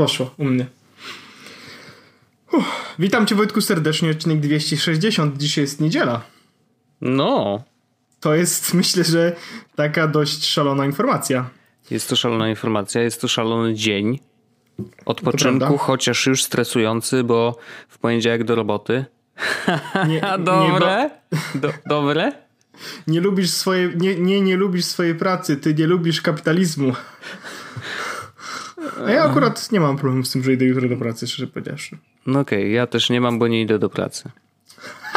Posz, 0.00 0.18
poszło 0.18 0.34
u 0.38 0.44
mnie. 0.44 0.66
Uff, 2.52 2.94
witam 2.98 3.26
cię 3.26 3.34
Wojtku 3.34 3.60
serdecznie, 3.60 4.10
odcinek 4.10 4.40
260. 4.40 5.38
Dzisiaj 5.38 5.64
jest 5.64 5.80
niedziela. 5.80 6.20
No. 7.00 7.62
To 8.20 8.34
jest, 8.34 8.74
myślę, 8.74 9.04
że 9.04 9.36
taka 9.76 10.08
dość 10.08 10.46
szalona 10.46 10.86
informacja. 10.86 11.50
Jest 11.90 12.08
to 12.08 12.16
szalona 12.16 12.48
informacja, 12.48 13.02
jest 13.02 13.20
to 13.20 13.28
szalony 13.28 13.74
dzień 13.74 14.18
odpoczynku, 15.04 15.78
chociaż 15.78 16.26
już 16.26 16.44
stresujący, 16.44 17.24
bo 17.24 17.58
w 17.88 17.98
poniedziałek 17.98 18.44
do 18.44 18.54
roboty. 18.54 19.04
Nie, 20.08 20.20
dobre? 20.38 21.10
Nie, 21.32 21.60
do, 21.60 21.72
dobre? 21.86 22.32
Nie 23.06 23.20
lubisz 23.20 23.50
swojej, 23.50 23.96
nie, 23.96 24.16
nie, 24.16 24.40
nie 24.40 24.56
lubisz 24.56 24.84
swojej 24.84 25.14
pracy, 25.14 25.56
ty 25.56 25.74
nie 25.74 25.86
lubisz 25.86 26.22
kapitalizmu. 26.22 26.92
A 29.06 29.10
ja 29.10 29.24
akurat 29.24 29.72
nie 29.72 29.80
mam 29.80 29.96
problemu 29.96 30.24
z 30.24 30.30
tym, 30.30 30.42
że 30.42 30.52
idę 30.52 30.64
jutro 30.64 30.88
do 30.88 30.96
pracy, 30.96 31.26
szczerze 31.26 31.46
powiedziawszy. 31.46 31.98
No 32.26 32.40
okej, 32.40 32.58
okay, 32.58 32.70
ja 32.70 32.86
też 32.86 33.10
nie 33.10 33.20
mam, 33.20 33.38
bo 33.38 33.48
nie 33.48 33.62
idę 33.62 33.78
do 33.78 33.90
pracy. 33.90 34.30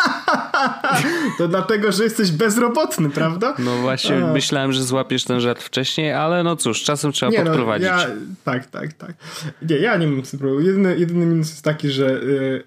to 1.37 1.47
dlatego, 1.47 1.91
że 1.91 2.03
jesteś 2.03 2.31
bezrobotny, 2.31 3.09
prawda? 3.09 3.55
No 3.59 3.77
właśnie, 3.77 4.25
A. 4.25 4.33
myślałem, 4.33 4.73
że 4.73 4.83
złapiesz 4.83 5.23
ten 5.23 5.39
żart 5.39 5.63
wcześniej, 5.63 6.13
ale 6.13 6.43
no 6.43 6.55
cóż, 6.55 6.83
czasem 6.83 7.11
trzeba 7.11 7.31
nie, 7.31 7.37
no, 7.37 7.45
podprowadzić. 7.45 7.89
No, 7.89 7.99
ja, 7.99 8.07
tak, 8.43 8.65
tak, 8.65 8.93
tak. 8.93 9.13
Nie, 9.69 9.77
ja 9.77 9.97
nie 9.97 10.07
mam 10.07 10.25
z 10.25 10.29
tym 10.29 10.39
problemu. 10.39 10.67
Jedyny, 10.67 10.97
jedyny 10.99 11.25
minus 11.25 11.49
jest 11.49 11.63
taki, 11.63 11.89
że 11.89 12.05
yy, 12.05 12.63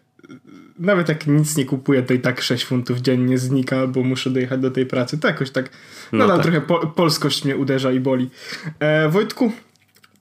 nawet 0.79 1.09
jak 1.09 1.27
nic 1.27 1.57
nie 1.57 1.65
kupuję, 1.65 2.03
to 2.03 2.15
i 2.15 2.21
tak 2.21 2.43
6 2.43 2.65
funtów 2.65 2.99
dziennie 2.99 3.39
znika, 3.39 3.87
bo 3.87 4.03
muszę 4.03 4.31
dojechać 4.31 4.61
do 4.61 4.71
tej 4.71 4.87
pracy. 4.87 5.19
To 5.19 5.29
jakoś 5.29 5.51
tak, 5.51 5.71
no 6.13 6.19
nadal 6.19 6.37
tak. 6.37 6.45
trochę 6.45 6.61
po, 6.61 6.87
polskość 6.87 7.45
mnie 7.45 7.57
uderza 7.57 7.93
i 7.93 8.01
boli. 8.01 8.31
E, 8.81 9.09
Wojtku, 9.09 9.53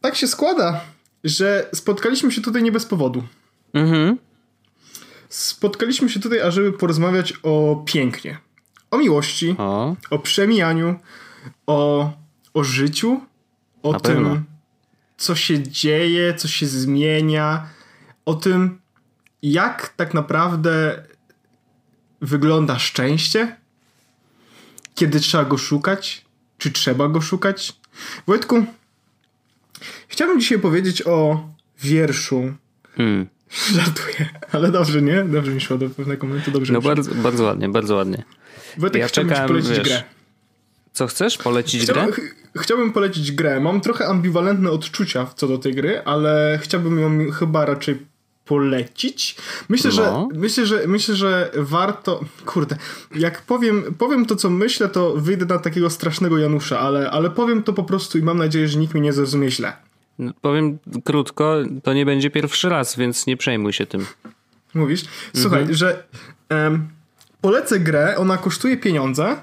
tak 0.06 0.16
się 0.16 0.28
składa, 0.28 0.82
że 1.24 1.70
spotkaliśmy 1.74 2.32
się 2.32 2.42
tutaj 2.42 2.64
nie 2.64 2.72
bez 2.72 2.86
powodu. 2.86 3.24
Mhm. 3.74 4.18
Spotkaliśmy 5.30 6.10
się 6.10 6.20
tutaj, 6.20 6.42
ażeby 6.42 6.74
porozmawiać 6.74 7.34
o 7.44 7.84
pięknie. 7.86 8.38
O 8.92 8.98
miłości, 8.98 9.56
o, 9.58 9.96
o 10.10 10.20
przemijaniu, 10.20 11.00
o, 11.68 12.12
o 12.54 12.64
życiu, 12.64 13.22
o 13.84 13.92
Na 13.92 14.00
tym, 14.00 14.16
pewno. 14.16 14.42
co 15.18 15.36
się 15.36 15.64
dzieje, 15.64 16.34
co 16.34 16.48
się 16.48 16.68
zmienia, 16.68 17.70
o 18.26 18.34
tym, 18.34 18.82
jak 19.42 19.94
tak 19.98 20.14
naprawdę 20.14 21.04
wygląda 22.22 22.80
szczęście, 22.80 23.56
kiedy 24.96 25.20
trzeba 25.20 25.46
go 25.46 25.58
szukać, 25.58 26.26
czy 26.58 26.72
trzeba 26.72 27.08
go 27.08 27.22
szukać. 27.22 27.74
Wojtku, 28.28 28.66
chciałbym 30.08 30.40
dzisiaj 30.40 30.60
powiedzieć 30.60 31.08
o 31.08 31.50
wierszu. 31.82 32.54
Hmm. 32.98 33.28
Żartuję, 33.74 34.30
ale 34.52 34.72
dobrze, 34.72 35.02
nie? 35.02 35.24
Dobrze 35.24 35.52
mi 35.52 35.62
szło 35.62 35.78
do 35.78 35.90
pewnego 35.90 36.28
momentu, 36.28 36.52
dobrze 36.52 36.74
No 36.74 36.82
bardzo, 36.82 37.16
bardzo 37.16 37.44
ładnie, 37.44 37.70
bardzo 37.70 37.96
ładnie. 37.96 38.24
Wojtek, 38.78 39.02
ja 39.02 39.10
czekam, 39.10 39.48
polecić 39.48 39.70
wiesz, 39.70 39.88
grę. 39.88 40.04
Co 40.94 41.08
chcesz? 41.08 41.38
Polecić 41.38 41.84
Chciałbym, 41.84 42.12
grę? 42.12 42.24
Chciałbym 42.58 42.94
polecić 42.94 43.32
grę. 43.32 43.60
Mam 43.60 43.82
trochę 43.82 44.08
ambiwalentne 44.08 44.72
odczucia 44.72 45.28
co 45.36 45.48
do 45.48 45.58
tej 45.58 45.74
gry, 45.74 46.02
ale 46.06 46.60
chciałbym 46.62 47.00
ją 47.00 47.32
chyba 47.32 47.66
raczej 47.66 47.98
polecić. 48.46 49.36
Myślę, 49.70 49.92
no. 49.96 50.30
że 50.34 50.40
myślę, 50.40 50.66
że 50.66 50.88
myślę, 50.88 51.16
że 51.16 51.52
warto. 51.56 52.20
Kurde, 52.46 52.78
jak 53.16 53.42
powiem, 53.42 53.96
powiem 53.98 54.26
to, 54.26 54.36
co 54.36 54.50
myślę, 54.50 54.90
to 54.90 55.16
wyjdę 55.16 55.46
na 55.46 55.60
takiego 55.60 55.90
strasznego 55.90 56.38
Janusza, 56.38 56.80
ale, 56.80 57.12
ale 57.12 57.30
powiem 57.30 57.64
to 57.64 57.74
po 57.74 57.84
prostu 57.84 58.18
i 58.18 58.22
mam 58.22 58.38
nadzieję, 58.38 58.68
że 58.68 58.80
nikt 58.80 58.94
mnie 58.94 59.04
nie 59.04 59.14
zrozumie 59.14 59.52
źle. 59.52 59.74
No, 60.20 60.32
powiem 60.42 60.78
krótko, 61.04 61.56
to 61.84 61.94
nie 61.94 62.06
będzie 62.06 62.30
pierwszy 62.30 62.70
raz, 62.70 62.96
więc 62.96 63.28
nie 63.28 63.38
przejmuj 63.38 63.74
się 63.74 63.86
tym. 63.86 64.06
Mówisz? 64.74 65.06
Słuchaj, 65.36 65.60
mhm. 65.60 65.78
że 65.78 66.04
um, 66.50 66.88
polecę 67.42 67.80
grę, 67.80 68.16
ona 68.18 68.38
kosztuje 68.38 68.78
pieniądze 68.78 69.36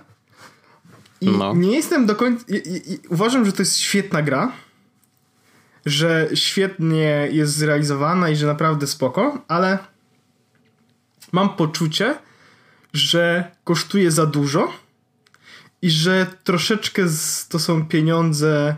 i 1.21 1.31
no. 1.31 1.55
nie 1.55 1.77
jestem 1.77 2.07
do 2.07 2.15
końca. 2.15 2.45
I, 2.49 2.55
i, 2.55 2.93
i, 2.93 2.99
uważam, 3.09 3.47
że 3.47 3.53
to 3.53 3.63
jest 3.63 3.79
świetna 3.79 4.23
gra 4.23 4.53
że 5.87 6.29
świetnie 6.35 7.29
jest 7.31 7.57
zrealizowana 7.57 8.31
i 8.31 8.37
że 8.37 8.47
naprawdę 8.47 8.87
spoko, 8.87 9.45
ale 9.49 9.79
mam 11.33 11.57
poczucie, 11.57 12.19
że 12.93 13.51
kosztuje 13.65 14.11
za 14.11 14.27
dużo 14.27 14.73
i 15.83 15.91
że 15.91 16.27
troszeczkę 16.45 17.03
to 17.49 17.59
są 17.59 17.87
pieniądze 17.87 18.77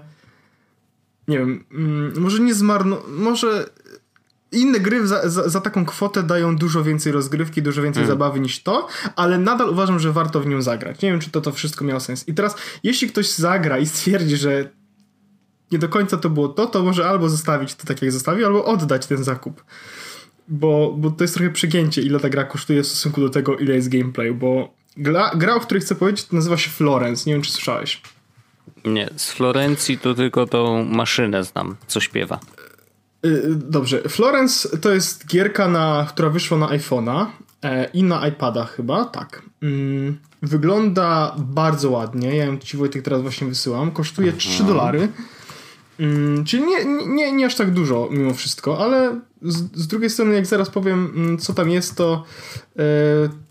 nie 1.29 1.39
wiem, 1.39 1.65
mm, 1.73 2.13
może 2.21 2.41
nie 2.41 2.55
zmarno, 2.55 3.03
może 3.09 3.71
inne 4.53 4.81
gry 4.81 5.07
za, 5.07 5.29
za, 5.29 5.49
za, 5.49 5.61
taką 5.61 5.85
kwotę 5.85 6.23
dają 6.23 6.57
dużo 6.57 6.85
więcej 6.85 7.13
rozgrywki, 7.13 7.63
dużo 7.63 7.83
więcej 7.83 8.03
mm. 8.03 8.13
zabawy 8.13 8.41
niż 8.41 8.63
to, 8.63 8.89
ale 9.17 9.39
nadal 9.39 9.69
uważam, 9.69 9.99
że 9.99 10.13
warto 10.13 10.41
w 10.41 10.47
nią 10.47 10.63
zagrać. 10.63 11.03
Nie 11.03 11.11
wiem, 11.11 11.21
czy 11.21 11.31
to, 11.31 11.41
to 11.41 11.53
wszystko 11.53 11.85
miało 11.85 12.01
sens. 12.01 12.29
I 12.29 12.35
teraz, 12.35 12.57
jeśli 12.83 13.09
ktoś 13.09 13.31
zagra 13.31 13.79
i 13.79 13.87
stwierdzi, 13.87 14.37
że 14.37 14.71
nie 15.75 15.79
do 15.79 15.89
końca 15.89 16.17
to 16.17 16.31
było 16.31 16.49
to, 16.49 16.67
to 16.67 16.83
może 16.83 17.09
albo 17.09 17.29
zostawić 17.29 17.75
to 17.75 17.87
tak 17.87 18.03
jak 18.03 18.13
zostawił, 18.13 18.47
albo 18.47 18.65
oddać 18.65 19.07
ten 19.07 19.25
zakup. 19.25 19.65
Bo, 20.49 20.95
bo 20.99 21.11
to 21.11 21.25
jest 21.25 21.35
trochę 21.35 21.51
przegięcie, 21.51 22.03
ile 22.03 22.21
ta 22.21 22.29
gra 22.29 22.45
kosztuje 22.45 22.83
w 22.83 22.87
stosunku 22.87 23.21
do 23.21 23.29
tego, 23.29 23.57
ile 23.57 23.75
jest 23.75 23.89
gameplay, 23.89 24.33
bo 24.33 24.75
gra, 24.97 25.31
gra 25.35 25.55
o 25.55 25.61
której 25.61 25.81
chcę 25.81 25.95
powiedzieć, 25.95 26.33
nazywa 26.33 26.57
się 26.57 26.71
Florence. 26.71 27.23
Nie 27.27 27.35
wiem, 27.35 27.43
czy 27.43 27.53
słyszałeś. 27.53 28.03
Nie, 28.85 29.11
z 29.17 29.31
Florencji 29.31 29.99
to 29.99 30.15
tylko 30.15 30.47
tą 30.47 30.85
maszynę 30.85 31.45
znam, 31.45 31.77
co 31.87 32.01
śpiewa. 32.01 32.41
Y, 33.27 33.43
dobrze. 33.55 34.03
Florence 34.09 34.79
to 34.79 34.93
jest 34.93 35.27
gierka, 35.27 35.69
na, 35.69 36.07
która 36.09 36.31
wyszła 36.31 36.59
na 36.59 36.67
iPhone'a 36.67 37.27
e, 37.63 37.85
i 37.85 38.03
na 38.03 38.29
iPada 38.29 38.65
chyba, 38.65 39.05
tak. 39.05 39.43
Mm, 39.63 40.19
wygląda 40.43 41.35
bardzo 41.39 41.91
ładnie. 41.91 42.37
Ja 42.37 42.45
ją 42.45 42.59
ci 42.59 42.77
Wojtek 42.77 43.03
teraz 43.03 43.23
właśnie 43.23 43.47
wysyłam. 43.47 43.91
Kosztuje 43.91 44.29
Aha. 44.29 44.39
3 44.39 44.65
dolary. 44.65 45.09
Mm, 46.01 46.45
czyli 46.45 46.63
nie, 46.67 46.85
nie, 47.07 47.33
nie 47.33 47.47
aż 47.47 47.55
tak 47.55 47.71
dużo 47.71 48.09
mimo 48.13 48.35
wszystko, 48.35 48.79
ale 48.79 49.21
z, 49.43 49.79
z 49.79 49.87
drugiej 49.87 50.11
strony 50.11 50.35
jak 50.35 50.47
zaraz 50.47 50.71
powiem 50.71 51.13
mm, 51.17 51.39
co 51.39 51.55
tam 51.55 51.71
jest, 51.71 51.97
to, 51.97 52.25
yy, 52.77 52.85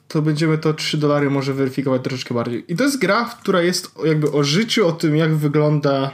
to 0.08 0.22
będziemy 0.22 0.58
to 0.58 0.74
3 0.74 0.98
dolary 0.98 1.30
może 1.30 1.54
weryfikować 1.54 2.04
troszeczkę 2.04 2.34
bardziej. 2.34 2.66
I 2.68 2.76
to 2.76 2.84
jest 2.84 3.00
gra, 3.00 3.26
która 3.42 3.62
jest 3.62 3.92
jakby 4.06 4.31
o 4.31 4.44
życiu, 4.44 4.88
o 4.88 4.92
tym 4.92 5.16
jak 5.16 5.36
wygląda 5.36 6.12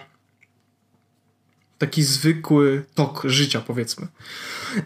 taki 1.78 2.04
zwykły 2.04 2.84
tok 2.96 3.22
życia 3.26 3.62
powiedzmy. 3.62 4.08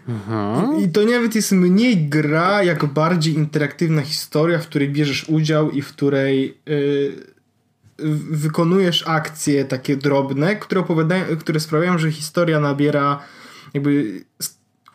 Aha. 0.08 0.68
I 0.80 0.88
to 0.88 1.04
nawet 1.04 1.34
jest 1.34 1.52
mniej 1.52 2.08
gra, 2.08 2.62
jak 2.62 2.84
bardziej 2.84 3.34
interaktywna 3.34 4.02
historia, 4.02 4.58
w 4.58 4.66
której 4.66 4.88
bierzesz 4.88 5.28
udział 5.28 5.70
i 5.70 5.82
w 5.82 5.88
której... 5.88 6.58
Yy, 6.66 7.33
wykonujesz 8.30 9.04
akcje 9.06 9.64
takie 9.64 9.96
drobne, 9.96 10.56
które 10.56 10.80
opowiadają, 10.80 11.36
które 11.36 11.60
sprawiają, 11.60 11.98
że 11.98 12.12
historia 12.12 12.60
nabiera 12.60 13.22
jakby 13.74 14.24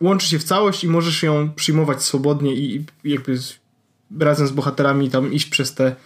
łączy 0.00 0.28
się 0.28 0.38
w 0.38 0.44
całość 0.44 0.84
i 0.84 0.88
możesz 0.88 1.22
ją 1.22 1.50
przyjmować 1.54 2.02
swobodnie 2.02 2.54
i 2.54 2.84
jakby 3.04 3.38
z, 3.38 3.58
razem 4.20 4.46
z 4.46 4.50
bohaterami 4.50 5.10
tam 5.10 5.32
iść 5.32 5.46
przez 5.46 5.74
te 5.74 5.96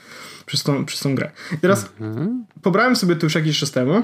przez 0.47 0.63
tą, 0.63 0.85
przez 0.85 1.01
tą 1.01 1.15
grę. 1.15 1.31
I 1.53 1.59
teraz 1.59 1.89
mhm. 2.01 2.45
pobrałem 2.63 2.97
sobie 2.97 3.17
to 3.17 3.27
już 3.27 3.35
jakiś 3.35 3.59
czas 3.59 3.71
temu. 3.71 4.03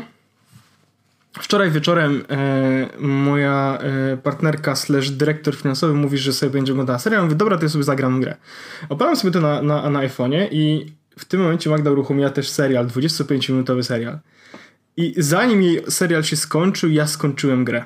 Wczoraj 1.32 1.70
wieczorem 1.70 2.24
e, 2.30 2.88
moja 2.98 3.78
e, 3.80 4.16
partnerka 4.16 4.76
slash 4.76 5.10
dyrektor 5.10 5.56
finansowy 5.56 5.94
mówi, 5.94 6.18
że 6.18 6.32
sobie 6.32 6.50
będzie 6.50 6.72
oglądała 6.72 6.98
serial. 6.98 7.20
Ja 7.20 7.24
mówię, 7.24 7.36
dobra, 7.36 7.56
to 7.56 7.62
ja 7.62 7.68
sobie 7.68 7.84
zagram 7.84 8.20
grę. 8.20 8.36
Oparłem 8.88 9.16
sobie 9.16 9.30
to 9.30 9.40
na, 9.40 9.62
na, 9.62 9.90
na 9.90 10.00
iPhone'ie 10.00 10.48
i 10.50 10.92
w 11.18 11.24
tym 11.24 11.40
momencie 11.40 11.70
Magda 11.70 11.90
uruchomiła 11.90 12.30
też 12.30 12.50
serial, 12.50 12.86
25-minutowy 12.86 13.82
serial. 13.82 14.18
I 14.96 15.14
zanim 15.16 15.62
jej 15.62 15.82
serial 15.88 16.24
się 16.24 16.36
skończył, 16.36 16.90
ja 16.90 17.06
skończyłem 17.06 17.64
grę. 17.64 17.84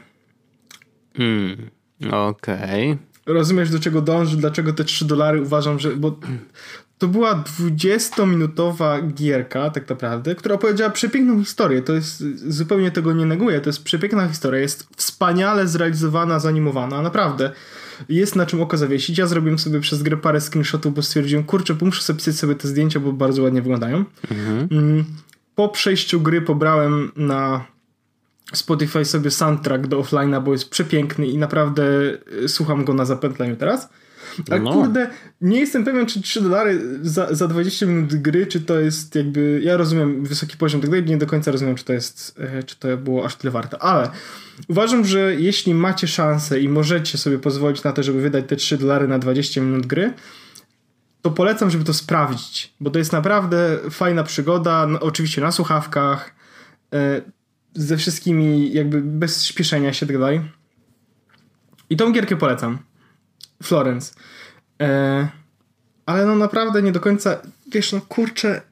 Hmm, 1.16 1.70
okej. 2.10 2.90
Okay. 2.92 2.98
Rozumiesz, 3.26 3.70
do 3.70 3.78
czego 3.78 4.00
dąży, 4.00 4.36
dlaczego 4.36 4.72
te 4.72 4.84
3 4.84 5.04
dolary 5.04 5.42
uważam, 5.42 5.78
że... 5.78 5.96
Bo 5.96 6.18
to 6.98 7.08
była 7.08 7.44
20-minutowa 7.60 9.12
gierka, 9.12 9.70
tak 9.70 9.90
naprawdę, 9.90 10.34
która 10.34 10.54
opowiedziała 10.54 10.90
przepiękną 10.90 11.40
historię. 11.40 11.82
To 11.82 11.92
jest, 11.92 12.24
zupełnie 12.50 12.90
tego 12.90 13.12
nie 13.12 13.26
neguję, 13.26 13.60
to 13.60 13.68
jest 13.68 13.84
przepiękna 13.84 14.28
historia. 14.28 14.60
Jest 14.60 14.88
wspaniale 14.96 15.68
zrealizowana, 15.68 16.38
zanimowana, 16.38 17.02
naprawdę 17.02 17.50
jest 18.08 18.36
na 18.36 18.46
czym 18.46 18.62
oko 18.62 18.76
zawiesić. 18.76 19.18
Ja 19.18 19.26
zrobiłem 19.26 19.58
sobie 19.58 19.80
przez 19.80 20.02
grę 20.02 20.16
parę 20.16 20.40
screenshotów, 20.40 20.94
bo 20.94 21.02
stwierdziłem, 21.02 21.44
kurczę, 21.44 21.76
muszę 21.80 22.02
sobie 22.02 22.16
pisać 22.16 22.36
sobie 22.36 22.54
te 22.54 22.68
zdjęcia, 22.68 23.00
bo 23.00 23.12
bardzo 23.12 23.42
ładnie 23.42 23.62
wyglądają. 23.62 24.04
Mhm. 24.30 24.68
Mm, 24.70 25.04
po 25.54 25.68
przejściu 25.68 26.20
gry 26.20 26.42
pobrałem 26.42 27.12
na 27.16 27.64
Spotify 28.52 29.04
sobie 29.04 29.30
soundtrack 29.30 29.86
do 29.86 30.00
offline'a, 30.00 30.42
bo 30.42 30.52
jest 30.52 30.70
przepiękny 30.70 31.26
i 31.26 31.38
naprawdę 31.38 31.84
y, 32.42 32.48
słucham 32.48 32.84
go 32.84 32.94
na 32.94 33.04
zapętleniu 33.04 33.56
teraz. 33.56 33.88
Ale 34.50 34.60
no. 34.60 34.72
kurde, 34.72 35.10
nie 35.40 35.60
jestem 35.60 35.84
pewien, 35.84 36.06
czy 36.06 36.22
3 36.22 36.40
dolary 36.40 36.80
za, 37.02 37.34
za 37.34 37.48
20 37.48 37.86
minut 37.86 38.14
gry, 38.14 38.46
czy 38.46 38.60
to 38.60 38.80
jest 38.80 39.14
jakby. 39.14 39.60
Ja 39.64 39.76
rozumiem 39.76 40.24
wysoki 40.24 40.56
poziom 40.56 40.80
tego, 40.80 41.00
nie 41.00 41.16
do 41.16 41.26
końca 41.26 41.50
rozumiem, 41.50 41.74
czy 41.74 41.84
to 41.84 41.92
jest, 41.92 42.38
e, 42.38 42.62
czy 42.62 42.76
to 42.76 42.96
było 42.96 43.24
aż 43.24 43.36
tyle 43.36 43.50
warte. 43.50 43.82
Ale 43.82 44.10
uważam, 44.68 45.04
że 45.04 45.34
jeśli 45.34 45.74
macie 45.74 46.08
szansę 46.08 46.60
i 46.60 46.68
możecie 46.68 47.18
sobie 47.18 47.38
pozwolić 47.38 47.82
na 47.82 47.92
to, 47.92 48.02
żeby 48.02 48.20
wydać 48.20 48.44
te 48.48 48.56
3 48.56 48.78
dolary 48.78 49.08
na 49.08 49.18
20 49.18 49.60
minut 49.60 49.86
gry, 49.86 50.12
to 51.22 51.30
polecam, 51.30 51.70
żeby 51.70 51.84
to 51.84 51.94
sprawdzić, 51.94 52.74
bo 52.80 52.90
to 52.90 52.98
jest 52.98 53.12
naprawdę 53.12 53.78
fajna 53.90 54.22
przygoda, 54.22 54.86
no, 54.86 55.00
oczywiście 55.00 55.40
na 55.40 55.52
słuchawkach, 55.52 56.34
e, 56.94 57.20
ze 57.74 57.96
wszystkimi, 57.96 58.72
jakby 58.72 59.00
bez 59.00 59.44
śpieszenia 59.44 59.92
się 59.92 60.06
tak 60.06 60.18
dalej. 60.18 60.40
I 61.90 61.96
tą 61.96 62.12
gierkę 62.12 62.36
polecam. 62.36 62.78
Florence. 63.62 64.14
E, 64.82 65.28
ale 66.06 66.26
no 66.26 66.36
naprawdę 66.36 66.82
nie 66.82 66.92
do 66.92 67.00
końca, 67.00 67.36
wiesz, 67.72 67.92
no 67.92 68.00
kurczę. 68.00 68.62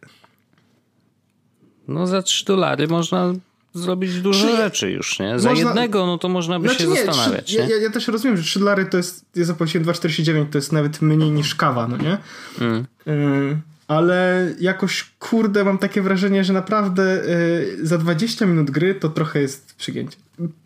No 1.89 2.07
za 2.07 2.23
3 2.23 2.45
dolary 2.45 2.89
można 2.89 3.33
zrobić 3.75 4.21
dużo 4.21 4.49
Czy, 4.49 4.57
rzeczy 4.57 4.91
już, 4.91 5.19
nie? 5.19 5.39
Za 5.39 5.51
można, 5.51 5.67
jednego, 5.67 6.07
no 6.07 6.19
to 6.19 6.29
można 6.29 6.61
by 6.61 6.69
znaczy 6.69 6.83
się 6.83 6.91
nie, 6.91 7.05
zastanawiać. 7.05 7.47
3, 7.47 7.59
nie? 7.59 7.69
Ja, 7.69 7.77
ja, 7.77 7.91
też 7.91 8.09
rozumiem, 8.09 8.37
że 8.37 8.43
3 8.43 8.59
dolary 8.59 8.87
to 8.87 8.97
jest, 8.97 9.25
ja 9.35 9.45
zapłaciłem 9.45 9.87
2,49, 9.87 10.47
to 10.51 10.59
jest 10.59 10.73
nawet 10.73 11.03
mniej 11.03 11.31
niż 11.31 11.55
kawa, 11.55 11.89
no 11.89 11.97
nie? 11.97 12.19
Mm. 12.61 12.87
Y, 13.07 13.61
ale 13.89 14.49
jakoś, 14.61 15.11
kurde, 15.19 15.65
mam 15.65 15.79
takie 15.79 16.03
wrażenie, 16.03 16.45
że 16.45 16.53
naprawdę 16.53 17.25
y, 17.25 17.79
za 17.83 17.99
20 17.99 18.47
minut 18.47 18.71
gry 18.71 18.95
to 18.95 19.09
trochę 19.09 19.41
jest 19.41 19.75
przygięcie. 19.75 20.17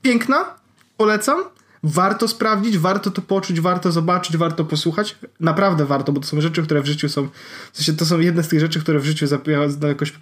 Piękna, 0.02 0.54
polecam, 0.96 1.44
warto 1.86 2.28
sprawdzić, 2.28 2.78
warto 2.78 3.10
to 3.10 3.22
poczuć, 3.22 3.60
warto 3.60 3.92
zobaczyć, 3.92 4.36
warto 4.36 4.64
posłuchać. 4.64 5.16
Naprawdę 5.40 5.84
warto, 5.84 6.12
bo 6.12 6.20
to 6.20 6.26
są 6.26 6.40
rzeczy, 6.40 6.62
które 6.62 6.82
w 6.82 6.86
życiu 6.86 7.08
są. 7.08 7.28
W 7.72 7.76
sensie 7.76 7.92
to 7.92 8.06
są 8.06 8.20
jedne 8.20 8.42
z 8.42 8.48
tych 8.48 8.60
rzeczy, 8.60 8.80
które 8.80 9.00
w 9.00 9.04
życiu 9.04 9.26
zapowiadają 9.26 9.88
jakoś. 9.88 10.12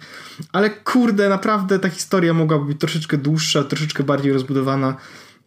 Ale 0.51 0.69
kurde, 0.69 1.29
naprawdę 1.29 1.79
ta 1.79 1.89
historia 1.89 2.33
mogłaby 2.33 2.65
być 2.65 2.79
troszeczkę 2.79 3.17
dłuższa, 3.17 3.63
troszeczkę 3.63 4.03
bardziej 4.03 4.33
rozbudowana 4.33 4.95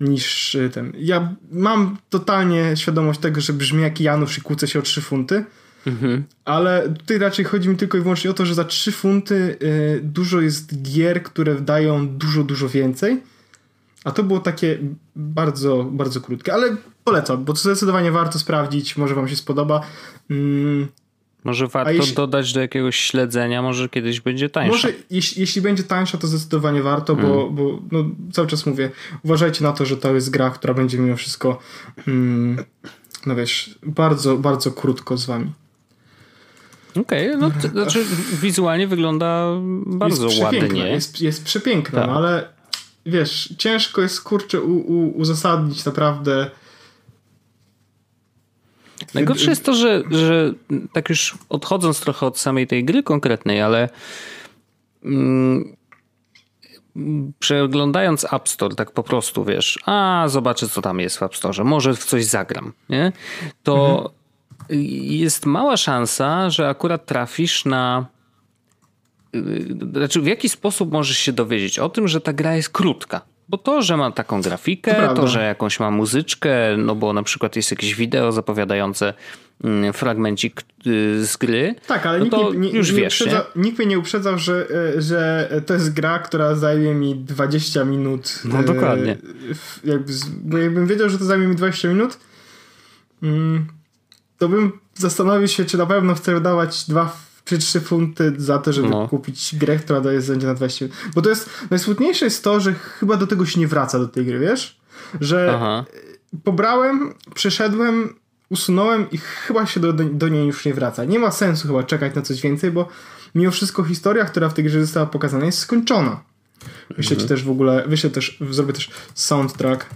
niż 0.00 0.54
y, 0.54 0.70
ten. 0.70 0.92
Ja 0.98 1.34
mam 1.52 1.96
totalnie 2.10 2.76
świadomość 2.76 3.20
tego, 3.20 3.40
że 3.40 3.52
brzmi 3.52 3.82
jak 3.82 4.00
Janusz 4.00 4.38
i 4.38 4.40
kłócę 4.40 4.68
się 4.68 4.78
o 4.78 4.82
3 4.82 5.00
funty. 5.00 5.44
Mhm. 5.86 6.24
Ale 6.44 6.94
tutaj 6.98 7.18
raczej 7.18 7.44
chodzi 7.44 7.68
mi 7.68 7.76
tylko 7.76 7.98
i 7.98 8.00
wyłącznie 8.00 8.30
o 8.30 8.34
to, 8.34 8.46
że 8.46 8.54
za 8.54 8.64
3 8.64 8.92
funty 8.92 9.56
y, 9.62 10.00
dużo 10.02 10.40
jest 10.40 10.82
gier, 10.82 11.22
które 11.22 11.54
dają 11.54 12.08
dużo, 12.08 12.44
dużo 12.44 12.68
więcej 12.68 13.20
a 14.04 14.10
to 14.10 14.22
było 14.22 14.40
takie 14.40 14.78
bardzo, 15.16 15.84
bardzo 15.90 16.20
krótkie, 16.20 16.54
ale 16.54 16.76
polecam, 17.04 17.44
bo 17.44 17.52
to 17.52 17.58
zdecydowanie 17.58 18.12
warto 18.12 18.38
sprawdzić, 18.38 18.96
może 18.96 19.14
wam 19.14 19.28
się 19.28 19.36
spodoba. 19.36 19.80
Mm. 20.30 20.88
Może 21.44 21.68
warto 21.68 21.92
jeśli, 21.92 22.14
dodać 22.14 22.52
do 22.52 22.60
jakiegoś 22.60 22.96
śledzenia, 22.96 23.62
może 23.62 23.88
kiedyś 23.88 24.20
będzie 24.20 24.50
tańsza. 24.50 24.72
Może 24.72 24.92
jeśli, 25.10 25.40
jeśli 25.40 25.62
będzie 25.62 25.82
tańsza, 25.82 26.18
to 26.18 26.26
zdecydowanie 26.26 26.82
warto, 26.82 27.12
mm. 27.12 27.26
bo, 27.26 27.50
bo 27.50 27.80
no, 27.92 28.04
cały 28.32 28.48
czas 28.48 28.66
mówię, 28.66 28.90
uważajcie 29.22 29.64
na 29.64 29.72
to, 29.72 29.86
że 29.86 29.96
to 29.96 30.14
jest 30.14 30.30
gra, 30.30 30.50
która 30.50 30.74
będzie 30.74 30.98
mimo 30.98 31.16
wszystko 31.16 31.58
mm, 32.08 32.64
no 33.26 33.34
wiesz, 33.34 33.78
bardzo, 33.82 34.36
bardzo 34.36 34.70
krótko 34.70 35.16
z 35.16 35.26
wami. 35.26 35.52
Okej, 37.00 37.28
okay, 37.28 37.40
no 37.40 37.50
to 37.62 37.68
znaczy 37.68 38.04
wizualnie 38.42 38.86
wygląda 38.86 39.46
bardzo 39.86 40.24
jest 40.24 40.40
ładnie. 40.40 40.88
Jest, 40.88 41.20
jest 41.20 41.44
przepiękna, 41.44 42.00
tak. 42.00 42.08
no, 42.08 42.16
ale 42.16 42.57
wiesz, 43.08 43.54
ciężko 43.58 44.00
jest 44.00 44.22
kurczę 44.22 44.60
u, 44.60 44.76
u, 44.76 45.18
uzasadnić 45.18 45.84
naprawdę. 45.84 46.50
Najgorsze 49.14 49.50
jest 49.50 49.64
to, 49.64 49.74
że, 49.74 50.02
że 50.10 50.52
tak 50.92 51.08
już 51.08 51.38
odchodząc 51.48 52.00
trochę 52.00 52.26
od 52.26 52.38
samej 52.38 52.66
tej 52.66 52.84
gry 52.84 53.02
konkretnej, 53.02 53.62
ale 53.62 53.88
mm, 55.04 55.76
przeglądając 57.38 58.32
App 58.32 58.48
Store 58.48 58.74
tak 58.74 58.90
po 58.90 59.02
prostu, 59.02 59.44
wiesz, 59.44 59.78
a 59.86 60.24
zobaczę 60.28 60.68
co 60.68 60.82
tam 60.82 61.00
jest 61.00 61.18
w 61.18 61.22
App 61.22 61.36
Store, 61.36 61.64
może 61.64 61.94
w 61.94 62.04
coś 62.04 62.24
zagram, 62.24 62.72
nie? 62.88 63.12
To 63.62 63.96
mhm. 63.96 64.14
jest 65.02 65.46
mała 65.46 65.76
szansa, 65.76 66.50
że 66.50 66.68
akurat 66.68 67.06
trafisz 67.06 67.64
na 67.64 68.06
znaczy 69.92 70.20
w 70.20 70.26
jaki 70.26 70.48
sposób 70.48 70.92
możesz 70.92 71.18
się 71.18 71.32
dowiedzieć 71.32 71.78
o 71.78 71.88
tym, 71.88 72.08
że 72.08 72.20
ta 72.20 72.32
gra 72.32 72.56
jest 72.56 72.70
krótka? 72.70 73.20
Bo 73.48 73.58
to, 73.58 73.82
że 73.82 73.96
ma 73.96 74.12
taką 74.12 74.42
grafikę, 74.42 74.94
to, 74.94 75.14
to, 75.14 75.28
że 75.28 75.44
jakąś 75.44 75.80
ma 75.80 75.90
muzyczkę, 75.90 76.76
no 76.76 76.94
bo 76.94 77.12
na 77.12 77.22
przykład 77.22 77.56
jest 77.56 77.70
jakieś 77.70 77.94
wideo 77.94 78.32
zapowiadające 78.32 79.14
mm, 79.64 79.92
fragmencik 79.92 80.62
y, 80.86 81.26
z 81.26 81.36
gry. 81.36 81.74
Tak, 81.86 82.06
ale 82.06 82.18
no 82.18 82.24
nikt, 82.24 82.58
nie, 82.58 82.70
już 82.70 82.92
nie, 82.92 82.96
wiesz, 82.96 83.20
uprzedza, 83.20 83.46
nie? 83.56 83.62
nikt 83.62 83.78
mnie 83.78 83.86
nie 83.86 83.98
uprzedzał, 83.98 84.38
że, 84.38 84.66
e, 84.96 85.02
że 85.02 85.48
to 85.66 85.74
jest 85.74 85.94
gra, 85.94 86.18
która 86.18 86.54
zajmie 86.54 86.94
mi 86.94 87.14
20 87.16 87.84
minut. 87.84 88.42
No 88.44 88.62
dokładnie. 88.62 89.16
Jakby, 89.84 90.12
bo 90.30 90.58
jakbym 90.58 90.86
wiedział, 90.86 91.08
że 91.08 91.18
to 91.18 91.24
zajmie 91.24 91.46
mi 91.46 91.56
20 91.56 91.88
minut, 91.88 92.18
mm, 93.22 93.66
to 94.38 94.48
bym 94.48 94.72
zastanowił 94.94 95.48
się, 95.48 95.64
czy 95.64 95.78
na 95.78 95.86
pewno 95.86 96.14
chcę 96.14 96.34
wydawać 96.34 96.84
dwa 96.88 97.27
czy 97.48 97.58
3 97.58 97.80
funty 97.80 98.32
za 98.36 98.58
to, 98.58 98.72
żeby 98.72 98.88
no. 98.88 99.08
kupić 99.08 99.56
grę, 99.56 99.76
która 99.76 100.00
daje 100.00 100.20
będzie 100.20 100.46
na 100.46 100.54
20 100.54 100.86
Bo 101.14 101.22
to 101.22 101.28
jest, 101.28 101.50
najsmutniejsze 101.70 102.24
jest 102.24 102.44
to, 102.44 102.60
że 102.60 102.74
chyba 102.74 103.16
do 103.16 103.26
tego 103.26 103.46
się 103.46 103.60
nie 103.60 103.68
wraca 103.68 103.98
do 103.98 104.08
tej 104.08 104.26
gry, 104.26 104.38
wiesz? 104.38 104.80
Że 105.20 105.52
Aha. 105.54 105.84
pobrałem, 106.44 107.14
przeszedłem, 107.34 108.14
usunąłem 108.48 109.10
i 109.10 109.18
chyba 109.18 109.66
się 109.66 109.80
do, 109.80 109.92
do 109.92 110.28
niej 110.28 110.46
już 110.46 110.64
nie 110.64 110.74
wraca. 110.74 111.04
Nie 111.04 111.18
ma 111.18 111.30
sensu 111.30 111.68
chyba 111.68 111.82
czekać 111.82 112.14
na 112.14 112.22
coś 112.22 112.40
więcej, 112.40 112.70
bo 112.70 112.88
mimo 113.34 113.50
wszystko 113.50 113.84
historia, 113.84 114.24
która 114.24 114.48
w 114.48 114.54
tej 114.54 114.64
grze 114.64 114.80
została 114.80 115.06
pokazana 115.06 115.46
jest 115.46 115.58
skończona. 115.58 116.20
Wyślę 116.96 117.14
mhm. 117.14 117.20
ci 117.20 117.28
też 117.28 117.44
w 117.44 117.50
ogóle, 117.50 117.84
wyślę 117.86 118.10
też, 118.10 118.38
zrobię 118.50 118.72
też 118.72 118.90
soundtrack. 119.14 119.86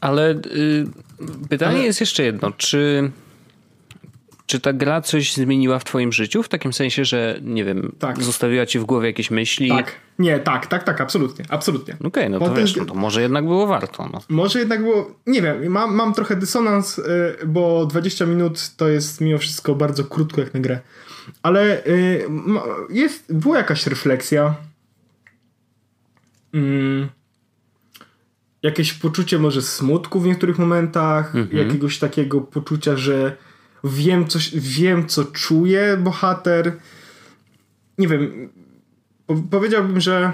Ale 0.00 0.30
y, 0.30 0.86
pytanie 1.48 1.76
Ale... 1.76 1.84
jest 1.84 2.00
jeszcze 2.00 2.22
jedno, 2.22 2.52
czy 2.52 3.10
czy 4.50 4.60
ta 4.60 4.72
gra 4.72 5.00
coś 5.00 5.34
zmieniła 5.34 5.78
w 5.78 5.84
twoim 5.84 6.12
życiu? 6.12 6.42
W 6.42 6.48
takim 6.48 6.72
sensie, 6.72 7.04
że 7.04 7.40
nie 7.42 7.64
wiem, 7.64 7.92
tak. 7.98 8.22
zostawiła 8.22 8.66
ci 8.66 8.78
w 8.78 8.84
głowie 8.84 9.06
jakieś 9.06 9.30
myśli? 9.30 9.68
Tak. 9.68 9.92
Nie, 10.18 10.38
tak, 10.38 10.66
tak, 10.66 10.84
tak, 10.84 11.00
absolutnie, 11.00 11.44
absolutnie. 11.48 11.94
Okej, 11.94 12.08
okay, 12.08 12.28
no 12.28 12.38
to 12.38 12.54
wiesz, 12.54 12.76
no 12.76 12.84
to 12.84 12.94
może 12.94 13.22
jednak 13.22 13.44
było 13.44 13.66
warto. 13.66 14.08
No. 14.12 14.20
Może 14.28 14.58
jednak 14.58 14.82
było, 14.82 15.14
nie 15.26 15.42
wiem, 15.42 15.68
mam, 15.68 15.94
mam 15.94 16.14
trochę 16.14 16.36
dysonans, 16.36 16.98
y, 16.98 17.36
bo 17.46 17.86
20 17.86 18.26
minut 18.26 18.76
to 18.76 18.88
jest 18.88 19.20
mimo 19.20 19.38
wszystko 19.38 19.74
bardzo 19.74 20.04
krótko 20.04 20.40
jak 20.40 20.54
na 20.54 20.60
grę. 20.60 20.80
Ale 21.42 21.86
y, 21.86 22.26
jest, 22.90 23.34
była 23.34 23.56
jakaś 23.56 23.86
refleksja. 23.86 24.54
Mm, 26.54 27.08
jakieś 28.62 28.92
poczucie 28.92 29.38
może 29.38 29.62
smutku 29.62 30.20
w 30.20 30.26
niektórych 30.26 30.58
momentach, 30.58 31.34
-hmm. 31.34 31.54
jakiegoś 31.54 31.98
takiego 31.98 32.40
poczucia, 32.40 32.96
że 32.96 33.36
wiem, 33.84 34.26
coś, 34.26 34.50
wiem 34.54 35.06
co 35.06 35.24
czuje 35.24 35.96
bohater. 35.96 36.76
Nie 37.98 38.08
wiem, 38.08 38.48
powiedziałbym, 39.50 40.00
że 40.00 40.32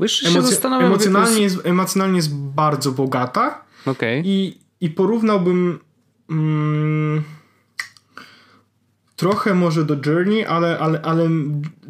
emoc- 0.00 0.82
emocjonalnie, 0.82 1.42
jest, 1.42 1.66
emocjonalnie 1.66 2.16
jest 2.16 2.34
bardzo 2.34 2.92
bogata. 2.92 3.64
Okay. 3.86 4.22
I, 4.24 4.58
I 4.80 4.90
porównałbym 4.90 5.78
mm, 6.30 7.22
trochę 9.24 9.54
może 9.54 9.84
do 9.84 9.96
Journey, 10.06 10.44
ale, 10.44 10.78
ale, 10.78 11.00
ale 11.02 11.28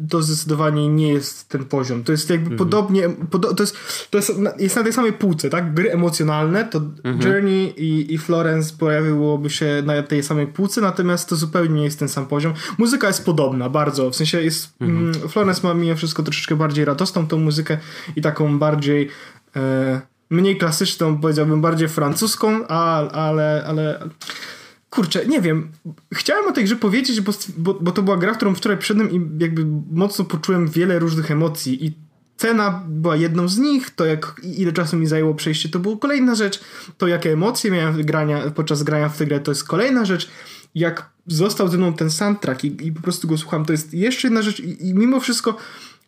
to 0.09 0.21
zdecydowanie 0.21 0.89
nie 0.89 1.13
jest 1.13 1.49
ten 1.49 1.65
poziom. 1.65 2.03
To 2.03 2.11
jest 2.11 2.29
jakby 2.29 2.51
mhm. 2.51 2.57
podobnie, 2.57 3.09
podo, 3.31 3.53
to, 3.53 3.63
jest, 3.63 3.77
to 4.09 4.17
jest, 4.17 4.31
jest 4.59 4.75
na 4.75 4.83
tej 4.83 4.93
samej 4.93 5.13
półce, 5.13 5.49
tak? 5.49 5.73
Gry 5.73 5.91
emocjonalne, 5.91 6.65
to 6.65 6.81
mhm. 7.03 7.21
Journey 7.21 7.73
i, 7.77 8.13
i 8.13 8.17
Florence 8.17 8.73
pojawiłoby 8.79 9.49
się 9.49 9.83
na 9.85 10.03
tej 10.03 10.23
samej 10.23 10.47
półce, 10.47 10.81
natomiast 10.81 11.29
to 11.29 11.35
zupełnie 11.35 11.75
nie 11.75 11.83
jest 11.83 11.99
ten 11.99 12.09
sam 12.09 12.25
poziom. 12.25 12.53
Muzyka 12.77 13.07
jest 13.07 13.25
podobna, 13.25 13.69
bardzo, 13.69 14.09
w 14.09 14.15
sensie 14.15 14.41
jest, 14.41 14.73
mhm. 14.81 14.99
mm, 14.99 15.29
Florence 15.29 15.67
ma 15.67 15.73
mimo 15.73 15.95
wszystko 15.95 16.23
troszeczkę 16.23 16.55
bardziej 16.55 16.85
radosną 16.85 17.27
tą 17.27 17.37
muzykę 17.37 17.77
i 18.15 18.21
taką 18.21 18.59
bardziej 18.59 19.09
e, 19.55 20.01
mniej 20.29 20.57
klasyczną, 20.57 21.17
powiedziałbym 21.17 21.61
bardziej 21.61 21.87
francuską, 21.87 22.67
a, 22.67 23.09
ale, 23.09 23.63
ale 23.67 24.09
kurczę, 24.95 25.25
nie 25.25 25.41
wiem. 25.41 25.71
Chciałem 26.13 26.47
o 26.47 26.51
tej 26.51 26.63
grze 26.63 26.75
powiedzieć, 26.75 27.21
bo, 27.21 27.31
bo, 27.57 27.73
bo 27.73 27.91
to 27.91 28.03
była 28.03 28.17
gra, 28.17 28.33
którą 28.33 28.55
wczoraj 28.55 28.77
przyszedłem 28.77 29.11
i 29.11 29.43
jakby 29.43 29.65
mocno 29.91 30.25
poczułem 30.25 30.67
wiele 30.67 30.99
różnych 30.99 31.31
emocji. 31.31 31.85
I 31.85 31.93
cena 32.37 32.83
była 32.87 33.15
jedną 33.15 33.47
z 33.47 33.57
nich, 33.57 33.89
to 33.89 34.05
jak 34.05 34.41
ile 34.57 34.73
czasu 34.73 34.97
mi 34.97 35.07
zajęło 35.07 35.33
przejście 35.33 35.69
to 35.69 35.79
była 35.79 35.97
kolejna 35.97 36.35
rzecz, 36.35 36.59
to 36.97 37.07
jakie 37.07 37.33
emocje 37.33 37.71
miałem 37.71 38.01
grania, 38.01 38.51
podczas 38.51 38.83
grania 38.83 39.09
w 39.09 39.17
tę 39.17 39.25
grę 39.25 39.39
to 39.39 39.51
jest 39.51 39.63
kolejna 39.63 40.05
rzecz, 40.05 40.29
jak 40.75 41.09
został 41.27 41.67
ze 41.67 41.77
mną 41.77 41.93
ten 41.93 42.11
soundtrack 42.11 42.63
i, 42.63 42.87
i 42.87 42.91
po 42.91 43.01
prostu 43.01 43.27
go 43.27 43.37
słucham, 43.37 43.65
to 43.65 43.71
jest 43.71 43.93
jeszcze 43.93 44.27
jedna 44.27 44.41
rzecz. 44.41 44.59
I, 44.59 44.87
i 44.87 44.93
mimo 44.93 45.19
wszystko 45.19 45.57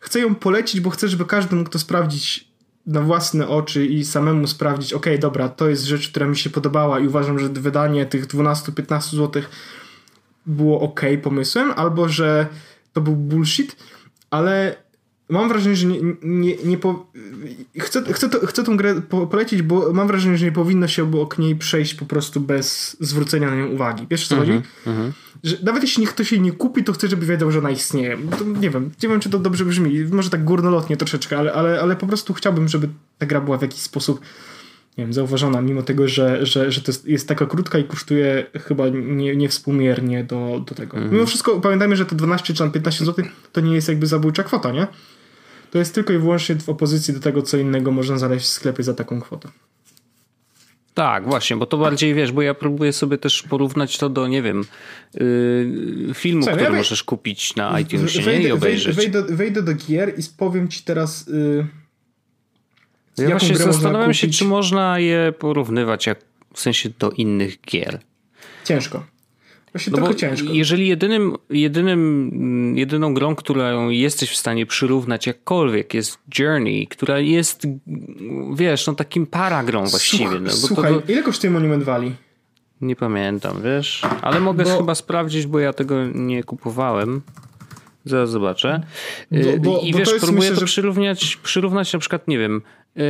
chcę 0.00 0.20
ją 0.20 0.34
polecić, 0.34 0.80
bo 0.80 0.90
chcę, 0.90 1.08
żeby 1.08 1.24
każdy 1.24 1.56
mógł 1.56 1.70
to 1.70 1.78
sprawdzić 1.78 2.47
na 2.88 3.00
własne 3.00 3.48
oczy 3.48 3.86
i 3.86 4.04
samemu 4.04 4.46
sprawdzić, 4.46 4.92
ok, 4.92 5.06
dobra, 5.20 5.48
to 5.48 5.68
jest 5.68 5.84
rzecz, 5.84 6.08
która 6.10 6.26
mi 6.26 6.36
się 6.36 6.50
podobała 6.50 7.00
i 7.00 7.06
uważam, 7.06 7.38
że 7.38 7.48
wydanie 7.48 8.06
tych 8.06 8.26
12-15 8.26 9.16
zł 9.16 9.42
było 10.46 10.80
ok 10.80 11.00
pomysłem, 11.22 11.72
albo 11.76 12.08
że 12.08 12.46
to 12.92 13.00
był 13.00 13.16
bullshit, 13.16 13.76
ale 14.30 14.76
mam 15.28 15.48
wrażenie, 15.48 15.76
że 15.76 15.86
nie, 15.86 16.00
nie, 16.22 16.56
nie 16.56 16.78
po... 16.78 17.06
chcę, 17.78 18.12
chcę, 18.12 18.28
to, 18.28 18.46
chcę 18.46 18.64
tą 18.64 18.76
grę 18.76 19.02
po, 19.08 19.26
polecić, 19.26 19.62
bo 19.62 19.92
mam 19.92 20.08
wrażenie, 20.08 20.38
że 20.38 20.44
nie 20.44 20.52
powinno 20.52 20.88
się 20.88 21.02
obok 21.02 21.38
niej 21.38 21.56
przejść 21.56 21.94
po 21.94 22.06
prostu 22.06 22.40
bez 22.40 22.96
zwrócenia 23.00 23.50
na 23.50 23.56
nią 23.56 23.66
uwagi. 23.66 24.06
Wiesz 24.10 24.28
co 24.28 24.34
mm 24.34 24.46
-hmm, 24.46 24.52
chodzi? 24.52 24.68
Mm 24.86 24.98
-hmm. 24.98 25.12
Że 25.44 25.56
nawet 25.62 25.82
jeśli 25.82 26.06
ktoś 26.06 26.32
jej 26.32 26.40
nie 26.40 26.52
kupi, 26.52 26.84
to 26.84 26.92
chcę, 26.92 27.08
żeby 27.08 27.26
wiedział, 27.26 27.50
że 27.50 27.58
ona 27.58 27.70
istnieje. 27.70 28.18
To, 28.38 28.44
nie 28.44 28.70
wiem, 28.70 28.90
nie 29.02 29.08
wiem, 29.08 29.20
czy 29.20 29.30
to 29.30 29.38
dobrze 29.38 29.64
brzmi. 29.64 30.04
Może 30.04 30.30
tak 30.30 30.44
górnolotnie 30.44 30.96
troszeczkę, 30.96 31.38
ale, 31.38 31.52
ale, 31.52 31.80
ale 31.80 31.96
po 31.96 32.06
prostu 32.06 32.34
chciałbym, 32.34 32.68
żeby 32.68 32.88
ta 33.18 33.26
gra 33.26 33.40
była 33.40 33.58
w 33.58 33.62
jakiś 33.62 33.80
sposób 33.80 34.20
nie 34.98 35.04
wiem, 35.04 35.12
zauważona, 35.12 35.60
mimo 35.60 35.82
tego, 35.82 36.08
że, 36.08 36.46
że, 36.46 36.72
że 36.72 36.80
to 36.80 36.92
jest, 36.92 37.06
jest 37.06 37.28
taka 37.28 37.46
krótka 37.46 37.78
i 37.78 37.84
kosztuje 37.84 38.46
chyba 38.54 38.88
nie, 38.88 39.36
niewspółmiernie 39.36 40.24
do, 40.24 40.62
do 40.66 40.74
tego. 40.74 40.96
Mm. 40.96 41.12
Mimo 41.12 41.26
wszystko 41.26 41.60
pamiętajmy, 41.60 41.96
że 41.96 42.06
te 42.06 42.16
12 42.16 42.54
czy 42.54 42.70
15 42.70 43.04
zł 43.04 43.24
to 43.52 43.60
nie 43.60 43.74
jest 43.74 43.88
jakby 43.88 44.06
zabójcza 44.06 44.42
kwota, 44.42 44.72
nie? 44.72 44.86
To 45.70 45.78
jest 45.78 45.94
tylko 45.94 46.12
i 46.12 46.18
wyłącznie 46.18 46.56
w 46.56 46.68
opozycji 46.68 47.14
do 47.14 47.20
tego, 47.20 47.42
co 47.42 47.56
innego 47.56 47.90
można 47.90 48.18
znaleźć 48.18 48.46
w 48.46 48.48
sklepie 48.48 48.82
za 48.82 48.94
taką 48.94 49.20
kwotę. 49.20 49.48
Tak, 50.98 51.24
właśnie, 51.24 51.56
bo 51.56 51.66
to 51.66 51.78
bardziej 51.78 52.14
wiesz, 52.14 52.32
bo 52.32 52.42
ja 52.42 52.54
próbuję 52.54 52.92
sobie 52.92 53.18
też 53.18 53.42
porównać 53.42 53.98
to 53.98 54.08
do, 54.08 54.28
nie 54.28 54.42
wiem, 54.42 54.64
yy, 55.14 56.14
filmu, 56.14 56.42
Co, 56.42 56.50
który 56.50 56.64
ja 56.64 56.72
możesz 56.72 57.04
kupić 57.04 57.56
na 57.56 57.80
iTunesie 57.80 58.22
wejdę, 58.22 58.42
nie? 58.42 58.48
i 58.48 58.52
obejrzeć. 58.52 58.96
Wejdę, 58.96 59.22
wejdę, 59.22 59.62
do 59.62 59.74
gier 59.74 60.18
i 60.18 60.22
powiem 60.38 60.68
ci 60.68 60.82
teraz. 60.82 61.26
Yy, 61.26 61.66
ja 63.18 63.28
właśnie 63.28 63.56
zastanawiam 63.56 64.14
się, 64.14 64.28
czy 64.28 64.44
można 64.44 64.98
je 64.98 65.32
porównywać 65.38 66.06
jak, 66.06 66.18
w 66.54 66.60
sensie 66.60 66.90
do 66.98 67.10
innych 67.10 67.60
gier. 67.60 68.00
Ciężko. 68.64 69.06
Właśnie 69.72 69.90
no 69.90 69.96
trochę 69.96 70.14
ciężko. 70.14 70.48
Jeżeli 70.52 70.88
jedynym, 70.88 71.36
jedynym, 71.50 72.74
jedyną 72.76 73.14
grą, 73.14 73.34
którą 73.34 73.88
jesteś 73.88 74.30
w 74.30 74.36
stanie 74.36 74.66
przyrównać 74.66 75.26
jakkolwiek 75.26 75.94
jest 75.94 76.18
Journey, 76.38 76.86
która 76.86 77.18
jest, 77.18 77.66
wiesz, 78.54 78.86
no 78.86 78.94
takim 78.94 79.26
paragrą 79.26 79.86
właściwie. 79.86 80.30
Słuch, 80.30 80.40
no, 80.42 80.50
słuchaj, 80.50 80.94
to, 80.94 81.12
ile 81.12 81.22
kosztuje 81.22 81.50
Monument 81.50 81.84
Valley? 81.84 82.12
Nie 82.80 82.96
pamiętam, 82.96 83.62
wiesz, 83.62 84.02
ale 84.22 84.40
mogę 84.40 84.64
bo... 84.64 84.78
chyba 84.78 84.94
sprawdzić, 84.94 85.46
bo 85.46 85.58
ja 85.58 85.72
tego 85.72 85.94
nie 86.14 86.44
kupowałem. 86.44 87.22
Zaraz 88.04 88.30
zobaczę. 88.30 88.80
Bo, 89.30 89.58
bo, 89.58 89.80
I 89.80 89.94
wiesz, 89.94 90.08
próbuję 90.20 90.38
myślę, 90.38 90.54
to 90.54 90.60
że... 90.60 90.66
przyrównać, 90.66 91.36
przyrównać 91.36 91.92
na 91.92 91.98
przykład, 91.98 92.28
nie 92.28 92.38
wiem, 92.38 92.62
y, 92.96 93.00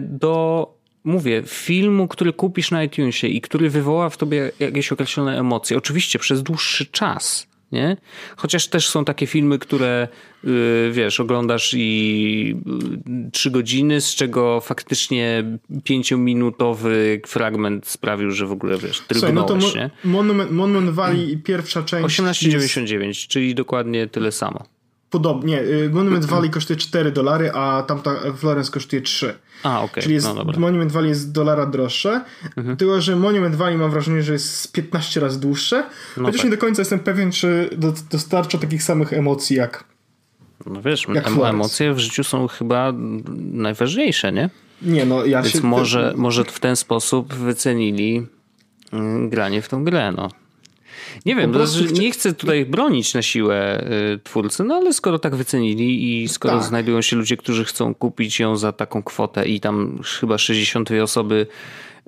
do 0.00 0.75
mówię, 1.06 1.42
filmu, 1.46 2.08
który 2.08 2.32
kupisz 2.32 2.70
na 2.70 2.84
iTunesie 2.84 3.26
i 3.26 3.40
który 3.40 3.70
wywoła 3.70 4.10
w 4.10 4.16
tobie 4.16 4.50
jakieś 4.60 4.92
określone 4.92 5.38
emocje, 5.38 5.76
oczywiście 5.76 6.18
przez 6.18 6.42
dłuższy 6.42 6.86
czas, 6.86 7.46
nie? 7.72 7.96
Chociaż 8.36 8.68
też 8.68 8.88
są 8.88 9.04
takie 9.04 9.26
filmy, 9.26 9.58
które 9.58 10.08
yy, 10.44 10.90
wiesz, 10.92 11.20
oglądasz 11.20 11.74
i 11.76 12.56
yy, 13.06 13.30
trzy 13.30 13.50
godziny, 13.50 14.00
z 14.00 14.14
czego 14.14 14.60
faktycznie 14.60 15.44
pięciominutowy 15.84 17.20
fragment 17.26 17.86
sprawił, 17.86 18.30
że 18.30 18.46
w 18.46 18.52
ogóle 18.52 18.78
wiesz, 18.78 19.00
trygnąłeś, 19.00 19.34
no 19.34 19.44
to 19.44 19.78
nie? 19.78 19.90
Monument, 20.04 20.50
Monument 20.50 20.90
Valley 20.90 21.38
pierwsza 21.44 21.82
część 21.82 22.20
18,99, 22.20 23.06
jest... 23.06 23.20
czyli 23.20 23.54
dokładnie 23.54 24.06
tyle 24.06 24.32
samo. 24.32 24.75
Podobnie. 25.10 25.60
Y, 25.60 25.90
Monument 25.92 26.24
Valley 26.32 26.50
kosztuje 26.50 26.76
4 26.76 27.12
dolary, 27.12 27.50
a 27.52 27.82
tamta 27.82 28.10
Florence 28.36 28.72
kosztuje 28.72 29.02
3. 29.02 29.34
A, 29.62 29.76
okej. 29.76 29.90
Okay. 29.90 30.02
Czyli 30.02 30.14
jest, 30.14 30.26
no, 30.34 30.44
Monument 30.58 30.92
Valley 30.92 31.08
jest 31.08 31.32
dolara 31.32 31.66
droższe. 31.66 32.24
Mhm. 32.56 32.76
Tylko, 32.76 33.00
że 33.00 33.16
Monument 33.16 33.54
Valley 33.54 33.78
mam 33.78 33.90
wrażenie, 33.90 34.22
że 34.22 34.32
jest 34.32 34.72
15 34.72 35.20
razy 35.20 35.40
dłuższe. 35.40 35.84
No 36.16 36.24
chociaż 36.24 36.40
tak. 36.40 36.44
nie 36.44 36.56
do 36.56 36.60
końca 36.60 36.80
jestem 36.80 37.00
pewien, 37.00 37.32
czy 37.32 37.70
dostarcza 38.10 38.58
takich 38.58 38.82
samych 38.82 39.12
emocji 39.12 39.56
jak. 39.56 39.84
No 40.66 40.82
wiesz, 40.82 41.06
jak 41.14 41.28
emocje 41.28 41.94
w 41.94 41.98
życiu 41.98 42.24
są 42.24 42.48
chyba 42.48 42.92
najważniejsze, 43.36 44.32
nie? 44.32 44.50
Nie, 44.82 45.04
no 45.04 45.24
ja 45.24 45.42
Więc 45.42 45.54
się... 45.54 45.62
może, 45.62 46.14
może 46.16 46.44
w 46.44 46.60
ten 46.60 46.76
sposób 46.76 47.34
wycenili 47.34 48.26
mm, 48.92 49.28
granie 49.28 49.62
w 49.62 49.68
tą 49.68 49.84
grę, 49.84 50.12
no. 50.16 50.28
Nie 51.24 51.36
wiem, 51.36 51.52
nie 51.92 52.10
chcę 52.10 52.34
tutaj 52.34 52.66
bronić 52.66 53.14
na 53.14 53.22
siłę 53.22 53.84
y, 54.14 54.18
twórcy, 54.18 54.64
no 54.64 54.74
ale 54.74 54.92
skoro 54.92 55.18
tak 55.18 55.34
wycenili 55.34 56.22
i 56.22 56.28
skoro 56.28 56.58
tak. 56.58 56.68
znajdują 56.68 57.02
się 57.02 57.16
ludzie, 57.16 57.36
którzy 57.36 57.64
chcą 57.64 57.94
kupić 57.94 58.40
ją 58.40 58.56
za 58.56 58.72
taką 58.72 59.02
kwotę 59.02 59.48
i 59.48 59.60
tam 59.60 60.00
chyba 60.20 60.38
62 60.38 61.02
osoby 61.02 61.46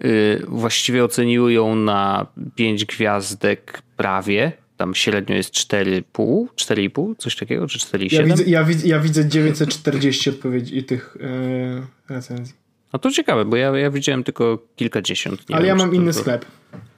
y, 0.05 0.43
właściwie 0.49 1.05
oceniły 1.05 1.53
ją 1.53 1.75
na 1.75 2.27
5 2.55 2.85
gwiazdek 2.85 3.83
prawie, 3.97 4.53
tam 4.77 4.95
średnio 4.95 5.37
jest 5.37 5.55
4,5, 5.55 6.47
4,5, 6.57 7.15
coś 7.19 7.37
takiego, 7.37 7.67
czy 7.67 7.79
4,7? 7.79 8.13
Ja 8.13 8.25
widzę, 8.25 8.45
ja, 8.45 8.65
widzę, 8.65 8.89
ja 8.89 9.01
widzę 9.01 9.29
940 9.29 10.31
odpowiedzi 10.31 10.85
tych 10.85 11.17
yy, 11.21 12.17
recenzji. 12.17 12.55
No 12.93 12.99
to 12.99 13.11
ciekawe, 13.11 13.45
bo 13.45 13.57
ja, 13.57 13.79
ja 13.79 13.91
widziałem 13.91 14.25
tylko 14.25 14.59
kilkadziesiąt. 14.77 15.41
Ale 15.49 15.59
wiem, 15.59 15.69
ja 15.69 15.75
mam 15.75 15.95
inny 15.95 16.13
to... 16.13 16.19
sklep. 16.19 16.45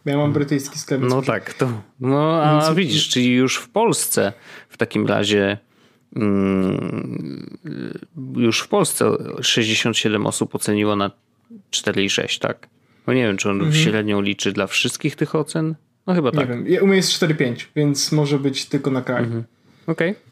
Ja 0.05 0.17
mam 0.17 0.33
brytyjski 0.33 0.79
sklep. 0.79 1.01
No 1.05 1.23
tak, 1.23 1.55
to. 1.55 1.83
No 2.01 2.43
a 2.43 2.63
Więc... 2.63 2.77
widzisz, 2.77 3.09
czyli 3.09 3.33
już 3.33 3.57
w 3.57 3.69
Polsce 3.69 4.33
w 4.69 4.77
takim 4.77 5.07
razie. 5.07 5.59
Mm, 6.17 7.59
już 8.37 8.61
w 8.61 8.69
Polsce 8.69 9.13
67 9.43 10.27
osób 10.27 10.55
oceniło 10.55 10.97
na 10.97 11.11
4,6, 11.71 12.41
tak? 12.41 12.69
No 13.07 13.13
nie 13.13 13.23
wiem, 13.23 13.37
czy 13.37 13.51
on 13.51 13.57
mhm. 13.57 13.75
średnią 13.75 14.21
liczy 14.21 14.53
dla 14.53 14.67
wszystkich 14.67 15.17
tych 15.17 15.35
ocen? 15.35 15.75
No 16.07 16.15
chyba 16.15 16.33
tak. 16.33 16.49
Nie 16.49 16.57
wiem. 16.65 16.85
U 16.85 16.87
mnie 16.87 16.97
jest 16.97 17.23
4,5, 17.23 17.67
więc 17.77 18.13
może 18.13 18.39
być 18.39 18.65
tylko 18.67 18.91
na 18.91 19.03
kraj. 19.03 19.25
Mhm. 19.25 19.45
Okej. 19.87 20.11
Okay. 20.11 20.31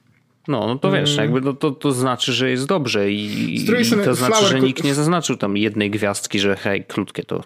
No, 0.48 0.66
no 0.66 0.78
to 0.78 0.92
wiesz, 0.92 1.12
mm. 1.12 1.24
jakby 1.24 1.40
no, 1.40 1.52
to, 1.52 1.70
to 1.70 1.92
znaczy, 1.92 2.32
że 2.32 2.50
jest 2.50 2.66
dobrze 2.66 3.12
i, 3.12 3.54
i 3.62 3.66
to 4.04 4.14
znaczy, 4.14 4.44
że 4.44 4.60
nikt 4.60 4.84
nie 4.84 4.94
zaznaczył 4.94 5.36
tam 5.36 5.56
jednej 5.56 5.90
gwiazdki, 5.90 6.38
że 6.38 6.56
hej, 6.56 6.84
krótkie 6.84 7.22
to 7.22 7.44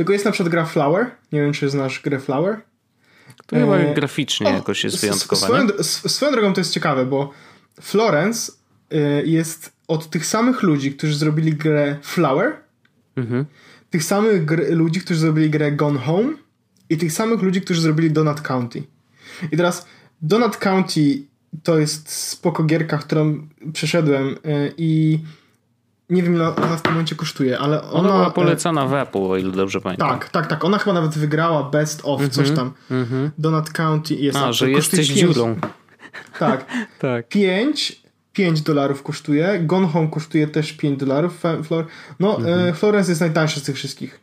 tylko 0.00 0.12
jest 0.12 0.24
na 0.24 0.30
przykład 0.30 0.52
gra 0.52 0.66
Flower. 0.66 1.10
Nie 1.32 1.40
wiem, 1.40 1.52
czy 1.52 1.70
znasz 1.70 2.00
grę 2.00 2.20
Flower. 2.20 2.60
To 3.46 3.56
chyba 3.56 3.76
e... 3.76 3.94
graficznie 3.94 4.46
o, 4.46 4.50
jakoś 4.50 4.84
jest 4.84 5.00
wyjątkowa. 5.00 5.46
Swoją, 5.46 5.68
swoją 5.82 6.32
drogą 6.32 6.52
to 6.52 6.60
jest 6.60 6.72
ciekawe, 6.72 7.06
bo 7.06 7.32
Florence 7.80 8.52
e, 8.90 8.98
jest 9.26 9.72
od 9.88 10.10
tych 10.10 10.26
samych 10.26 10.62
ludzi, 10.62 10.92
którzy 10.92 11.14
zrobili 11.14 11.54
grę 11.54 11.96
Flower, 12.02 12.56
mhm. 13.16 13.46
tych 13.90 14.04
samych 14.04 14.44
gr- 14.44 14.70
ludzi, 14.70 15.00
którzy 15.00 15.20
zrobili 15.20 15.50
grę 15.50 15.72
Gone 15.72 16.00
Home 16.00 16.32
i 16.90 16.96
tych 16.96 17.12
samych 17.12 17.42
ludzi, 17.42 17.60
którzy 17.60 17.80
zrobili 17.80 18.10
Donut 18.10 18.40
County. 18.40 18.82
I 19.52 19.56
teraz 19.56 19.86
Donut 20.22 20.56
County 20.56 21.22
to 21.62 21.78
jest 21.78 22.10
spoko 22.12 22.64
gierka, 22.64 22.98
którą 22.98 23.48
przeszedłem 23.72 24.28
e, 24.28 24.70
i 24.76 25.18
nie 26.10 26.22
wiem 26.22 26.34
ile 26.34 26.56
ona 26.56 26.76
w 26.76 26.82
tym 26.82 26.92
momencie 26.92 27.16
kosztuje, 27.16 27.58
ale 27.58 27.82
ona... 27.82 27.92
Ona 27.92 28.08
była 28.08 28.28
e, 28.28 28.30
polecana 28.30 28.86
w 28.86 28.94
Apple, 28.94 29.18
o 29.18 29.36
ile 29.36 29.52
dobrze 29.52 29.80
pamiętam. 29.80 30.08
Tak, 30.08 30.28
tak, 30.28 30.46
tak. 30.46 30.64
Ona 30.64 30.78
chyba 30.78 30.92
nawet 30.92 31.18
wygrała 31.18 31.70
Best 31.70 32.00
of 32.04 32.20
mm 32.20 32.30
-hmm, 32.30 32.34
coś 32.34 32.50
tam. 32.50 32.72
Mm 32.90 33.04
-hmm. 33.04 33.30
Donut 33.38 33.70
County 33.70 34.14
jest... 34.14 34.38
A, 34.38 34.52
że 34.52 34.70
jesteś 34.70 35.06
dziurą. 35.08 35.56
Tak. 36.38 36.66
tak. 36.98 37.28
5, 37.28 38.02
5 38.32 38.60
dolarów 38.60 39.02
kosztuje. 39.02 39.60
Gone 39.62 39.88
Home 39.88 40.08
kosztuje 40.08 40.46
też 40.46 40.72
5 40.72 40.98
dolarów. 41.00 41.42
Flor... 41.64 41.86
No, 42.20 42.38
mm 42.38 42.72
-hmm. 42.72 42.76
Florence 42.76 43.10
jest 43.10 43.20
najtańszy 43.20 43.60
z 43.60 43.62
tych 43.62 43.76
wszystkich. 43.76 44.20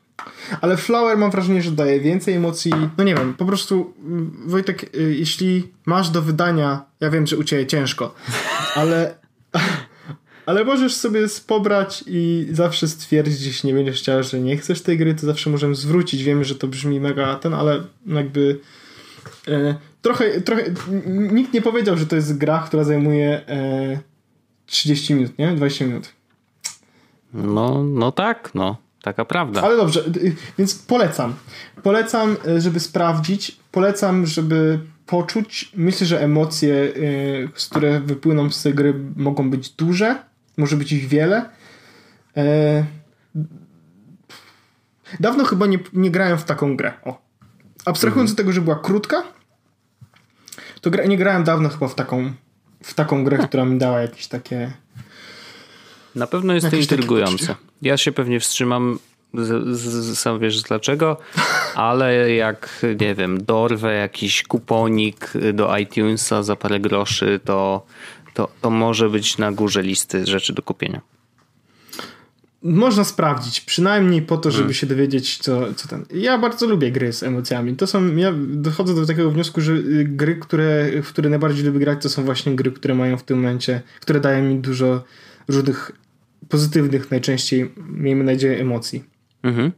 Ale 0.61 0.77
Flower 0.77 1.17
mam 1.17 1.31
wrażenie, 1.31 1.61
że 1.61 1.71
daje 1.71 1.99
więcej 1.99 2.33
emocji. 2.33 2.71
No 2.97 3.03
nie 3.03 3.15
wiem, 3.15 3.33
po 3.33 3.45
prostu 3.45 3.93
mm, 4.05 4.31
Wojtek, 4.45 4.95
y, 4.95 5.15
jeśli 5.15 5.73
masz 5.85 6.09
do 6.09 6.21
wydania, 6.21 6.85
ja 6.99 7.09
wiem, 7.09 7.27
że 7.27 7.37
u 7.37 7.43
Ciebie 7.43 7.67
ciężko, 7.67 8.15
ale 8.75 9.15
ale 10.47 10.63
możesz 10.63 10.95
sobie 10.95 11.27
pobrać 11.47 12.03
i 12.07 12.47
zawsze 12.51 12.87
stwierdzić, 12.87 13.45
jeśli 13.45 13.67
nie 13.67 13.73
będziesz 13.73 13.99
chciał, 13.99 14.23
że 14.23 14.39
nie 14.39 14.57
chcesz 14.57 14.81
tej 14.81 14.97
gry, 14.97 15.15
to 15.15 15.25
zawsze 15.25 15.49
możemy 15.49 15.75
zwrócić. 15.75 16.23
Wiemy, 16.23 16.45
że 16.45 16.55
to 16.55 16.67
brzmi 16.67 16.99
mega 16.99 17.35
ten, 17.35 17.53
ale 17.53 17.83
jakby 18.05 18.59
e, 19.47 19.75
trochę, 20.01 20.41
trochę 20.41 20.63
nikt 21.07 21.53
nie 21.53 21.61
powiedział, 21.61 21.97
że 21.97 22.05
to 22.05 22.15
jest 22.15 22.37
gra, 22.37 22.63
która 22.67 22.83
zajmuje 22.83 23.47
e, 23.47 23.99
30 24.65 25.13
minut, 25.13 25.39
nie? 25.39 25.51
20 25.55 25.85
minut. 25.85 26.09
No, 27.33 27.83
no 27.83 28.11
tak, 28.11 28.51
no. 28.55 28.77
Taka 29.01 29.25
prawda. 29.25 29.61
Ale 29.61 29.77
dobrze, 29.77 30.03
więc 30.57 30.75
polecam. 30.75 31.33
Polecam, 31.83 32.37
e, 32.47 32.61
żeby 32.61 32.79
sprawdzić. 32.79 33.57
Polecam, 33.71 34.25
żeby 34.25 34.79
poczuć. 35.05 35.71
Myślę, 35.75 36.07
że 36.07 36.21
emocje, 36.21 36.73
e, 36.75 36.91
z 37.55 37.69
które 37.69 37.99
wypłyną 37.99 38.49
z 38.49 38.63
tej 38.63 38.73
gry, 38.73 38.93
mogą 39.15 39.49
być 39.49 39.69
duże 39.69 40.27
może 40.57 40.77
być 40.77 40.91
ich 40.91 41.07
wiele. 41.07 41.49
E... 42.37 42.85
Dawno 45.19 45.45
chyba 45.45 45.65
nie, 45.65 45.79
nie 45.93 46.11
grałem 46.11 46.37
w 46.37 46.43
taką 46.43 46.77
grę. 46.77 46.93
O. 47.03 47.21
Abstrahując 47.85 48.29
mhm. 48.29 48.33
od 48.33 48.37
tego, 48.37 48.51
że 48.51 48.61
była 48.61 48.75
krótka, 48.75 49.23
to 50.81 50.91
gra, 50.91 51.05
nie 51.05 51.17
grałem 51.17 51.43
dawno 51.43 51.69
chyba 51.69 51.87
w 51.87 51.95
taką, 51.95 52.31
w 52.83 52.93
taką 52.93 53.23
grę, 53.23 53.37
która 53.37 53.65
mi 53.65 53.77
dała 53.77 54.01
jakieś 54.01 54.27
takie. 54.27 54.71
Na 56.15 56.27
pewno 56.27 56.53
jest 56.53 56.69
to 56.69 56.75
intrygujące. 56.75 57.55
Ja 57.81 57.97
się 57.97 58.11
pewnie 58.11 58.39
wstrzymam, 58.39 58.99
z, 59.33 59.77
z, 59.79 60.19
sam 60.19 60.39
wiesz 60.39 60.61
dlaczego, 60.61 61.17
ale 61.75 62.33
jak, 62.33 62.85
nie 62.99 63.15
wiem, 63.15 63.45
dorwę 63.45 63.93
jakiś 63.93 64.43
kuponik 64.43 65.33
do 65.53 65.77
iTunesa 65.77 66.43
za 66.43 66.55
parę 66.55 66.79
groszy, 66.79 67.39
to, 67.45 67.85
to, 68.37 68.51
to 68.61 68.69
może 68.69 69.09
być 69.09 69.37
na 69.37 69.51
górze 69.51 69.81
listy 69.81 70.25
rzeczy 70.25 70.53
do 70.53 70.61
kupienia. 70.61 71.01
Można 72.63 73.03
sprawdzić, 73.03 73.61
przynajmniej 73.61 74.21
po 74.21 74.37
to, 74.37 74.51
żeby 74.51 74.63
hmm. 74.63 74.73
się 74.73 74.87
dowiedzieć, 74.87 75.37
co, 75.37 75.73
co 75.73 75.87
ten. 75.87 76.05
Ja 76.13 76.37
bardzo 76.37 76.67
lubię 76.67 76.91
gry 76.91 77.13
z 77.13 77.23
emocjami. 77.23 77.75
To 77.75 77.87
są. 77.87 78.15
Ja 78.15 78.33
dochodzę 78.47 78.95
do 78.95 79.05
takiego 79.05 79.31
wniosku, 79.31 79.61
że 79.61 79.73
gry, 80.03 80.35
które, 80.35 80.91
w 81.03 81.07
które 81.07 81.29
najbardziej 81.29 81.65
lubię 81.65 81.79
grać, 81.79 82.01
to 82.01 82.09
są 82.09 82.23
właśnie 82.23 82.55
gry, 82.55 82.71
które 82.71 82.95
mają 82.95 83.17
w 83.17 83.23
tym 83.23 83.37
momencie, 83.37 83.81
które 83.99 84.19
dają 84.19 84.43
mi 84.43 84.59
dużo 84.59 85.03
różnych 85.47 85.91
pozytywnych, 86.49 87.11
najczęściej, 87.11 87.73
miejmy 87.89 88.23
nadzieję, 88.23 88.59
emocji. 88.59 89.03
Mhm. 89.43 89.71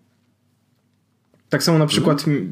Tak 1.50 1.64
samo 1.64 1.78
na 1.78 1.88
przykład. 1.88 2.20
Mhm. 2.20 2.52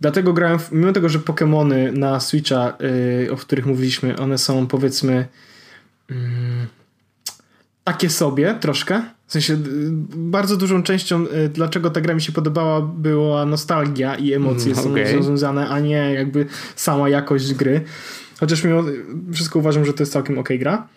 Dlatego 0.00 0.32
grałem, 0.32 0.58
w, 0.58 0.72
mimo 0.72 0.92
tego, 0.92 1.08
że 1.08 1.18
Pokémony 1.18 1.92
na 1.92 2.20
Switcha, 2.20 2.76
yy, 3.20 3.32
o 3.32 3.36
których 3.36 3.66
mówiliśmy, 3.66 4.16
one 4.16 4.38
są 4.38 4.66
powiedzmy. 4.66 5.28
Yy, 6.10 6.16
takie 7.84 8.10
sobie 8.10 8.54
troszkę. 8.54 9.02
W 9.26 9.32
sensie 9.32 9.56
bardzo 10.16 10.56
dużą 10.56 10.82
częścią, 10.82 11.26
y, 11.26 11.48
dlaczego 11.48 11.90
ta 11.90 12.00
gra 12.00 12.14
mi 12.14 12.22
się 12.22 12.32
podobała, 12.32 12.80
była 12.80 13.46
nostalgia 13.46 14.14
i 14.14 14.32
emocje 14.32 14.72
mm, 14.72 14.92
okay. 14.92 15.12
są 15.12 15.22
związane, 15.22 15.68
a 15.68 15.80
nie 15.80 16.14
jakby 16.14 16.46
sama 16.76 17.08
jakość 17.08 17.54
gry. 17.54 17.80
Chociaż 18.40 18.64
mimo 18.64 18.84
wszystko 19.32 19.58
uważam, 19.58 19.84
że 19.84 19.92
to 19.92 20.02
jest 20.02 20.12
całkiem 20.12 20.38
ok 20.38 20.48
gra. 20.58 20.88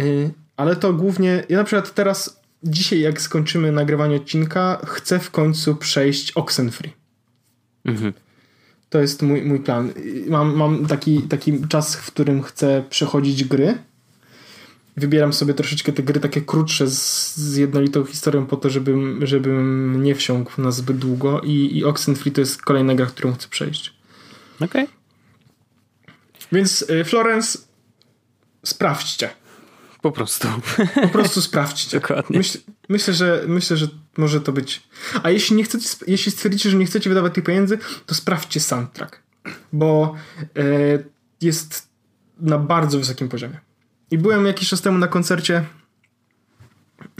Y, 0.00 0.30
ale 0.56 0.76
to 0.76 0.92
głównie, 0.92 1.44
ja 1.48 1.58
na 1.58 1.64
przykład 1.64 1.94
teraz, 1.94 2.40
dzisiaj 2.62 3.00
jak 3.00 3.20
skończymy 3.20 3.72
nagrywanie 3.72 4.16
odcinka, 4.16 4.78
chcę 4.86 5.18
w 5.18 5.30
końcu 5.30 5.76
przejść 5.76 6.32
Oxenfree. 6.32 6.92
Mhm. 7.84 8.12
To 8.92 9.00
jest 9.00 9.22
mój, 9.22 9.42
mój 9.42 9.60
plan. 9.60 9.92
Mam, 10.28 10.56
mam 10.56 10.86
taki, 10.86 11.22
taki 11.22 11.68
czas, 11.68 11.96
w 11.96 12.06
którym 12.06 12.42
chcę 12.42 12.84
przechodzić 12.90 13.44
gry 13.44 13.78
wybieram 14.96 15.32
sobie 15.32 15.54
troszeczkę 15.54 15.92
te 15.92 16.02
gry 16.02 16.20
takie 16.20 16.40
krótsze 16.40 16.86
z, 16.90 17.36
z 17.36 17.56
jednolitą 17.56 18.04
historią 18.04 18.46
po 18.46 18.56
to, 18.56 18.70
żebym, 18.70 19.26
żebym 19.26 20.02
nie 20.02 20.14
wsiąkł 20.14 20.62
na 20.62 20.70
zbyt 20.70 20.98
długo 20.98 21.40
i, 21.40 21.78
i 21.78 21.84
Oxenfree 21.84 22.32
to 22.32 22.40
jest 22.40 22.62
kolejna 22.62 22.94
gra, 22.94 23.06
którą 23.06 23.32
chcę 23.32 23.48
przejść. 23.48 23.94
Okej. 24.60 24.84
Okay. 24.84 24.86
Więc 26.52 26.82
y, 26.90 27.04
Florence 27.04 27.58
sprawdźcie. 28.64 29.30
Po 30.02 30.12
prostu. 30.12 30.48
Po 31.02 31.08
prostu 31.08 31.42
sprawdźcie. 31.50 32.00
Dokładnie. 32.00 32.38
Myśl, 32.38 32.58
myślę, 32.88 33.14
że, 33.14 33.44
myślę, 33.48 33.76
że 33.76 33.88
może 34.16 34.40
to 34.40 34.52
być. 34.52 34.82
A 35.22 35.30
jeśli, 35.30 35.56
nie 35.56 35.64
chcecie, 35.64 35.88
jeśli 36.06 36.32
stwierdzicie, 36.32 36.70
że 36.70 36.76
nie 36.76 36.86
chcecie 36.86 37.10
wydawać 37.10 37.34
tych 37.34 37.44
pieniędzy, 37.44 37.78
to 38.06 38.14
sprawdźcie 38.14 38.60
soundtrack. 38.60 39.22
Bo 39.72 40.14
y, 40.58 41.04
jest 41.40 41.88
na 42.40 42.58
bardzo 42.58 42.98
wysokim 42.98 43.28
poziomie. 43.28 43.60
I 44.10 44.18
byłem 44.18 44.46
jakiś 44.46 44.68
czas 44.68 44.80
temu 44.80 44.98
na 44.98 45.08
koncercie 45.08 45.64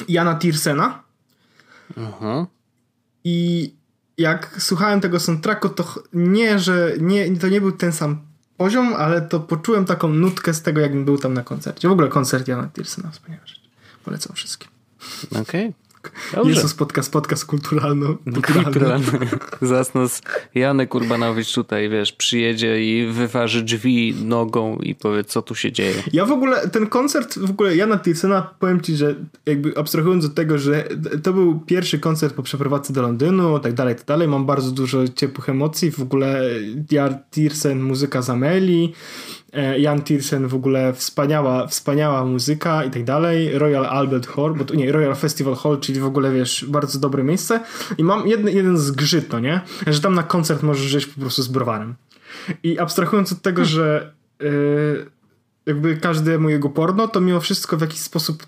Jana 0.09 0.39
Tirsena. 0.39 1.03
Aha. 1.97 2.47
I 3.25 3.75
jak 4.19 4.57
słuchałem 4.59 5.01
tego 5.01 5.21
soundtracku, 5.21 5.69
to 5.69 6.03
nie, 6.13 6.59
że 6.59 6.93
nie, 7.01 7.37
to 7.37 7.49
nie 7.49 7.61
był 7.61 7.73
ten 7.73 7.93
sam 7.93 8.32
poziom, 8.57 8.95
ale 8.95 9.23
to 9.23 9.41
poczułem 9.41 9.85
taką 9.85 10.09
nutkę 10.09 10.55
z 10.55 10.63
tego, 10.63 10.81
jakbym 10.81 11.05
był 11.05 11.19
tam 11.19 11.35
na 11.35 11.43
koncercie. 11.43 11.89
W 11.89 11.93
ogóle 11.93 12.09
koncert 12.09 12.49
Jana 12.49 12.69
Tirsena, 12.69 13.11
wspaniała 13.11 13.47
rzecz. 13.47 13.61
Polecam 14.05 14.37
wszystkim. 14.37 14.69
Okej. 15.31 15.41
Okay. 15.43 15.73
Dobrze. 16.35 16.51
Jezus, 16.51 16.75
podcast, 16.75 17.13
podcast 17.13 17.45
kulturalno, 17.45 18.17
kulturalny. 18.65 19.07
Zaraz 19.63 19.95
nas 19.95 20.23
Janek 20.55 20.95
Urbanowicz 20.95 21.55
tutaj, 21.55 21.89
wiesz, 21.89 22.13
przyjedzie 22.13 22.85
i 22.85 23.07
wyważy 23.07 23.63
drzwi 23.63 24.15
nogą 24.25 24.77
i 24.77 24.95
powie, 24.95 25.25
co 25.25 25.43
tu 25.43 25.55
się 25.55 25.73
dzieje. 25.73 25.95
Ja 26.13 26.25
w 26.25 26.33
ogóle, 26.33 26.69
ten 26.69 26.87
koncert, 26.87 27.39
w 27.39 27.51
ogóle 27.51 27.77
Jana 27.77 27.99
Tilsena, 27.99 28.55
powiem 28.59 28.81
ci, 28.81 28.97
że 28.97 29.15
jakby 29.47 29.79
abstrahując 29.79 30.25
od 30.25 30.35
tego, 30.35 30.59
że 30.59 30.89
to 31.23 31.33
był 31.33 31.61
pierwszy 31.61 31.99
koncert 31.99 32.35
po 32.35 32.43
przeprowadzce 32.43 32.93
do 32.93 33.03
Londynu, 33.03 33.59
tak 33.59 33.73
dalej, 33.73 33.95
tak 33.95 34.05
dalej, 34.05 34.29
mam 34.29 34.47
bardzo 34.47 34.71
dużo 34.71 35.09
ciepłych 35.09 35.49
emocji, 35.49 35.91
w 35.91 36.01
ogóle 36.01 36.43
Jan 36.91 37.19
Tirsen, 37.31 37.83
muzyka 37.83 38.23
z 38.23 38.31
Ameli, 38.31 38.93
Jan 39.79 40.03
Tiersen 40.03 40.49
w 40.49 40.55
ogóle 40.55 40.93
wspaniała, 40.93 41.67
wspaniała 41.67 42.25
muzyka 42.25 42.85
i 42.85 42.91
tak 42.91 43.05
dalej. 43.05 43.59
Royal 43.59 43.87
Albert 43.87 44.27
Hall, 44.27 44.55
bo 44.55 44.65
to 44.65 44.75
nie, 44.75 44.93
Royal 44.93 45.15
Festival 45.15 45.55
Hall, 45.55 45.81
czyli 45.81 46.01
w 46.01 46.05
ogóle 46.05 46.33
wiesz, 46.33 46.65
bardzo 46.69 46.99
dobre 46.99 47.25
miejsce. 47.25 47.61
I 47.99 48.05
mam 48.05 48.29
jeden, 48.29 48.49
jeden 48.49 48.79
zgrzyt, 48.79 49.33
no 49.33 49.41
nie? 49.41 49.61
Że 49.87 50.01
tam 50.01 50.15
na 50.15 50.23
koncert 50.23 50.63
możesz 50.63 50.87
żyć 50.87 51.07
po 51.07 51.21
prostu 51.21 51.43
z 51.43 51.49
browarem. 51.49 51.95
I 52.63 52.79
abstrahując 52.79 53.33
od 53.33 53.43
tego, 53.43 53.65
że 53.65 54.15
yy, 54.41 55.07
jakby 55.67 55.97
każde 55.97 56.39
mojego 56.39 56.71
porno, 56.71 57.09
to 57.09 57.21
mimo 57.21 57.41
wszystko 57.41 57.77
w 57.77 57.81
jakiś 57.81 58.01
sposób 58.01 58.47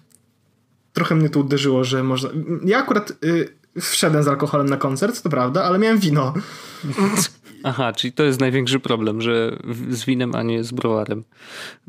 trochę 0.93 1.15
mnie 1.15 1.31
to 1.31 1.41
uderzyło, 1.41 1.85
że 1.85 2.03
można. 2.03 2.31
Ja 2.65 2.79
akurat 2.79 3.13
yy, 3.23 3.81
wszedłem 3.81 4.23
z 4.23 4.29
alkoholem 4.29 4.69
na 4.69 4.77
koncert, 4.77 5.23
to 5.23 5.31
prawda, 5.31 5.65
ale 5.65 5.79
miałem 5.79 5.99
wino. 5.99 6.35
Aha, 7.67 7.93
czyli 7.93 8.13
to 8.13 8.25
jest 8.25 8.41
największy 8.41 8.81
problem, 8.81 9.21
że 9.21 9.59
z 9.91 10.05
winem, 10.05 10.35
a 10.35 10.43
nie 10.43 10.65
z 10.65 10.73
browarem. 10.73 11.25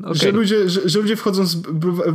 Okay. 0.00 0.14
Że, 0.14 0.30
ludzie, 0.30 0.68
że, 0.68 0.88
że, 0.88 0.98
ludzie 0.98 1.16
wchodzą 1.16 1.46
z, 1.46 1.56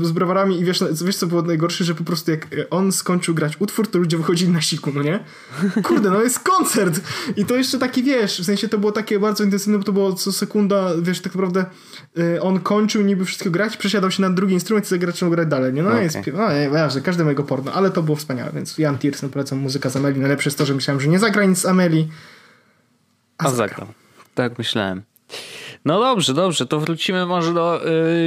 z 0.02 0.12
browarami 0.12 0.60
i 0.60 0.66
wiesz, 0.66 0.84
wiesz 1.06 1.16
co 1.16 1.28
było 1.28 1.42
najgorsze, 1.42 1.84
że 1.84 1.96
po 1.96 2.04
prostu 2.04 2.32
jak 2.32 2.48
on 2.70 2.92
skończył 2.92 3.36
grać 3.36 3.54
utwór, 3.60 3.88
to 3.88 4.00
ludzie 4.00 4.18
wychodzili 4.18 4.52
na 4.52 4.62
siku, 4.62 4.92
no 4.96 5.04
nie? 5.04 5.20
Kurde, 5.84 6.10
no 6.10 6.22
jest 6.22 6.40
koncert! 6.40 7.02
I 7.38 7.46
to 7.46 7.56
jeszcze 7.56 7.80
taki, 7.80 8.04
wiesz, 8.04 8.42
w 8.42 8.46
sensie 8.46 8.68
to 8.68 8.78
było 8.78 8.92
takie 8.92 9.20
bardzo 9.20 9.44
intensywne, 9.44 9.78
bo 9.78 9.84
to 9.84 9.94
było 9.94 10.14
co 10.14 10.32
sekunda, 10.32 10.90
wiesz, 11.02 11.22
tak 11.22 11.36
naprawdę 11.36 11.66
y, 12.18 12.42
on 12.42 12.60
kończył 12.60 13.02
niby 13.02 13.26
wszystko 13.26 13.52
grać, 13.52 13.78
przesiadał 13.78 14.12
się 14.12 14.22
na 14.22 14.30
drugi 14.30 14.54
instrument 14.54 14.86
i 14.86 14.90
zagrał 14.90 15.32
grać 15.32 15.48
dalej, 15.48 15.74
nie? 15.74 15.84
No 15.84 15.90
okay. 15.90 16.04
jest, 16.04 16.18
no 16.34 16.54
nie, 16.54 16.70
ważne, 16.70 17.02
każde 17.02 17.24
mojego 17.24 17.44
porno, 17.44 17.74
ale 17.74 17.92
to 17.92 18.04
było 18.04 18.16
wspaniałe, 18.16 18.52
więc 18.56 18.78
Jan 18.78 18.98
Tiersen 18.98 19.30
polecam 19.30 19.60
muzyka 19.60 19.90
z 19.90 19.96
Ameli, 19.96 20.20
najlepsze 20.20 20.48
jest 20.50 20.58
to, 20.58 20.66
że 20.66 20.74
myślałem, 20.74 21.02
że 21.02 21.08
nie 21.08 21.20
zagra 21.20 21.46
nic 21.46 21.58
z 21.58 21.66
Ameli, 21.66 22.08
a, 23.48 23.52
zagrał. 23.52 23.88
Tak 24.36 24.58
myślałem. 24.58 25.04
No 25.86 26.00
dobrze, 26.00 26.34
dobrze, 26.34 26.66
to 26.66 26.80
wrócimy 26.80 27.26
może 27.26 27.54
do 27.54 27.82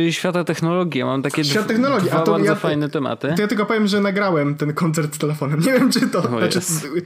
y, 0.06 0.12
świata 0.12 0.44
technologii. 0.44 0.98
Ja 0.98 1.06
mam 1.06 1.22
takie 1.22 1.44
Świat 1.44 1.66
technologii, 1.66 2.08
dwa 2.08 2.18
a 2.18 2.22
to 2.22 2.32
bardzo 2.32 2.46
ja, 2.46 2.54
fajne 2.54 2.88
tematy. 2.88 3.32
To 3.36 3.42
ja 3.42 3.48
tylko 3.48 3.66
powiem, 3.66 3.86
że 3.86 4.00
nagrałem 4.00 4.54
ten 4.54 4.72
koncert 4.72 5.14
z 5.14 5.18
telefonem. 5.18 5.60
Nie 5.66 5.72
wiem, 5.72 5.90
czy 5.90 6.08
to. 6.08 6.18
Oh 6.18 6.28
znaczy, 6.28 6.60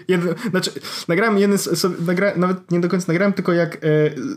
jeden, 0.08 0.34
znaczy, 0.50 0.70
nagrałem 1.08 1.38
jeden, 1.38 1.58
sobie, 1.58 1.96
nagra, 2.06 2.32
nawet 2.36 2.70
nie 2.70 2.80
do 2.80 2.88
końca 2.88 3.12
nagrałem, 3.12 3.32
tylko 3.32 3.52
jak 3.52 3.74
e, 3.74 3.78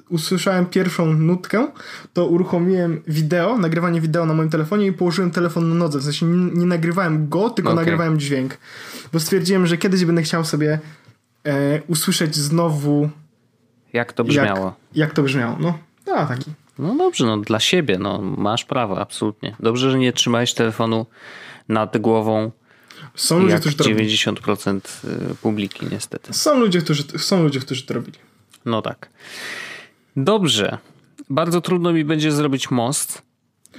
usłyszałem 0.10 0.66
pierwszą 0.66 1.06
nutkę, 1.06 1.68
to 2.14 2.28
uruchomiłem 2.28 3.02
wideo, 3.08 3.58
nagrywanie 3.58 4.02
wideo 4.02 4.26
na 4.26 4.34
moim 4.34 4.50
telefonie 4.50 4.88
i 4.88 4.94
położyłem 4.94 5.32
telefon 5.32 5.70
na 5.70 5.76
nodze. 5.76 6.00
W 6.00 6.04
sensie 6.04 6.26
nie, 6.26 6.52
nie 6.52 6.66
nagrywałem 6.66 7.30
go, 7.30 7.50
tylko 7.50 7.72
okay. 7.72 7.84
nagrywałem 7.84 8.20
dźwięk. 8.20 8.58
Bo 9.14 9.20
stwierdziłem, 9.20 9.68
że 9.68 9.78
kiedyś 9.78 10.06
będę 10.06 10.22
chciał 10.22 10.46
sobie 10.46 10.80
e, 11.46 11.82
usłyszeć 11.88 12.36
znowu 12.36 13.10
jak 13.94 14.14
to 14.14 14.24
brzmiało? 14.24 14.66
Jak, 14.66 14.76
jak 14.94 15.14
to 15.14 15.24
brzmiało, 15.24 15.58
no. 15.60 15.78
A, 16.16 16.26
taki. 16.26 16.52
No 16.80 16.96
dobrze, 16.96 17.26
no 17.26 17.38
dla 17.38 17.60
siebie, 17.60 17.98
no 18.00 18.22
masz 18.22 18.66
prawo, 18.66 19.00
absolutnie. 19.00 19.56
Dobrze, 19.60 19.92
że 19.92 19.98
nie 20.00 20.14
trzymałeś 20.14 20.54
telefonu 20.54 21.06
nad 21.70 21.98
głową. 21.98 22.52
Są 23.16 23.40
ludzie, 23.40 23.60
którzy 23.60 23.76
to 23.76 23.84
90% 23.84 24.80
y, 25.32 25.36
publiki, 25.36 25.86
niestety. 25.92 26.34
Są 26.34 26.60
ludzie, 26.60 26.82
którzy, 26.82 27.04
są 27.18 27.44
ludzie, 27.44 27.60
którzy 27.60 27.84
to 27.84 27.94
robili. 27.94 28.18
No 28.66 28.82
tak. 28.82 29.10
Dobrze. 30.16 30.78
Bardzo 31.30 31.62
trudno 31.62 31.94
mi 31.94 32.06
będzie 32.06 32.32
zrobić 32.32 32.72
most 32.72 33.22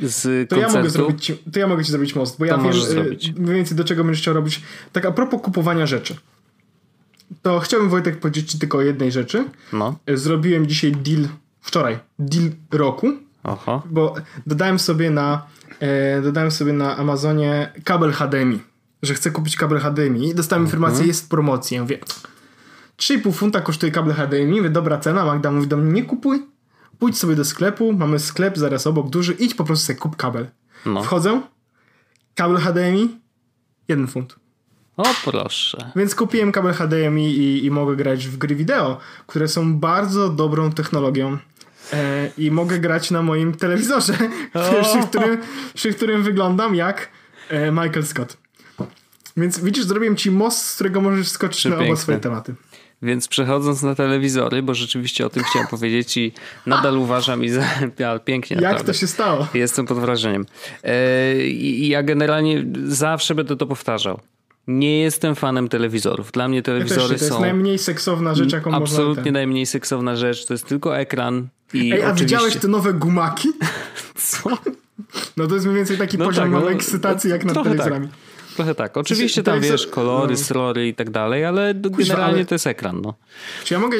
z 0.03 0.49
to 0.51 0.57
koncertu. 0.57 0.77
ja 0.77 0.83
mogę 0.83 0.91
zrobić, 0.91 1.33
To 1.53 1.59
ja 1.59 1.67
mogę 1.67 1.85
ci 1.85 1.91
zrobić 1.91 2.15
most, 2.15 2.39
bo 2.39 2.47
to 2.47 2.51
ja 2.51 2.59
wiem 2.59 2.71
y, 2.71 2.75
zrobić. 2.75 3.33
mniej 3.37 3.57
więcej 3.57 3.77
do 3.77 3.85
czego 3.85 4.05
będziesz 4.05 4.23
chciał 4.23 4.35
robić. 4.35 4.61
Tak 4.93 5.05
a 5.07 5.13
propos 5.13 5.43
kupowania 5.43 5.87
rzeczy 5.87 6.17
to 7.43 7.61
chciałbym 7.61 7.91
Wojtek 7.91 8.21
powiedzieć 8.21 8.53
Ci 8.53 8.59
tylko 8.59 8.79
o 8.79 8.83
jednej 8.83 9.13
rzeczy. 9.13 9.45
No. 9.73 9.99
Zrobiłem 10.15 10.67
dzisiaj 10.67 10.93
deal, 10.93 11.29
wczoraj, 11.61 11.99
deal 12.19 12.51
roku. 12.71 13.13
Aha. 13.43 13.83
Bo 13.91 14.15
dodałem 14.47 14.79
sobie 14.79 15.11
na 15.11 15.47
e, 15.81 16.23
dodałem 16.23 16.51
sobie 16.51 16.73
na 16.73 16.97
Amazonie 16.97 17.73
kabel 17.85 18.13
HDMI, 18.13 18.61
że 19.03 19.15
chcę 19.15 19.31
kupić 19.31 19.57
kabel 19.57 19.79
HDMI 19.79 20.29
i 20.29 20.35
dostałem 20.35 20.63
mhm. 20.65 20.67
informację, 20.67 21.07
jest 21.07 21.31
promocja. 21.31 21.77
Ja 21.77 21.83
mówię, 21.83 21.99
3,5 22.99 23.33
funta 23.33 23.61
kosztuje 23.61 23.93
kabel 23.93 24.15
HDMI, 24.15 24.57
mówię, 24.57 24.71
dobra 24.71 24.99
cena, 24.99 25.25
Magda 25.25 25.51
mówi 25.51 25.67
do 25.67 25.77
mnie, 25.77 25.93
nie 25.93 26.05
kupuj, 26.05 26.47
pójdź 26.99 27.19
sobie 27.19 27.37
do 27.37 27.45
sklepu, 27.45 27.93
mamy 27.93 28.19
sklep 28.19 28.59
zaraz 28.59 28.87
obok 28.87 29.11
duży, 29.11 29.33
idź 29.33 29.55
po 29.55 29.65
prostu 29.65 29.87
sobie 29.87 29.99
kup 29.99 30.17
kabel. 30.17 30.47
No. 30.87 31.03
Wchodzę, 31.03 31.41
kabel 32.35 32.57
HDMI, 32.57 33.21
jeden 33.89 34.07
funt. 34.07 34.42
O 34.97 35.05
proszę. 35.25 35.91
Więc 35.97 36.15
kupiłem 36.15 36.53
kabel 36.53 36.73
HDMI 36.73 37.37
i, 37.37 37.65
i 37.65 37.71
mogę 37.71 37.97
grać 37.97 38.27
w 38.29 38.37
gry 38.37 38.55
wideo, 38.55 38.99
które 39.27 39.49
są 39.49 39.79
bardzo 39.79 40.29
dobrą 40.29 40.73
technologią. 40.73 41.39
E, 41.93 42.31
I 42.39 42.51
mogę 42.51 42.79
grać 42.79 43.11
na 43.11 43.23
moim 43.23 43.55
telewizorze, 43.55 44.13
przy, 44.83 45.09
którym, 45.09 45.39
przy 45.75 45.93
którym 45.93 46.23
wyglądam 46.23 46.75
jak 46.75 47.09
e, 47.49 47.71
Michael 47.71 48.07
Scott. 48.07 48.37
Więc 49.37 49.61
widzisz, 49.61 49.85
zrobiłem 49.85 50.17
ci 50.17 50.31
most, 50.31 50.67
z 50.67 50.75
którego 50.75 51.01
możesz 51.01 51.29
skoczyć 51.29 51.65
na 51.65 51.79
oba 51.79 51.97
swoje 51.97 52.19
tematy. 52.19 52.55
Więc 53.03 53.29
przechodząc 53.29 53.83
na 53.83 53.95
telewizory, 53.95 54.63
bo 54.63 54.75
rzeczywiście 54.75 55.27
o 55.27 55.31
tym 55.31 55.43
chciałem 55.45 55.69
powiedzieć 55.69 56.17
i 56.17 56.33
nadal 56.67 56.99
uważam 56.99 57.45
i 57.45 57.49
za, 57.49 57.65
pięknie. 58.25 58.55
Jak 58.55 58.63
naprawdę. 58.63 58.93
to 58.93 58.99
się 58.99 59.07
stało? 59.07 59.47
Jestem 59.55 59.87
pod 59.87 59.99
wrażeniem. 59.99 60.47
I 61.45 61.89
ja 61.89 62.03
generalnie 62.03 62.65
zawsze 62.85 63.35
będę 63.35 63.57
to 63.57 63.67
powtarzał. 63.67 64.21
Nie 64.67 65.01
jestem 65.01 65.35
fanem 65.35 65.69
telewizorów. 65.69 66.33
Dla 66.33 66.49
mnie 66.49 66.63
telewizory 66.63 67.03
ja 67.03 67.09
to 67.09 67.25
jest 67.25 67.41
najmniej 67.41 67.79
seksowna 67.79 68.35
rzecz, 68.35 68.53
jaką 68.53 68.75
Absolutnie 68.75 69.09
można... 69.09 69.23
Ten... 69.23 69.33
najmniej 69.33 69.67
seksowna 69.67 70.17
rzecz. 70.17 70.47
To 70.47 70.55
jest 70.55 70.67
tylko 70.67 70.99
ekran 70.99 71.49
i 71.75 71.93
Ej, 71.93 71.93
a 71.93 71.97
oczywiście... 71.97 72.25
widziałeś 72.25 72.57
te 72.57 72.69
nowe 72.69 72.93
gumaki? 72.93 73.49
Co? 74.15 74.59
No 75.37 75.47
to 75.47 75.55
jest 75.55 75.67
mniej 75.67 75.77
więcej 75.77 75.99
taki 75.99 76.19
no 76.19 76.25
poziom 76.25 76.53
tak, 76.53 76.63
no, 76.63 76.71
ekscytacji 76.71 77.31
jak 77.31 77.45
nad 77.45 77.55
tak. 77.55 77.65
telewizorami. 77.65 78.09
Tak. 78.09 78.17
Trochę 78.57 78.75
tak. 78.75 78.97
Oczywiście 78.97 79.43
tam 79.43 79.61
wiesz, 79.61 79.87
kolory, 79.87 80.35
no. 80.35 80.39
srory 80.39 80.89
i 80.89 80.95
tak 80.95 81.11
dalej, 81.11 81.45
ale 81.45 81.75
generalnie 81.75 82.45
to 82.47 82.55
jest 82.55 82.67
ekran. 82.67 83.01
No. 83.03 83.15
Czy 83.65 83.75
ja 83.75 83.81
mogę 83.81 83.99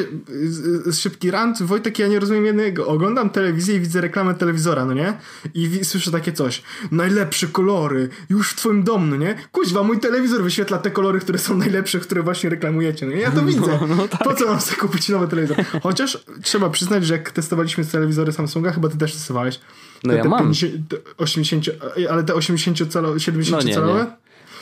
szybki 0.93 1.31
rant? 1.31 1.63
Wojtek, 1.63 1.99
ja 1.99 2.09
nie 2.09 2.21
rozumiem 2.21 2.45
jednego. 2.45 2.87
Oglądam 2.87 3.31
telewizję 3.31 3.77
i 3.77 3.81
widzę 3.81 4.01
reklamę 4.01 4.35
telewizora, 4.35 4.85
no 4.85 4.95
nie? 4.95 5.15
I 5.55 5.85
słyszę 5.85 6.11
takie 6.11 6.33
coś. 6.33 6.63
Najlepsze 6.91 7.47
kolory, 7.47 8.09
już 8.31 8.51
w 8.51 8.57
twoim 8.57 8.85
domu, 8.85 9.07
no 9.07 9.17
nie? 9.17 9.35
Kuźwa, 9.53 9.83
mój 9.83 10.01
telewizor 10.01 10.43
wyświetla 10.43 10.79
te 10.79 10.91
kolory, 10.91 11.21
które 11.21 11.39
są 11.39 11.57
najlepsze, 11.57 12.01
które 12.01 12.23
właśnie 12.23 12.51
reklamujecie. 12.51 13.07
No 13.07 13.13
nie? 13.13 13.21
Ja 13.21 13.31
to 13.31 13.43
widzę. 13.43 13.79
No, 13.89 13.97
no 13.97 14.09
tak. 14.09 14.25
Po 14.25 14.35
co 14.35 14.47
mam 14.47 14.61
sobie 14.61 14.77
kupić 14.77 15.09
nowy 15.09 15.29
telewizor? 15.29 15.57
Chociaż 15.83 16.25
trzeba 16.43 16.71
przyznać, 16.71 17.07
że 17.07 17.15
jak 17.15 17.31
testowaliśmy 17.31 17.85
telewizory 17.85 18.33
Samsunga, 18.33 18.73
chyba 18.73 18.89
ty 18.89 18.99
też 18.99 19.13
testowałeś. 19.13 19.61
No 20.05 20.11
te, 20.11 20.17
ja 20.17 20.23
te 20.23 20.29
mam. 20.29 20.41
50, 20.41 20.95
80, 21.19 21.65
ale 22.11 22.25
te 22.25 22.35
80 22.35 22.93
calowe, 22.93 23.21
70 23.21 23.65
no 23.65 23.75
calowe? 23.75 24.07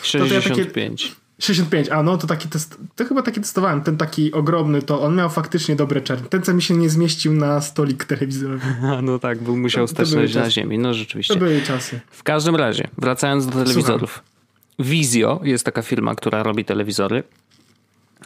65. 0.02 1.04
Ja 1.04 1.14
65, 1.40 1.88
a 1.88 2.02
no 2.02 2.18
to 2.18 2.26
taki 2.26 2.48
test, 2.48 2.78
to 2.96 3.04
chyba 3.04 3.22
taki 3.22 3.40
testowałem, 3.40 3.82
ten 3.82 3.96
taki 3.96 4.32
ogromny, 4.32 4.82
to 4.82 5.02
on 5.02 5.16
miał 5.16 5.30
faktycznie 5.30 5.76
dobre 5.76 6.00
czerń. 6.00 6.24
Ten, 6.30 6.42
co 6.42 6.54
mi 6.54 6.62
się 6.62 6.76
nie 6.76 6.90
zmieścił 6.90 7.32
na 7.32 7.60
stolik 7.60 8.04
telewizorowy. 8.04 8.66
no 9.02 9.18
tak, 9.18 9.42
był 9.42 9.56
musiał 9.56 9.88
stać 9.88 10.12
na 10.34 10.50
ziemi, 10.50 10.78
no 10.78 10.94
rzeczywiście. 10.94 11.34
To 11.34 11.40
były 11.40 11.62
czasy. 11.62 12.00
W 12.10 12.22
każdym 12.22 12.56
razie, 12.56 12.88
wracając 12.98 13.46
do 13.46 13.52
telewizorów. 13.52 14.10
Słucham. 14.10 14.30
Vizio 14.78 15.40
jest 15.44 15.64
taka 15.64 15.82
firma, 15.82 16.14
która 16.14 16.42
robi 16.42 16.64
telewizory. 16.64 17.22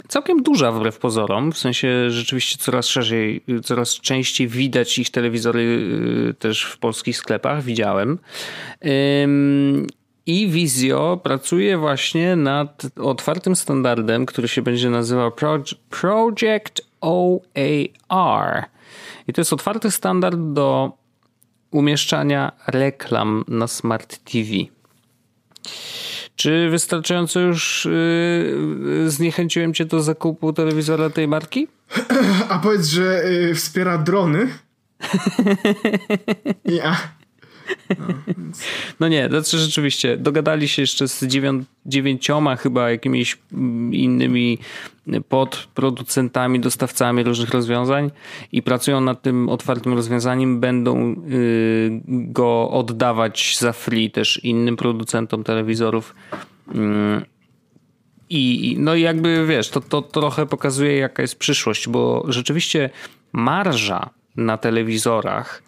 Całkiem 0.09 0.43
duża 0.43 0.73
wbrew 0.73 0.99
pozorom, 0.99 1.53
w 1.53 1.59
sensie 1.59 2.11
rzeczywiście 2.11 2.59
coraz 2.59 2.87
szerzej, 2.87 3.43
coraz 3.65 3.95
częściej 3.95 4.49
widać 4.49 4.99
ich 4.99 5.11
telewizory 5.11 5.61
y, 6.31 6.35
też 6.35 6.65
w 6.65 6.79
polskich 6.79 7.17
sklepach, 7.17 7.63
widziałem. 7.63 8.19
I 10.27 10.49
Vizio 10.49 11.21
pracuje 11.23 11.79
właśnie 11.79 12.37
nad 12.37 12.83
otwartym 12.97 13.57
standardem, 13.57 14.27
który 14.27 14.49
się 14.49 14.63
będzie 14.63 14.91
nazywał 14.91 15.33
Project 15.91 16.81
OAR. 17.01 18.65
I 19.29 19.33
to 19.33 19.41
jest 19.41 19.53
otwarty 19.53 19.91
standard 19.91 20.39
do 20.39 20.93
umieszczania 21.71 22.53
reklam 22.67 23.45
na 23.49 23.67
Smart 23.67 24.19
TV. 24.19 24.49
Czy 26.37 26.71
wystarczająco 26.71 27.41
już 27.41 27.89
yy, 27.91 29.11
zniechęciłem 29.11 29.75
cię 29.75 29.85
do 29.85 30.03
zakupu 30.03 30.53
telewizora 30.53 31.11
tej 31.11 31.29
marki? 31.29 31.69
A 32.49 32.59
powiedz, 32.59 32.87
że 32.87 33.03
yy, 33.03 33.55
wspiera 33.55 33.99
drony. 33.99 34.49
ja. 36.65 36.97
No, 37.99 38.07
no 39.01 39.09
nie, 39.09 39.29
znaczy 39.29 39.59
rzeczywiście 39.59 40.17
dogadali 40.17 40.69
się 40.69 40.83
jeszcze 40.83 41.09
z 41.09 41.25
dziewięcioma 41.87 42.57
chyba 42.57 42.91
jakimiś 42.91 43.39
mm, 43.53 43.95
innymi 43.95 44.59
podproducentami, 45.29 46.61
dostawcami 46.61 47.23
różnych 47.23 47.51
rozwiązań 47.51 48.11
i 48.53 48.63
pracują 48.63 49.01
nad 49.01 49.23
tym 49.23 49.49
otwartym 49.49 49.95
rozwiązaniem, 49.95 50.61
będą 50.61 51.13
y, 51.13 52.01
go 52.09 52.71
oddawać 52.71 53.57
za 53.59 53.73
free 53.73 54.11
też 54.11 54.45
innym 54.45 54.77
producentom 54.77 55.45
telewizorów. 55.45 56.15
Mm, 56.75 57.25
I 58.31 58.77
no 58.79 58.95
jakby 58.95 59.47
wiesz, 59.47 59.69
to, 59.69 59.81
to 59.81 60.03
trochę 60.03 60.47
pokazuje 60.47 60.97
jaka 60.97 61.23
jest 61.23 61.39
przyszłość, 61.39 61.89
bo 61.89 62.25
rzeczywiście 62.29 62.91
marża 63.33 64.11
na 64.37 64.59
telewizorach 64.59 65.63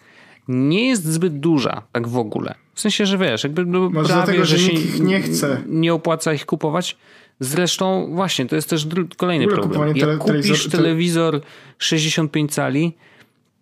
nie 0.47 0.87
jest 0.87 1.05
zbyt 1.05 1.39
duża, 1.39 1.81
tak 1.91 2.07
w 2.07 2.17
ogóle. 2.17 2.55
W 2.73 2.81
sensie, 2.81 3.05
że 3.05 3.17
wiesz, 3.17 3.43
jakby 3.43 3.65
no, 3.65 3.89
prawie, 3.89 4.07
dlatego, 4.07 4.45
że, 4.45 4.57
że 4.57 4.71
się 4.71 4.99
nie 4.99 5.21
chce. 5.21 5.63
Nie 5.67 5.93
opłaca 5.93 6.33
ich 6.33 6.45
kupować. 6.45 6.97
Zresztą 7.39 8.09
właśnie, 8.15 8.45
to 8.45 8.55
jest 8.55 8.69
też 8.69 8.87
kolejny 9.17 9.47
problem. 9.47 9.97
Jak 9.97 10.17
kupisz 10.17 10.69
telewizor 10.69 11.41
65 11.77 12.53
cali, 12.53 12.93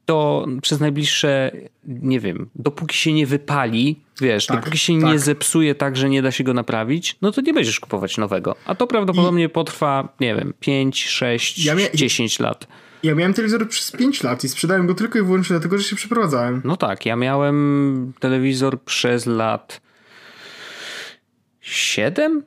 to 0.06 0.46
przez 0.62 0.80
najbliższe, 0.80 1.52
nie 1.88 2.20
wiem, 2.20 2.50
dopóki 2.56 2.98
się 2.98 3.14
nie 3.14 3.28
wypali, 3.28 4.00
wiesz, 4.22 4.46
tak, 4.46 4.58
dopóki 4.58 4.78
się 4.78 5.02
tak. 5.02 5.12
nie 5.12 5.20
zepsuje 5.20 5.76
tak, 5.76 5.98
że 5.98 6.10
nie 6.10 6.22
da 6.22 6.32
się 6.32 6.44
go 6.44 6.54
naprawić, 6.54 7.18
no 7.22 7.32
to 7.32 7.42
nie 7.42 7.54
będziesz 7.54 7.80
kupować 7.80 8.18
nowego. 8.18 8.56
A 8.66 8.76
to 8.76 8.88
prawdopodobnie 8.88 9.46
I... 9.46 9.50
potrwa, 9.50 10.10
nie 10.20 10.36
wiem, 10.36 10.54
5, 10.60 11.06
6, 11.06 11.66
ja 11.66 11.76
mia... 11.76 11.86
10 11.94 12.40
lat. 12.40 12.68
Ja 13.06 13.16
miałem 13.16 13.34
telewizor 13.34 13.70
przez 13.70 13.92
5 13.92 14.24
lat 14.24 14.44
i 14.44 14.50
sprzedałem 14.50 14.88
go 14.88 14.94
tylko 14.94 15.20
i 15.20 15.22
wyłącznie 15.22 15.54
dlatego, 15.54 15.78
że 15.78 15.84
się 15.84 15.96
przeprowadzałem. 15.96 16.62
No 16.64 16.78
tak, 16.78 17.06
ja 17.06 17.16
miałem 17.16 18.14
telewizor 18.20 18.82
przez 18.82 19.26
lat 19.26 19.82
7 21.62 22.44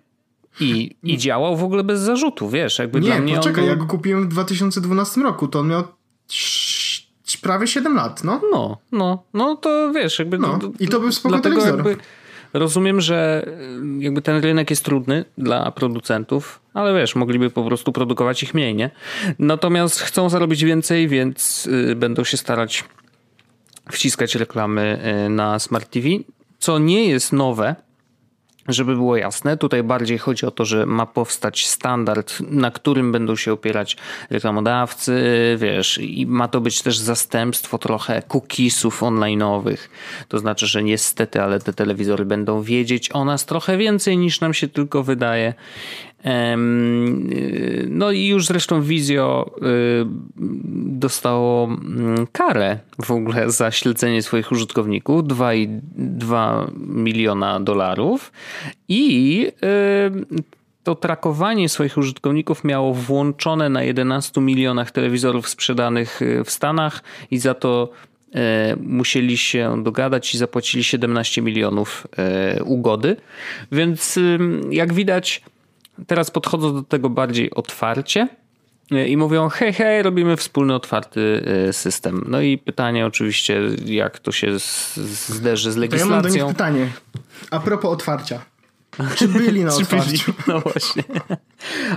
i, 0.61 0.97
i 1.03 1.19
działał 1.19 1.57
w 1.57 1.65
ogóle 1.65 1.85
bez 1.85 2.01
zarzutu, 2.01 2.51
wiesz, 2.51 2.79
jakby 2.79 3.01
Nie, 3.01 3.07
dla 3.07 3.19
mnie 3.19 3.37
poczekaj, 3.37 3.65
był... 3.65 3.71
ja 3.71 3.77
go 3.77 3.87
kupiłem 3.87 4.25
w 4.25 4.29
2012 4.29 5.21
roku, 5.21 5.49
to 5.49 5.61
on 5.61 5.69
miał 5.69 5.85
prawie 7.43 7.67
7 7.67 7.95
lat, 7.95 8.25
no. 8.25 8.41
No, 8.53 8.79
no, 8.93 9.23
no 9.35 9.57
to 9.57 9.93
wiesz, 9.93 10.19
jakby... 10.19 10.39
No, 10.39 10.59
I 10.81 10.89
to 10.89 11.01
był 11.01 11.13
spoko 11.13 11.39
telewizor. 11.39 11.77
Jakby 11.77 11.97
Rozumiem, 12.53 13.01
że 13.01 13.47
y, 13.99 14.03
jakby 14.05 14.23
ten 14.23 14.43
rynek 14.43 14.71
jest 14.71 14.85
trudny 14.85 15.25
dla 15.39 15.71
producentów, 15.71 16.61
ale 16.75 17.01
wiesz, 17.01 17.15
mogliby 17.15 17.51
po 17.51 17.65
prostu 17.65 17.93
produkować 17.93 18.43
ich 18.43 18.55
mniej, 18.55 18.75
nie? 18.75 18.91
Natomiast 19.39 20.01
chcą 20.01 20.29
zarobić 20.29 20.65
więcej, 20.65 21.09
więc 21.09 21.67
y, 21.67 21.97
będą 21.97 22.25
się 22.25 22.37
starać 22.37 22.85
wciskać 23.93 24.35
reklamy 24.35 25.01
y, 25.27 25.29
na 25.29 25.59
Smart 25.59 25.91
TV, 25.91 26.09
co 26.59 26.79
nie 26.79 27.09
jest 27.09 27.33
nowe, 27.33 27.77
żeby 28.69 28.95
było 28.95 29.17
jasne, 29.17 29.57
tutaj 29.57 29.83
bardziej 29.83 30.19
chodzi 30.19 30.47
o 30.47 30.51
to, 30.51 30.65
że 30.65 30.87
ma 30.87 31.07
powstać 31.07 31.67
standard, 31.67 32.41
na 32.41 32.71
którym 32.71 33.13
będą 33.13 33.37
się 33.37 33.53
opierać 33.53 33.97
reklamodawcy, 34.31 35.23
wiesz, 35.59 35.99
i 35.99 36.27
ma 36.27 36.49
to 36.49 36.61
być 36.61 36.83
też 36.83 36.99
zastępstwo 36.99 37.79
trochę 37.79 38.23
cookiesów 38.23 39.03
online'owych. 39.03 39.79
To 40.29 40.39
znaczy, 40.39 40.67
że 40.67 40.83
niestety, 40.83 41.43
ale 41.43 41.61
te 41.61 41.73
telewizory 41.73 42.25
będą 42.25 42.63
wiedzieć 42.63 43.13
o 43.13 43.25
nas 43.25 43.47
trochę 43.47 43.77
więcej 43.77 44.19
niż 44.19 44.41
nam 44.41 44.55
się 44.55 44.69
tylko 44.69 45.03
wydaje. 45.03 45.55
No 47.89 48.13
i 48.13 48.27
już 48.27 48.47
zresztą 48.47 48.83
Vizio 48.83 49.51
y, 49.57 49.61
dostało 50.77 51.65
mm, 51.65 52.27
karę 52.33 52.79
w 53.05 53.11
ogóle 53.11 53.51
za 53.51 53.71
śledzenie 53.71 54.23
swoich 54.23 54.53
użytkowników. 54.53 55.23
2,2 55.23 56.71
miliona 56.79 57.61
dolarów. 57.61 58.33
I 58.89 59.47
y, 59.47 60.47
to 60.85 60.95
trakowanie 60.95 61.69
swoich 61.69 61.99
użytkowników 61.99 62.65
miało 62.65 62.95
włączone 62.95 63.69
na 63.69 63.83
11 63.83 64.41
milionach 64.41 64.91
telewizorów 64.91 65.49
sprzedanych 65.49 66.23
y, 66.23 66.45
w 66.45 66.51
Stanach. 66.51 67.03
I 67.31 67.39
za 67.39 67.55
to 67.55 67.89
musieli 68.81 69.39
się 69.39 69.83
dogadać 69.83 70.35
i 70.35 70.39
zapłacili 70.39 70.85
17 70.85 71.43
milionów 71.43 72.07
ugody. 72.65 73.17
Więc 73.73 74.19
jak 74.71 74.93
widać, 74.93 75.43
teraz 76.07 76.31
podchodzą 76.31 76.75
do 76.75 76.83
tego 76.83 77.11
bardziej 77.11 77.51
otwarcie 77.51 78.29
i 79.07 79.17
mówią: 79.17 79.49
hej, 79.49 79.73
hej, 79.73 80.03
robimy 80.03 80.37
wspólny 80.37 80.75
otwarty 80.75 81.45
e, 81.69 81.73
system. 81.73 82.25
No 82.29 82.41
i 82.41 82.59
pytanie 82.59 83.07
oczywiście, 83.07 83.61
jak 83.85 84.19
to 84.19 84.33
się 84.33 84.53
zderzy 85.29 85.73
z 85.73 85.77
legislacją. 85.77 86.09
To 86.09 86.15
ja 86.15 86.23
mam 86.23 86.33
do 86.33 86.39
nich 86.39 86.47
pytanie. 86.47 86.93
A 87.51 87.61
propos 87.61 87.91
otwarcia. 87.91 88.41
Czy 89.17 89.29
byli 89.29 89.65
na 89.65 89.75
otwarciu? 89.77 90.33
No 90.47 90.61
właśnie. 90.61 91.03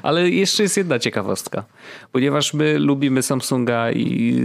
Ale 0.03 0.29
jeszcze 0.29 0.63
jest 0.63 0.77
jedna 0.77 0.99
ciekawostka. 0.99 1.63
Ponieważ 2.11 2.53
my 2.53 2.79
lubimy 2.79 3.21
Samsunga 3.21 3.91
i 3.91 4.35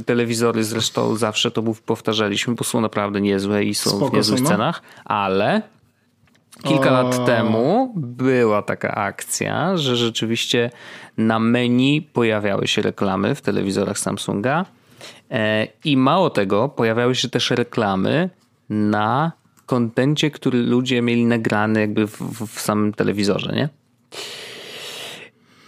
y, 0.00 0.04
telewizory, 0.04 0.64
zresztą 0.64 1.16
zawsze 1.16 1.50
to 1.50 1.62
powtarzaliśmy, 1.86 2.54
bo 2.54 2.64
są 2.64 2.80
naprawdę 2.80 3.20
niezłe 3.20 3.64
i 3.64 3.74
są 3.74 3.90
Spoko 3.90 4.08
w 4.08 4.12
niezłych 4.12 4.40
no? 4.40 4.48
cenach, 4.48 4.82
ale 5.04 5.62
Kilka 6.62 6.90
o... 6.90 6.92
lat 6.92 7.26
temu 7.26 7.92
była 7.96 8.62
taka 8.62 8.94
akcja, 8.94 9.76
że 9.76 9.96
rzeczywiście 9.96 10.70
na 11.16 11.38
menu 11.38 12.02
pojawiały 12.02 12.68
się 12.68 12.82
reklamy 12.82 13.34
w 13.34 13.40
telewizorach 13.40 13.98
Samsunga 13.98 14.64
e, 15.30 15.68
i 15.84 15.96
mało 15.96 16.30
tego, 16.30 16.68
pojawiały 16.68 17.14
się 17.14 17.28
też 17.28 17.50
reklamy 17.50 18.30
na 18.68 19.32
kontencie, 19.66 20.30
który 20.30 20.62
ludzie 20.62 21.02
mieli 21.02 21.24
nagrany 21.24 21.80
jakby 21.80 22.06
w, 22.06 22.46
w 22.46 22.60
samym 22.60 22.92
telewizorze, 22.92 23.52
nie? 23.52 23.68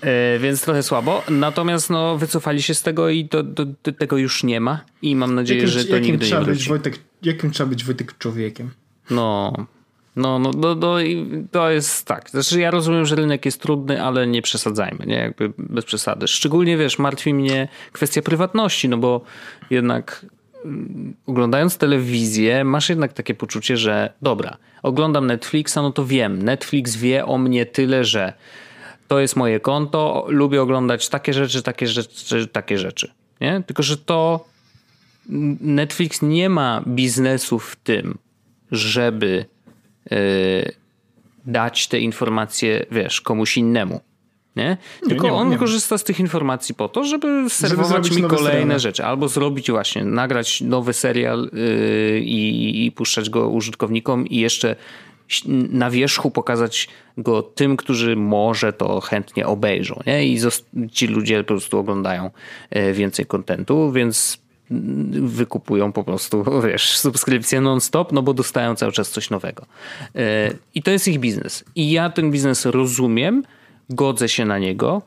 E, 0.01 0.39
więc 0.39 0.63
trochę 0.63 0.83
słabo. 0.83 1.23
Natomiast 1.31 1.91
no, 1.91 2.17
wycofali 2.19 2.63
się 2.63 2.75
z 2.75 2.83
tego 2.83 3.09
i 3.09 3.29
to, 3.29 3.45
to, 3.45 3.67
to 3.83 3.93
tego 3.93 4.17
już 4.17 4.45
nie 4.45 4.61
ma. 4.61 4.81
I 5.03 5.17
mam 5.17 5.35
nadzieję, 5.35 5.61
jakim, 5.61 5.73
że 5.73 5.85
to 5.85 5.99
nigdy 5.99 6.27
nie 6.27 6.35
wróci. 6.35 6.51
Być, 6.51 6.69
Wojtek, 6.69 6.99
jakim 7.23 7.51
trzeba 7.51 7.71
być 7.71 7.85
Wojtek 7.85 8.19
człowiekiem? 8.19 8.71
No, 9.11 9.53
no, 10.17 10.39
no, 10.39 10.51
no, 10.57 10.75
no 10.75 10.97
to 11.51 11.71
jest 11.71 12.07
tak. 12.07 12.31
Znaczy 12.31 12.61
ja 12.61 12.71
rozumiem, 12.71 13.07
że 13.07 13.17
rynek 13.17 13.45
jest 13.45 13.63
trudny, 13.63 14.03
ale 14.03 14.27
nie 14.27 14.43
przesadzajmy, 14.43 15.07
nie? 15.07 15.17
Jakby 15.17 15.53
bez 15.59 15.85
przesady. 15.85 16.29
Szczególnie, 16.29 16.77
wiesz, 16.77 16.99
martwi 16.99 17.35
mnie 17.35 17.69
kwestia 17.93 18.23
prywatności, 18.23 18.89
no 18.89 18.99
bo 18.99 19.21
jednak 19.71 20.27
mm, 20.65 21.15
oglądając 21.27 21.79
telewizję 21.79 22.65
masz 22.65 22.89
jednak 22.89 23.13
takie 23.13 23.35
poczucie, 23.35 23.77
że 23.77 24.13
dobra, 24.23 24.57
oglądam 24.83 25.27
Netflixa, 25.27 25.77
no 25.77 25.93
to 25.93 26.07
wiem, 26.07 26.43
Netflix 26.43 26.97
wie 26.97 27.27
o 27.27 27.39
mnie 27.39 27.67
tyle, 27.67 28.05
że 28.05 28.33
to 29.09 29.19
jest 29.19 29.37
moje 29.37 29.61
konto, 29.61 30.27
lubię 30.29 30.63
oglądać 30.63 31.09
takie 31.09 31.33
rzeczy, 31.33 31.63
takie 31.63 31.87
rzeczy, 31.87 32.47
takie 32.47 32.79
rzeczy. 32.79 33.13
Nie? 33.41 33.63
Tylko, 33.67 33.83
że 33.83 33.97
to 33.97 34.45
Netflix 35.61 36.23
nie 36.23 36.49
ma 36.49 36.83
biznesu 36.87 37.59
w 37.59 37.77
tym, 37.77 38.19
żeby 38.73 39.47
dać 41.47 41.89
te 41.89 42.01
informacje, 42.01 42.87
wiesz, 42.91 43.21
komuś 43.21 43.57
innemu. 43.57 44.01
Nie? 44.57 44.77
Tylko 45.09 45.25
nie, 45.25 45.31
nie, 45.31 45.37
on 45.37 45.51
nie. 45.51 45.59
korzysta 45.59 45.99
z 45.99 46.05
tych 46.05 46.21
informacji 46.21 46.75
po 46.75 46.89
to, 46.89 47.05
żeby 47.05 47.51
serwować 47.51 48.07
żeby 48.07 48.23
mi 48.23 48.29
kolejne 48.29 48.81
rzeczy. 48.81 49.05
Albo 49.05 49.29
zrobić 49.29 49.71
właśnie, 49.71 50.05
nagrać 50.05 50.61
nowy 50.61 50.93
serial 50.93 51.51
yy, 51.53 52.21
i, 52.21 52.87
i 52.87 52.93
puszczać 52.93 53.31
go 53.31 53.49
użytkownikom 53.49 54.27
i 54.27 54.37
jeszcze 54.37 54.77
na 55.71 55.91
wierzchu 55.91 56.31
pokazać 56.31 56.89
go 57.19 57.43
tym, 57.43 57.77
którzy 57.77 58.17
może 58.17 58.73
to 58.73 59.01
chętnie 59.01 59.47
obejrzą. 59.47 60.01
Nie? 60.07 60.27
I 60.27 60.39
ci 60.93 61.07
ludzie 61.07 61.39
po 61.39 61.47
prostu 61.47 61.79
oglądają 61.79 62.31
e, 62.71 62.93
więcej 62.93 63.27
kontentu, 63.27 63.93
więc 63.93 64.39
wykupują 65.11 65.93
po 65.93 66.05
prostu, 66.05 66.45
wiesz, 66.67 66.99
subskrypcję 66.99 67.61
non-stop, 67.61 68.13
no 68.13 68.23
bo 68.23 68.35
dostają 68.35 68.75
cały 68.75 68.93
czas 68.93 69.11
coś 69.11 69.31
nowego. 69.31 69.67
E, 70.15 70.51
I 70.75 70.83
to 70.83 70.91
jest 70.91 71.09
ich 71.09 71.21
biznes. 71.21 71.65
I 71.75 71.91
ja 71.91 72.11
ten 72.11 72.31
biznes 72.31 72.67
rozumiem, 72.67 73.43
godzę 73.91 74.29
się 74.29 74.45
na 74.45 74.59
niego, 74.59 75.03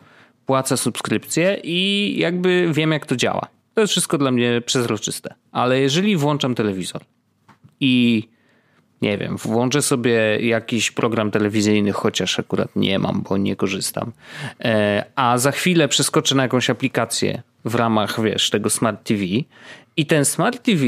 płacę 0.45 0.77
subskrypcję 0.77 1.59
i 1.63 2.15
jakby 2.17 2.69
wiem, 2.73 2.91
jak 2.91 3.05
to 3.05 3.15
działa. 3.15 3.47
To 3.73 3.81
jest 3.81 3.91
wszystko 3.91 4.17
dla 4.17 4.31
mnie 4.31 4.61
przezroczyste. 4.65 5.35
Ale 5.51 5.79
jeżeli 5.79 6.17
włączam 6.17 6.55
telewizor 6.55 7.01
i 7.79 8.23
nie 9.01 9.17
wiem, 9.17 9.37
włączę 9.37 9.81
sobie 9.81 10.39
jakiś 10.39 10.91
program 10.91 11.31
telewizyjny, 11.31 11.91
chociaż 11.91 12.39
akurat 12.39 12.75
nie 12.75 12.99
mam, 12.99 13.21
bo 13.29 13.37
nie 13.37 13.55
korzystam, 13.55 14.11
e, 14.61 15.05
a 15.15 15.37
za 15.37 15.51
chwilę 15.51 15.87
przeskoczę 15.87 16.35
na 16.35 16.43
jakąś 16.43 16.69
aplikację 16.69 17.41
w 17.65 17.75
ramach, 17.75 18.21
wiesz, 18.21 18.49
tego 18.49 18.69
Smart 18.69 19.03
TV 19.03 19.23
i 19.97 20.05
ten 20.05 20.25
Smart 20.25 20.63
TV 20.63 20.85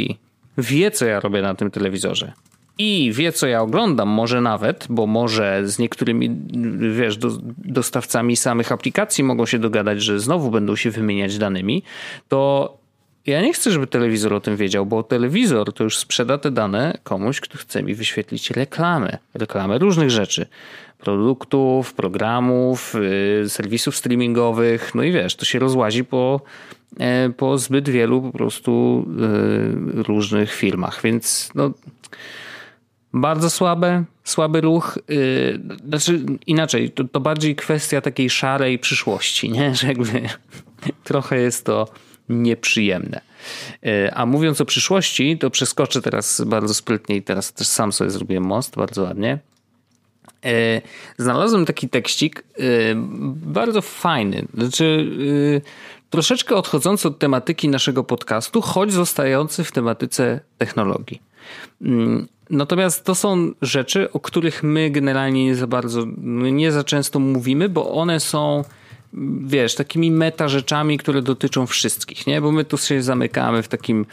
wie, 0.58 0.92
co 0.92 1.06
ja 1.06 1.20
robię 1.20 1.42
na 1.42 1.56
tym 1.56 1.72
telewizorze. 1.72 2.32
I 2.78 3.12
wie, 3.14 3.32
co 3.32 3.48
ja 3.48 3.62
oglądam, 3.62 4.10
może 4.10 4.42
nawet, 4.42 4.88
bo 4.90 5.08
może 5.08 5.62
z 5.68 5.80
niektórymi, 5.80 6.32
wiesz, 6.96 7.18
do, 7.18 7.30
dostawcami 7.58 8.36
samych 8.36 8.72
aplikacji 8.72 9.24
mogą 9.24 9.46
się 9.46 9.60
dogadać, 9.60 10.02
że 10.02 10.20
znowu 10.20 10.52
będą 10.52 10.76
się 10.76 10.92
wymieniać 10.92 11.38
danymi, 11.38 11.84
to 12.28 12.81
ja 13.26 13.42
nie 13.42 13.54
chcę, 13.54 13.72
żeby 13.72 13.88
telewizor 13.88 14.34
o 14.34 14.40
tym 14.40 14.56
wiedział, 14.56 14.86
bo 14.86 15.04
telewizor 15.04 15.74
to 15.74 15.84
już 15.84 15.98
sprzeda 15.98 16.38
te 16.38 16.52
dane 16.52 16.98
komuś, 17.04 17.40
kto 17.40 17.58
chce 17.58 17.84
mi 17.84 17.96
wyświetlić 17.96 18.52
reklamę. 18.52 19.18
Reklamę 19.34 19.78
różnych 19.78 20.10
rzeczy. 20.10 20.46
Produktów, 20.98 21.94
programów, 21.94 22.94
yy, 23.42 23.50
serwisów 23.50 23.96
streamingowych. 23.96 24.96
No 24.96 25.04
i 25.04 25.12
wiesz, 25.12 25.36
to 25.36 25.46
się 25.46 25.60
rozłazi 25.60 26.04
po, 26.04 26.42
yy, 27.00 27.06
po 27.38 27.58
zbyt 27.58 27.90
wielu 27.90 28.22
po 28.22 28.32
prostu 28.32 29.06
yy, 29.96 30.04
różnych 30.04 30.54
firmach. 30.54 31.02
Więc 31.04 31.50
no 31.56 31.72
bardzo 33.14 33.50
słabe, 33.50 34.04
słaby 34.24 34.62
ruch. 34.62 35.00
Yy, 35.10 35.60
znaczy 35.88 36.26
inaczej, 36.48 36.92
to, 36.92 37.04
to 37.04 37.20
bardziej 37.20 37.56
kwestia 37.56 38.02
takiej 38.02 38.30
szarej 38.30 38.80
przyszłości, 38.80 39.50
nie? 39.50 39.76
Że 39.76 39.88
jakby 39.88 40.22
trochę 41.04 41.42
jest 41.42 41.66
to 41.66 41.88
nieprzyjemne. 42.32 43.22
E, 43.86 44.14
a 44.16 44.26
mówiąc 44.26 44.62
o 44.62 44.66
przyszłości, 44.66 45.38
to 45.38 45.50
przeskoczę 45.50 46.02
teraz 46.02 46.42
bardzo 46.46 46.74
sprytnie 46.74 47.16
i 47.16 47.22
teraz 47.22 47.54
też 47.54 47.68
sam 47.68 47.92
sobie 47.92 48.10
zrobiłem 48.10 48.44
most, 48.44 48.76
bardzo 48.76 49.04
ładnie. 49.04 49.40
E, 50.46 50.82
znalazłem 51.18 51.66
taki 51.66 51.90
tekścik 51.90 52.44
e, 52.58 52.64
bardzo 53.36 53.82
fajny, 53.82 54.48
znaczy 54.54 55.12
troszeczkę 56.10 56.56
odchodzący 56.56 57.08
od 57.08 57.20
tematyki 57.20 57.70
naszego 57.70 58.04
podcastu, 58.04 58.62
choć 58.62 58.94
zostający 58.94 59.64
w 59.64 59.72
tematyce 59.72 60.40
technologii. 60.58 61.22
Mm, 61.82 62.28
natomiast 62.50 63.06
to 63.06 63.16
są 63.16 63.52
rzeczy, 63.62 64.12
o 64.12 64.20
których 64.20 64.64
my 64.64 64.90
generalnie 64.90 65.46
nie 65.46 65.56
za 65.56 65.68
bardzo, 65.68 66.06
nie 66.52 66.72
za 66.72 66.84
często 66.84 67.20
mówimy, 67.20 67.70
bo 67.70 67.92
one 67.92 68.20
są 68.20 68.64
wiesz, 69.44 69.76
takimi 69.76 70.12
meta 70.12 70.48
rzeczami, 70.48 70.98
które 70.98 71.22
dotyczą 71.22 71.68
wszystkich, 71.68 72.28
nie? 72.28 72.42
Bo 72.42 72.52
my 72.52 72.66
tu 72.66 72.78
się 72.78 73.04
zamykamy 73.04 73.64
w 73.64 73.68
takim 73.68 74.06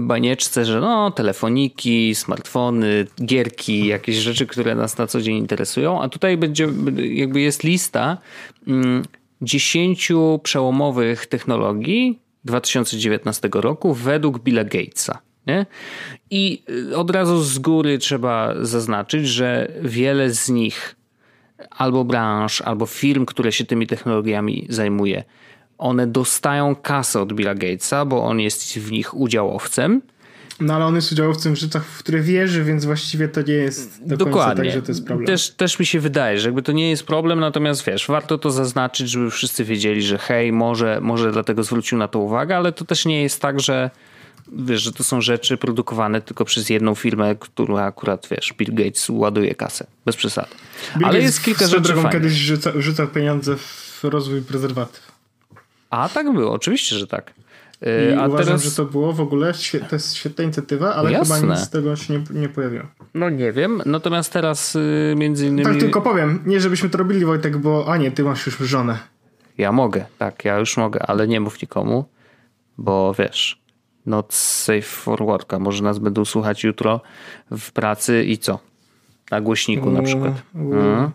banieczce, 0.00 0.64
że 0.64 0.80
no, 0.80 1.10
telefoniki, 1.10 2.14
smartfony, 2.14 3.06
gierki, 3.24 3.86
jakieś 3.86 4.16
rzeczy, 4.16 4.46
które 4.46 4.74
nas 4.74 4.98
na 4.98 5.06
co 5.06 5.20
dzień 5.20 5.36
interesują, 5.36 6.02
a 6.02 6.08
tutaj 6.08 6.36
będzie, 6.36 6.68
jakby 6.96 7.40
jest 7.40 7.64
lista 7.64 8.18
mm, 8.66 9.02
dziesięciu 9.42 10.40
przełomowych 10.42 11.26
technologii 11.26 12.18
2019 12.44 13.48
roku 13.52 13.94
według 13.94 14.38
Billa 14.38 14.64
Gatesa. 14.64 15.18
Nie? 15.46 15.66
I 16.30 16.62
od 16.96 17.10
razu 17.10 17.42
z 17.42 17.58
góry 17.58 17.98
trzeba 17.98 18.54
zaznaczyć, 18.64 19.28
że 19.28 19.72
wiele 19.82 20.30
z 20.30 20.48
nich 20.48 20.95
albo 21.70 22.04
branż, 22.04 22.60
albo 22.60 22.86
firm, 22.86 23.26
które 23.26 23.52
się 23.52 23.64
tymi 23.64 23.86
technologiami 23.86 24.66
zajmuje, 24.70 25.24
one 25.78 26.06
dostają 26.06 26.76
kasę 26.76 27.20
od 27.20 27.32
Billa 27.32 27.54
Gatesa, 27.54 28.04
bo 28.04 28.24
on 28.24 28.40
jest 28.40 28.78
w 28.78 28.92
nich 28.92 29.16
udziałowcem. 29.16 30.02
No 30.60 30.74
ale 30.74 30.86
on 30.86 30.94
jest 30.94 31.12
udziałowcem 31.12 31.54
w 31.54 31.58
rzeczach, 31.58 31.84
w 31.84 31.98
które 31.98 32.20
wierzy, 32.20 32.64
więc 32.64 32.84
właściwie 32.84 33.28
to 33.28 33.42
nie 33.42 33.54
jest 33.54 34.06
do 34.06 34.16
Dokładnie. 34.16 34.64
tak, 34.64 34.72
że 34.72 34.82
to 34.82 34.92
jest 34.92 35.06
problem. 35.06 35.26
Też, 35.26 35.50
też 35.50 35.78
mi 35.78 35.86
się 35.86 36.00
wydaje, 36.00 36.38
że 36.38 36.48
jakby 36.48 36.62
to 36.62 36.72
nie 36.72 36.90
jest 36.90 37.02
problem, 37.02 37.40
natomiast 37.40 37.84
wiesz, 37.84 38.06
warto 38.08 38.38
to 38.38 38.50
zaznaczyć, 38.50 39.10
żeby 39.10 39.30
wszyscy 39.30 39.64
wiedzieli, 39.64 40.02
że 40.02 40.18
hej, 40.18 40.52
może, 40.52 40.98
może 41.02 41.32
dlatego 41.32 41.62
zwrócił 41.62 41.98
na 41.98 42.08
to 42.08 42.18
uwagę, 42.18 42.56
ale 42.56 42.72
to 42.72 42.84
też 42.84 43.06
nie 43.06 43.22
jest 43.22 43.40
tak, 43.40 43.60
że 43.60 43.90
wiesz, 44.52 44.82
że 44.82 44.92
to 44.92 45.04
są 45.04 45.20
rzeczy 45.20 45.56
produkowane 45.56 46.20
tylko 46.20 46.44
przez 46.44 46.70
jedną 46.70 46.94
firmę, 46.94 47.36
która 47.36 47.84
akurat, 47.84 48.28
wiesz, 48.30 48.54
Bill 48.58 48.74
Gates 48.74 49.08
ładuje 49.08 49.54
kasę. 49.54 49.86
Bez 50.04 50.16
przesady. 50.16 50.48
Bill 50.96 51.04
Ale 51.04 51.12
Gates 51.12 51.24
jest 51.24 51.44
kilka 51.44 51.66
rzeczy 51.66 51.82
drogą 51.82 52.08
kiedyś 52.08 52.32
rzuca, 52.32 52.70
rzucał 52.74 53.08
pieniądze 53.08 53.56
w 53.56 54.00
rozwój 54.02 54.42
prezerwatyw. 54.42 55.12
A 55.90 56.08
tak 56.08 56.32
było, 56.32 56.52
oczywiście, 56.52 56.96
że 56.96 57.06
tak. 57.06 57.34
I 57.82 58.14
A 58.14 58.26
uważam, 58.26 58.46
teraz... 58.46 58.64
że 58.64 58.70
to 58.70 58.84
było 58.84 59.12
w 59.12 59.20
ogóle, 59.20 59.52
to 59.88 59.96
jest 59.96 60.14
świetna 60.14 60.44
inicjatywa, 60.44 60.94
ale 60.94 61.12
Jasne. 61.12 61.40
chyba 61.40 61.54
nic 61.54 61.64
z 61.64 61.70
tego 61.70 61.96
się 61.96 62.14
nie, 62.14 62.40
nie 62.40 62.48
pojawiło. 62.48 62.84
No 63.14 63.30
nie 63.30 63.52
wiem, 63.52 63.82
natomiast 63.86 64.32
teraz 64.32 64.76
y, 64.76 65.14
między 65.16 65.46
innymi... 65.46 65.64
Tak, 65.64 65.80
tylko 65.80 66.02
powiem, 66.02 66.42
nie 66.46 66.60
żebyśmy 66.60 66.88
to 66.88 66.98
robili 66.98 67.24
Wojtek, 67.24 67.56
bo 67.56 67.92
a 67.92 67.96
nie, 67.96 68.10
ty 68.10 68.22
masz 68.22 68.46
już 68.46 68.58
żonę. 68.58 68.98
Ja 69.58 69.72
mogę, 69.72 70.04
tak, 70.18 70.44
ja 70.44 70.58
już 70.58 70.76
mogę, 70.76 71.02
ale 71.02 71.28
nie 71.28 71.40
mów 71.40 71.62
nikomu, 71.62 72.04
bo 72.78 73.14
wiesz, 73.18 73.58
not 74.06 74.34
safe 74.34 74.82
for 74.82 75.26
work. 75.26 75.54
A 75.54 75.58
może 75.58 75.84
nas 75.84 75.98
będą 75.98 76.24
słuchać 76.24 76.64
jutro 76.64 77.00
w 77.50 77.72
pracy 77.72 78.24
i 78.24 78.38
co? 78.38 78.58
Na 79.30 79.40
głośniku 79.40 79.90
na 79.90 80.02
przykład. 80.02 80.42
Mhm. 80.54 81.10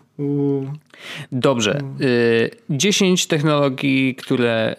Dobrze. 1.32 1.80
10 2.70 3.24
y, 3.24 3.28
technologii, 3.28 4.14
które 4.14 4.76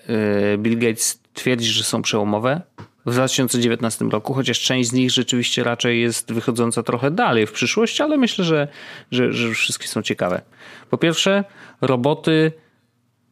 y, 0.53 0.57
Bill 0.57 0.79
Gates 0.79 1.19
twierdzi, 1.33 1.67
że 1.67 1.83
są 1.83 2.01
przełomowe 2.01 2.61
w 3.05 3.11
2019 3.11 4.05
roku, 4.05 4.33
chociaż 4.33 4.59
część 4.59 4.89
z 4.89 4.93
nich 4.93 5.11
rzeczywiście 5.11 5.63
raczej 5.63 6.01
jest 6.01 6.33
wychodząca 6.33 6.83
trochę 6.83 7.11
dalej 7.11 7.47
w 7.47 7.51
przyszłość, 7.51 8.01
ale 8.01 8.17
myślę, 8.17 8.45
że, 8.45 8.67
że, 9.11 9.33
że 9.33 9.51
wszystkie 9.51 9.87
są 9.87 10.01
ciekawe. 10.01 10.41
Po 10.89 10.97
pierwsze, 10.97 11.43
roboty 11.81 12.51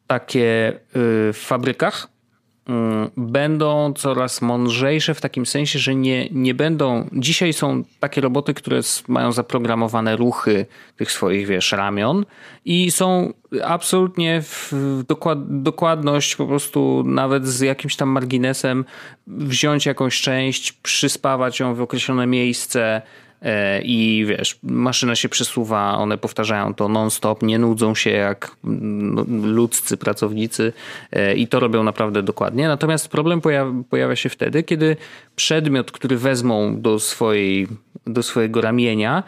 takie 0.08 0.72
y, 0.74 0.80
w 1.34 1.40
fabrykach, 1.40 2.11
Mm, 2.11 2.11
będą 3.18 3.94
coraz 3.94 4.42
mądrzejsze 4.42 5.14
w 5.14 5.22
takim 5.22 5.46
sensie, 5.46 5.80
że 5.80 5.96
nie, 5.96 6.30
nie 6.32 6.54
będą. 6.54 7.10
Dzisiaj 7.14 7.54
są 7.54 7.84
takie 8.00 8.22
roboty, 8.22 8.54
które 8.54 8.80
mają 9.08 9.32
zaprogramowane 9.32 10.16
ruchy 10.16 10.66
tych 10.98 11.12
swoich, 11.12 11.48
wiesz, 11.48 11.72
ramion 11.72 12.26
i 12.66 12.92
są 12.92 13.34
absolutnie 13.64 14.42
w 14.42 14.74
dokład, 15.08 15.62
dokładność 15.62 16.36
po 16.36 16.48
prostu 16.48 17.04
nawet 17.06 17.48
z 17.48 17.60
jakimś 17.60 17.96
tam 17.96 18.10
marginesem 18.10 18.86
wziąć 19.28 19.86
jakąś 19.86 20.22
część, 20.22 20.72
przyspawać 20.72 21.60
ją 21.60 21.76
w 21.76 21.82
określone 21.82 22.28
miejsce 22.28 23.02
i 23.84 24.26
wiesz, 24.28 24.60
maszyna 24.64 25.16
się 25.16 25.30
przesuwa, 25.30 25.98
one 25.98 26.18
powtarzają 26.18 26.74
to 26.74 26.88
non-stop, 26.88 27.44
nie 27.44 27.60
nudzą 27.60 27.96
się 27.96 28.10
jak 28.10 28.56
no, 28.64 29.26
ludzcy 29.44 29.98
pracownicy 29.98 30.74
e, 31.12 31.36
i 31.36 31.48
to 31.48 31.60
robią 31.60 31.84
naprawdę 31.84 32.24
dokładnie. 32.24 32.68
Natomiast 32.68 33.08
problem 33.08 33.42
pojawia, 33.42 33.84
pojawia 33.90 34.16
się 34.16 34.30
wtedy, 34.30 34.64
kiedy 34.64 34.98
przedmiot, 35.36 35.92
który 35.92 36.18
wezmą 36.18 36.82
do, 36.82 37.00
swojej, 37.00 37.68
do 38.08 38.24
swojego 38.24 38.62
ramienia, 38.62 39.24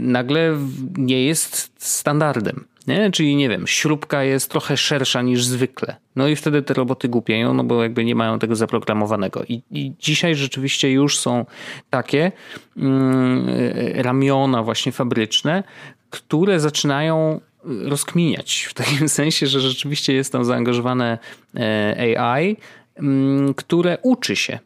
nagle 0.00 0.56
nie 0.96 1.24
jest 1.24 1.72
standardem. 1.76 2.69
Nie? 2.86 3.10
Czyli 3.10 3.36
nie 3.36 3.48
wiem, 3.48 3.66
śrubka 3.66 4.24
jest 4.24 4.50
trochę 4.50 4.76
szersza 4.76 5.22
niż 5.22 5.44
zwykle. 5.44 5.96
No 6.16 6.28
i 6.28 6.36
wtedy 6.36 6.62
te 6.62 6.74
roboty 6.74 7.08
głupieją, 7.08 7.54
no 7.54 7.64
bo 7.64 7.82
jakby 7.82 8.04
nie 8.04 8.14
mają 8.14 8.38
tego 8.38 8.56
zaprogramowanego. 8.56 9.44
I, 9.48 9.62
i 9.70 9.92
dzisiaj 9.98 10.34
rzeczywiście 10.34 10.92
już 10.92 11.18
są 11.18 11.46
takie 11.90 12.32
mm, 12.76 13.48
ramiona 13.94 14.62
właśnie 14.62 14.92
fabryczne, 14.92 15.62
które 16.10 16.60
zaczynają 16.60 17.40
rozkminiać. 17.64 18.66
W 18.70 18.74
takim 18.74 19.08
sensie, 19.18 19.46
że 19.46 19.60
rzeczywiście 19.60 20.12
jest 20.12 20.32
tam 20.32 20.44
zaangażowane 20.44 21.18
e, 21.56 22.20
AI, 22.20 22.56
mm, 22.96 23.54
które 23.54 23.98
uczy 24.02 24.36
się. 24.36 24.58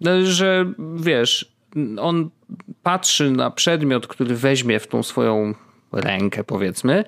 No, 0.00 0.10
że 0.24 0.72
wiesz, 0.96 1.52
on 2.00 2.30
patrzy 2.82 3.30
na 3.30 3.50
przedmiot, 3.50 4.06
który 4.06 4.34
weźmie 4.34 4.80
w 4.80 4.86
tą 4.86 5.02
swoją 5.02 5.54
rękę, 5.92 6.44
powiedzmy, 6.44 7.04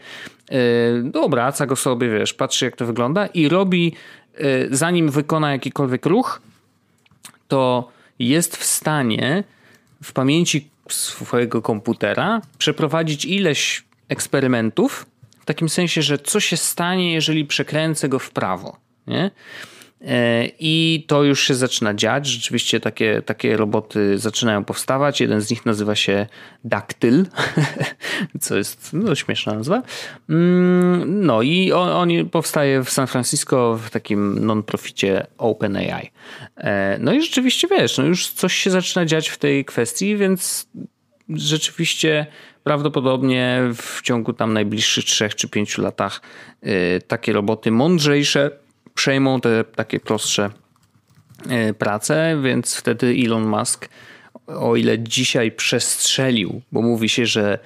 no 1.14 1.22
obraca 1.22 1.66
go 1.66 1.76
sobie, 1.76 2.08
wiesz, 2.08 2.34
patrzy 2.34 2.64
jak 2.64 2.76
to 2.76 2.86
wygląda 2.86 3.26
i 3.26 3.48
robi, 3.48 3.94
yy, 4.38 4.68
zanim 4.70 5.10
wykona 5.10 5.52
jakikolwiek 5.52 6.06
ruch, 6.06 6.42
to 7.48 7.88
jest 8.18 8.56
w 8.56 8.64
stanie 8.64 9.44
w 10.02 10.12
pamięci 10.12 10.70
swojego 10.88 11.62
komputera 11.62 12.40
przeprowadzić 12.58 13.24
ileś 13.24 13.84
eksperymentów, 14.08 15.06
w 15.40 15.44
takim 15.44 15.68
sensie, 15.68 16.02
że 16.02 16.18
co 16.18 16.40
się 16.40 16.56
stanie, 16.56 17.12
jeżeli 17.12 17.44
przekręcę 17.44 18.08
go 18.08 18.18
w 18.18 18.30
prawo. 18.30 18.76
Nie? 19.06 19.30
E, 20.00 20.48
I 20.58 21.04
to 21.06 21.22
już 21.24 21.42
się 21.42 21.54
zaczyna 21.54 21.94
dziać. 21.94 22.26
Rzeczywiście 22.26 22.80
takie, 22.80 23.22
takie 23.22 23.56
roboty 23.56 24.18
zaczynają 24.18 24.64
powstawać. 24.64 25.20
Jeden 25.20 25.40
z 25.40 25.50
nich 25.50 25.66
nazywa 25.66 25.94
się 25.94 26.26
Dactyl, 26.64 27.26
co 28.40 28.56
jest 28.56 28.90
no, 28.92 29.14
śmieszna 29.14 29.54
nazwa. 29.54 29.82
Mm, 30.28 31.26
no 31.26 31.42
i 31.42 31.72
on, 31.72 31.88
on 31.88 32.28
powstaje 32.28 32.84
w 32.84 32.90
San 32.90 33.06
Francisco 33.06 33.76
w 33.76 33.90
takim 33.90 34.46
non-proficie 34.46 35.26
OpenAI. 35.38 36.10
E, 36.56 36.98
no 37.00 37.12
i 37.12 37.22
rzeczywiście 37.22 37.68
wiesz, 37.68 37.98
no 37.98 38.04
już 38.04 38.28
coś 38.28 38.54
się 38.54 38.70
zaczyna 38.70 39.06
dziać 39.06 39.28
w 39.28 39.38
tej 39.38 39.64
kwestii, 39.64 40.16
więc 40.16 40.68
rzeczywiście 41.28 42.26
prawdopodobnie 42.64 43.62
w 43.74 44.02
ciągu 44.02 44.32
tam 44.32 44.52
najbliższych 44.52 45.04
3 45.04 45.28
czy 45.28 45.48
5 45.48 45.78
latach 45.78 46.20
e, 46.62 47.00
takie 47.00 47.32
roboty 47.32 47.70
mądrzejsze 47.70 48.50
przejmą 48.94 49.40
te 49.40 49.64
takie 49.64 50.00
prostsze 50.00 50.50
e, 51.48 51.74
prace, 51.74 52.40
więc 52.42 52.74
wtedy 52.74 53.16
Elon 53.26 53.46
Musk, 53.46 53.88
o 54.46 54.76
ile 54.76 54.98
dzisiaj 54.98 55.52
przestrzelił, 55.52 56.62
bo 56.72 56.82
mówi 56.82 57.08
się, 57.08 57.26
że 57.26 57.58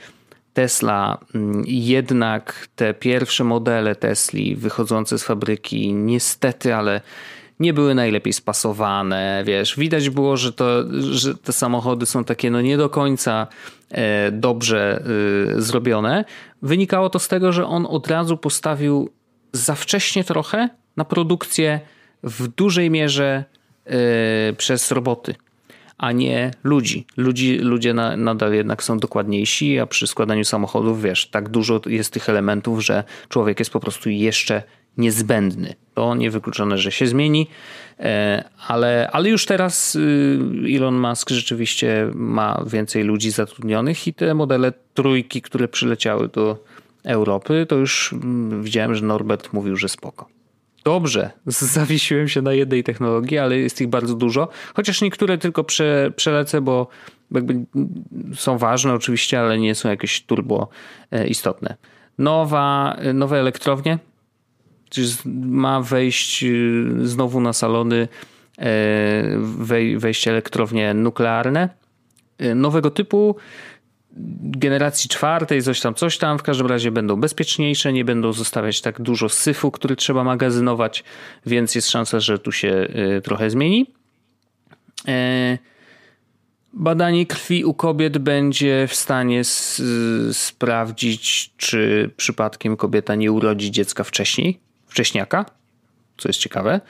Tesla 0.55 1.19
mm, 1.35 1.65
jednak 1.67 2.69
te 2.77 2.95
pierwsze 2.95 3.45
modele 3.45 3.97
Tesli 3.97 4.57
wychodzące 4.57 5.19
z 5.19 5.25
fabryki 5.25 5.95
niestety, 5.95 6.75
ale 6.75 7.01
nie 7.61 7.73
były 7.73 7.95
najlepiej 7.95 8.33
spasowane, 8.33 9.43
wiesz, 9.47 9.77
widać 9.77 10.11
było, 10.11 10.37
że, 10.37 10.53
to, 10.53 10.85
że 11.01 11.35
te 11.35 11.53
samochody 11.53 12.07
są 12.07 12.25
takie 12.25 12.51
no 12.51 12.61
nie 12.61 12.77
do 12.77 12.89
końca 12.89 13.47
e, 13.91 14.33
dobrze 14.33 15.05
e, 15.57 15.63
zrobione. 15.63 16.25
Wynikało 16.63 17.11
to 17.11 17.19
z 17.19 17.29
tego, 17.29 17.53
że 17.53 17.67
on 17.67 17.87
od 17.87 18.07
razu 18.07 18.37
postawił 18.37 19.11
za 19.53 19.75
wcześnie 19.75 20.25
trochę 20.25 20.69
na 20.97 21.05
produkcję 21.05 21.81
w 22.23 22.49
dużej 22.49 22.91
mierze 22.91 23.45
yy, 23.87 23.93
przez 24.57 24.91
roboty, 24.91 25.35
a 25.99 26.13
nie 26.13 26.51
ludzi. 26.65 27.07
ludzi 27.17 27.59
ludzie 27.59 27.95
na, 27.95 28.17
nadal 28.17 28.53
jednak 28.53 28.83
są 28.83 28.99
dokładniejsi, 28.99 29.79
a 29.79 29.87
przy 29.87 30.07
składaniu 30.07 30.45
samochodów, 30.45 31.03
wiesz, 31.03 31.27
tak 31.27 31.49
dużo 31.49 31.81
jest 31.87 32.13
tych 32.13 32.29
elementów, 32.29 32.85
że 32.85 33.05
człowiek 33.29 33.59
jest 33.59 33.71
po 33.71 33.81
prostu 33.81 34.11
jeszcze 34.11 34.63
niezbędny. 34.99 35.75
To 35.95 36.15
niewykluczone, 36.15 36.79
że 36.79 36.93
się 36.93 37.07
zmieni, 37.07 37.47
e, 38.01 38.45
ale, 38.69 39.11
ale 39.13 39.29
już 39.29 39.47
teraz 39.47 39.97
y, 39.97 40.39
Elon 40.77 41.01
Musk 41.01 41.31
rzeczywiście 41.31 42.11
ma 42.15 42.65
więcej 42.67 43.05
ludzi 43.05 43.31
zatrudnionych 43.31 44.07
i 44.07 44.15
te 44.15 44.35
modele 44.35 44.73
trójki, 44.95 45.43
które 45.43 45.69
przyleciały 45.69 46.29
do 46.29 46.65
Europy, 47.05 47.67
to 47.69 47.77
już 47.77 48.13
mm, 48.13 48.63
widziałem, 48.63 48.95
że 48.95 49.05
Norbert 49.05 49.53
mówił, 49.53 49.77
że 49.77 49.89
spoko 49.89 50.29
dobrze, 50.85 51.31
zawiesiłem 51.47 52.29
się 52.29 52.43
na 52.43 52.53
jednej 52.53 52.85
technologii, 52.85 53.39
ale 53.39 53.59
jest 53.59 53.81
ich 53.81 53.89
bardzo 53.89 54.15
dużo. 54.15 54.49
Chociaż 54.75 55.03
niektóre 55.03 55.39
tylko 55.39 55.65
prze, 55.65 56.13
przelecę, 56.17 56.61
bo 56.61 56.89
są 58.35 58.59
ważne 58.59 58.95
oczywiście, 58.95 59.41
ale 59.41 59.59
nie 59.59 59.75
są 59.75 59.89
jakieś 59.89 60.23
turbo 60.23 60.69
e, 61.11 61.27
istotne. 61.27 61.77
Nowa, 62.19 62.97
nowe 63.15 63.41
elektrownie, 63.41 63.99
ma 65.35 65.81
wejść 65.81 66.45
e, 66.45 66.47
znowu 67.03 67.41
na 67.41 67.53
salony, 67.53 68.09
e, 68.59 69.97
wejść 69.97 70.29
elektrownie 70.29 70.95
nuklearne 70.95 71.69
nowego 72.55 72.91
typu 72.91 73.37
generacji 74.43 75.11
czwartej, 75.11 75.63
coś 75.63 75.81
tam, 75.81 75.95
coś 75.95 76.19
tam. 76.19 76.39
W 76.39 76.43
każdym 76.43 76.67
razie 76.67 76.91
będą 76.91 77.17
bezpieczniejsze, 77.17 77.93
nie 77.93 78.05
będą 78.05 78.33
zostawiać 78.33 78.81
tak 78.81 79.01
dużo 79.01 79.29
syfu, 79.29 79.71
który 79.71 79.97
trzeba 79.97 80.25
magazynować, 80.25 81.05
więc 81.47 81.75
jest 81.75 81.91
szansa, 81.91 82.21
że 82.21 82.39
tu 82.39 82.53
się 82.53 82.89
y, 83.19 83.23
trochę 83.23 83.51
zmieni. 83.51 83.87
E, 85.09 85.59
badanie 86.73 87.27
krwi 87.27 87.65
u 87.65 87.75
kobiet 87.75 88.19
będzie 88.19 88.87
w 88.89 88.95
stanie 88.95 89.43
sprawdzić, 90.33 91.53
czy 91.57 92.11
przypadkiem 92.17 92.77
kobieta 92.77 93.15
nie 93.15 93.33
urodzi 93.33 93.71
dziecka 93.71 94.05
wcześniej, 94.05 94.61
wcześniaka, 94.87 95.45
co 96.19 96.29
jest 96.29 96.41
ciekawe. 96.41 96.81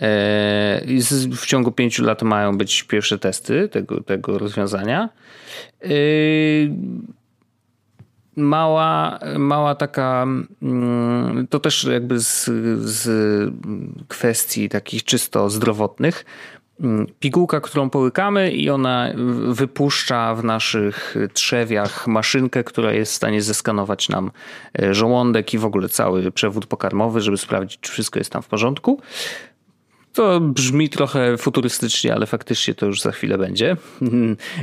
E, 0.00 0.80
w 1.36 1.46
ciągu 1.46 1.72
pięciu 1.72 2.04
lat 2.04 2.22
mają 2.22 2.58
być 2.58 2.82
pierwsze 2.82 3.18
testy 3.18 3.68
tego, 3.68 4.02
tego 4.02 4.38
rozwiązania. 4.38 5.08
Yy, 5.82 6.70
mała, 8.36 9.18
mała 9.38 9.74
taka, 9.74 10.26
mm, 10.62 11.46
to 11.50 11.60
też 11.60 11.84
jakby 11.84 12.20
z, 12.20 12.44
z 12.80 13.08
kwestii 14.08 14.68
takich 14.68 15.04
czysto 15.04 15.50
zdrowotnych. 15.50 16.24
Mm, 16.80 17.06
pigułka, 17.20 17.60
którą 17.60 17.90
połykamy 17.90 18.52
i 18.52 18.70
ona 18.70 19.12
wypuszcza 19.48 20.34
w 20.34 20.44
naszych 20.44 21.16
trzewiach 21.32 22.06
maszynkę, 22.06 22.64
która 22.64 22.92
jest 22.92 23.12
w 23.12 23.14
stanie 23.14 23.42
zeskanować 23.42 24.08
nam 24.08 24.30
e, 24.78 24.94
żołądek 24.94 25.54
i 25.54 25.58
w 25.58 25.64
ogóle 25.64 25.88
cały 25.88 26.32
przewód 26.32 26.66
pokarmowy, 26.66 27.20
żeby 27.20 27.36
sprawdzić, 27.36 27.80
czy 27.80 27.92
wszystko 27.92 28.20
jest 28.20 28.30
tam 28.30 28.42
w 28.42 28.46
porządku. 28.46 29.00
To 30.12 30.40
brzmi 30.40 30.88
trochę 30.88 31.38
futurystycznie, 31.38 32.14
ale 32.14 32.26
faktycznie 32.26 32.74
to 32.74 32.86
już 32.86 33.00
za 33.00 33.12
chwilę 33.12 33.38
będzie. 33.38 33.76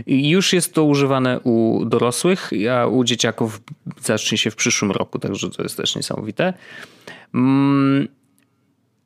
Już 0.08 0.54
jest 0.54 0.73
to 0.73 0.84
używane 0.84 1.39
u 1.39 1.86
dorosłych, 1.86 2.52
a 2.71 2.88
u 2.88 3.04
dzieciaków 3.04 3.62
zacznie 4.02 4.37
się 4.37 4.52
w 4.52 4.56
przyszłym 4.56 4.92
roku, 4.92 5.19
także 5.19 5.50
to 5.50 5.63
jest 5.63 5.77
też 5.77 5.96
niesamowite. 5.96 6.54
Mm, 7.33 8.08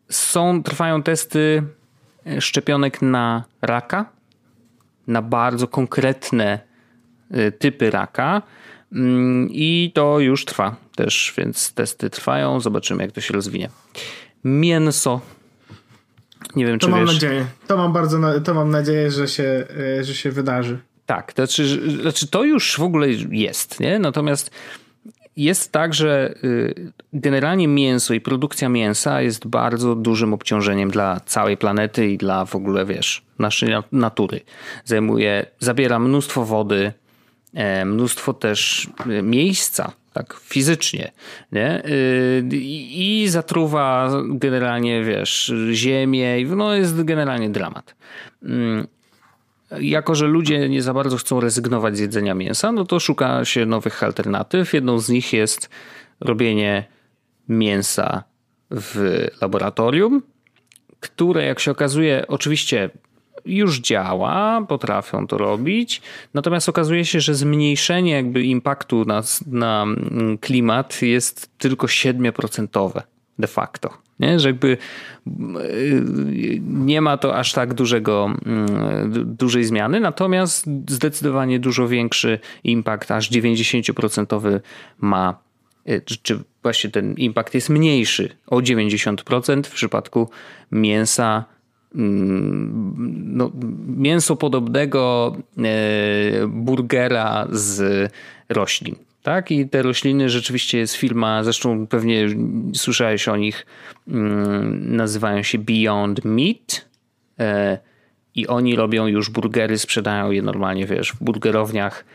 są, 0.10 0.64
trwają 0.64 1.04
testy 1.04 1.64
szczepionek 2.40 3.02
na 3.02 3.44
raka, 3.62 4.06
na 5.08 5.22
bardzo 5.22 5.68
konkretne 5.68 6.60
y, 7.36 7.52
typy 7.52 7.92
raka. 7.92 8.42
Mm, 8.92 9.50
I 9.52 9.92
to 9.96 10.20
już 10.20 10.46
trwa 10.46 10.76
też, 10.96 11.34
więc 11.38 11.74
testy 11.74 12.10
trwają. 12.10 12.60
Zobaczymy, 12.60 13.04
jak 13.04 13.12
to 13.12 13.22
się 13.22 13.34
rozwinie. 13.34 13.70
Mięso 14.44 15.22
nie 16.56 16.66
wiem, 16.66 16.80
to 16.80 16.88
czy 16.88 16.92
mam 16.92 17.06
wiesz. 17.06 17.14
nadzieję. 17.14 17.46
To 17.68 17.78
mam 17.78 17.94
bardzo, 17.94 18.40
to 18.40 18.54
mam 18.54 18.70
nadzieję, 18.70 19.12
że 19.12 19.28
się, 19.28 19.68
e, 20.00 20.04
że 20.04 20.16
się 20.16 20.32
wydarzy. 20.32 20.80
Tak, 21.06 21.34
to 21.34 21.46
znaczy, 21.46 21.92
znaczy 22.02 22.28
to 22.28 22.44
już 22.44 22.76
w 22.78 22.82
ogóle 22.82 23.10
jest, 23.32 23.80
nie? 23.80 24.00
Natomiast 24.00 24.52
jest 25.38 25.72
tak, 25.72 25.94
że 25.94 26.34
y, 26.44 26.92
generalnie 27.14 27.68
mięso 27.68 28.14
i 28.14 28.22
produkcja 28.22 28.70
mięsa 28.70 29.22
jest 29.22 29.48
bardzo 29.48 29.96
dużym 29.96 30.34
obciążeniem 30.34 30.92
dla 30.92 31.20
całej 31.20 31.58
planety 31.58 32.08
i 32.08 32.18
dla 32.18 32.46
w 32.46 32.56
ogóle, 32.56 32.86
wiesz, 32.86 33.22
naszej 33.40 33.70
natury. 33.92 34.42
Zajmuje, 34.86 35.46
zabiera 35.60 36.00
mnóstwo 36.00 36.46
wody, 36.46 36.94
e, 37.54 37.86
mnóstwo 37.86 38.34
też 38.34 38.90
e, 39.10 39.22
miejsca 39.22 39.92
tak 40.14 40.40
fizycznie, 40.44 41.12
nie? 41.52 41.86
Y, 41.86 42.44
I 42.92 43.26
zatruwa 43.30 44.12
generalnie, 44.30 45.04
wiesz, 45.04 45.54
ziemię, 45.72 46.46
no 46.46 46.76
jest 46.76 47.04
generalnie 47.04 47.50
dramat. 47.50 47.96
Mm. 49.70 49.84
jako, 49.84 50.16
że 50.16 50.28
ludzie 50.28 50.70
nie 50.70 50.82
za 50.82 50.94
bardzo 50.94 51.18
chcą 51.18 51.40
rezygnować 51.40 51.98
z 51.98 52.00
jedzenia 52.00 52.34
mięsa, 52.34 52.72
no 52.72 52.86
to 52.86 53.00
szuka 53.00 53.46
się 53.46 53.66
nowych 53.66 54.04
alternatyw. 54.04 54.74
Jedną 54.74 55.00
z 55.00 55.10
nich 55.10 55.34
jest 55.34 55.70
robienie 56.20 56.86
mięsa 57.50 58.24
w 58.72 59.28
laboratorium, 59.42 60.22
które 61.00 61.46
jak 61.46 61.60
się 61.60 61.72
okazuje, 61.72 62.26
oczywiście 62.28 62.90
już 63.46 63.80
działa, 63.80 64.66
potrafią 64.68 65.28
to 65.28 65.38
robić, 65.38 66.02
natomiast 66.34 66.70
okazuje 66.70 67.06
się, 67.06 67.22
że 67.22 67.36
zmniejszenie 67.36 68.12
jakby 68.12 68.44
impaktu 68.44 69.06
na, 69.06 69.24
na 69.48 69.86
klimat 70.42 71.02
jest 71.02 71.58
tylko 71.58 71.88
7% 71.88 73.02
de 73.40 73.48
facto. 73.48 74.07
Nie? 74.20 74.40
Że 74.40 74.50
jakby 74.50 74.78
y, 75.28 76.04
nie 76.62 77.02
ma 77.02 77.18
to 77.18 77.36
aż 77.36 77.54
tak 77.54 77.74
dużego, 77.74 78.36
mm, 78.46 79.36
dużej 79.38 79.64
zmiany, 79.64 80.00
natomiast 80.00 80.66
zdecydowanie 80.90 81.60
dużo 81.60 81.88
większy 81.88 82.40
impact, 82.64 83.12
aż 83.12 83.30
90% 83.30 84.62
ma, 85.00 85.38
y, 85.90 86.02
czy 86.22 86.40
właśnie 86.64 86.90
ten 86.90 87.14
impact 87.14 87.54
jest 87.54 87.70
mniejszy 87.70 88.30
o 88.48 88.62
90% 88.62 89.68
w 89.68 89.74
przypadku 89.74 90.30
mięsa 90.72 91.46
mm, 91.96 92.94
no, 93.38 93.52
mięso 93.88 94.36
podobnego 94.36 95.36
e, 95.58 96.48
burgera 96.48 97.48
z 97.52 98.12
roślin. 98.50 99.07
Tak? 99.28 99.52
I 99.52 99.70
te 99.70 99.82
rośliny 99.82 100.30
rzeczywiście 100.30 100.78
jest 100.78 100.96
firma, 100.96 101.44
zresztą 101.44 101.88
pewnie 101.88 102.28
słyszałeś 102.74 103.28
o 103.28 103.38
nich, 103.38 103.66
mm, 104.08 104.96
nazywają 104.96 105.44
się 105.44 105.58
Beyond 105.58 106.26
Meat 106.26 106.86
e, 107.40 107.78
i 108.36 108.48
oni 108.48 108.76
robią 108.76 109.08
już 109.08 109.30
burgery, 109.30 109.78
sprzedają 109.78 110.32
je 110.32 110.42
normalnie, 110.42 110.86
wiesz, 110.86 111.12
w 111.12 111.24
burgerowniach 111.24 112.06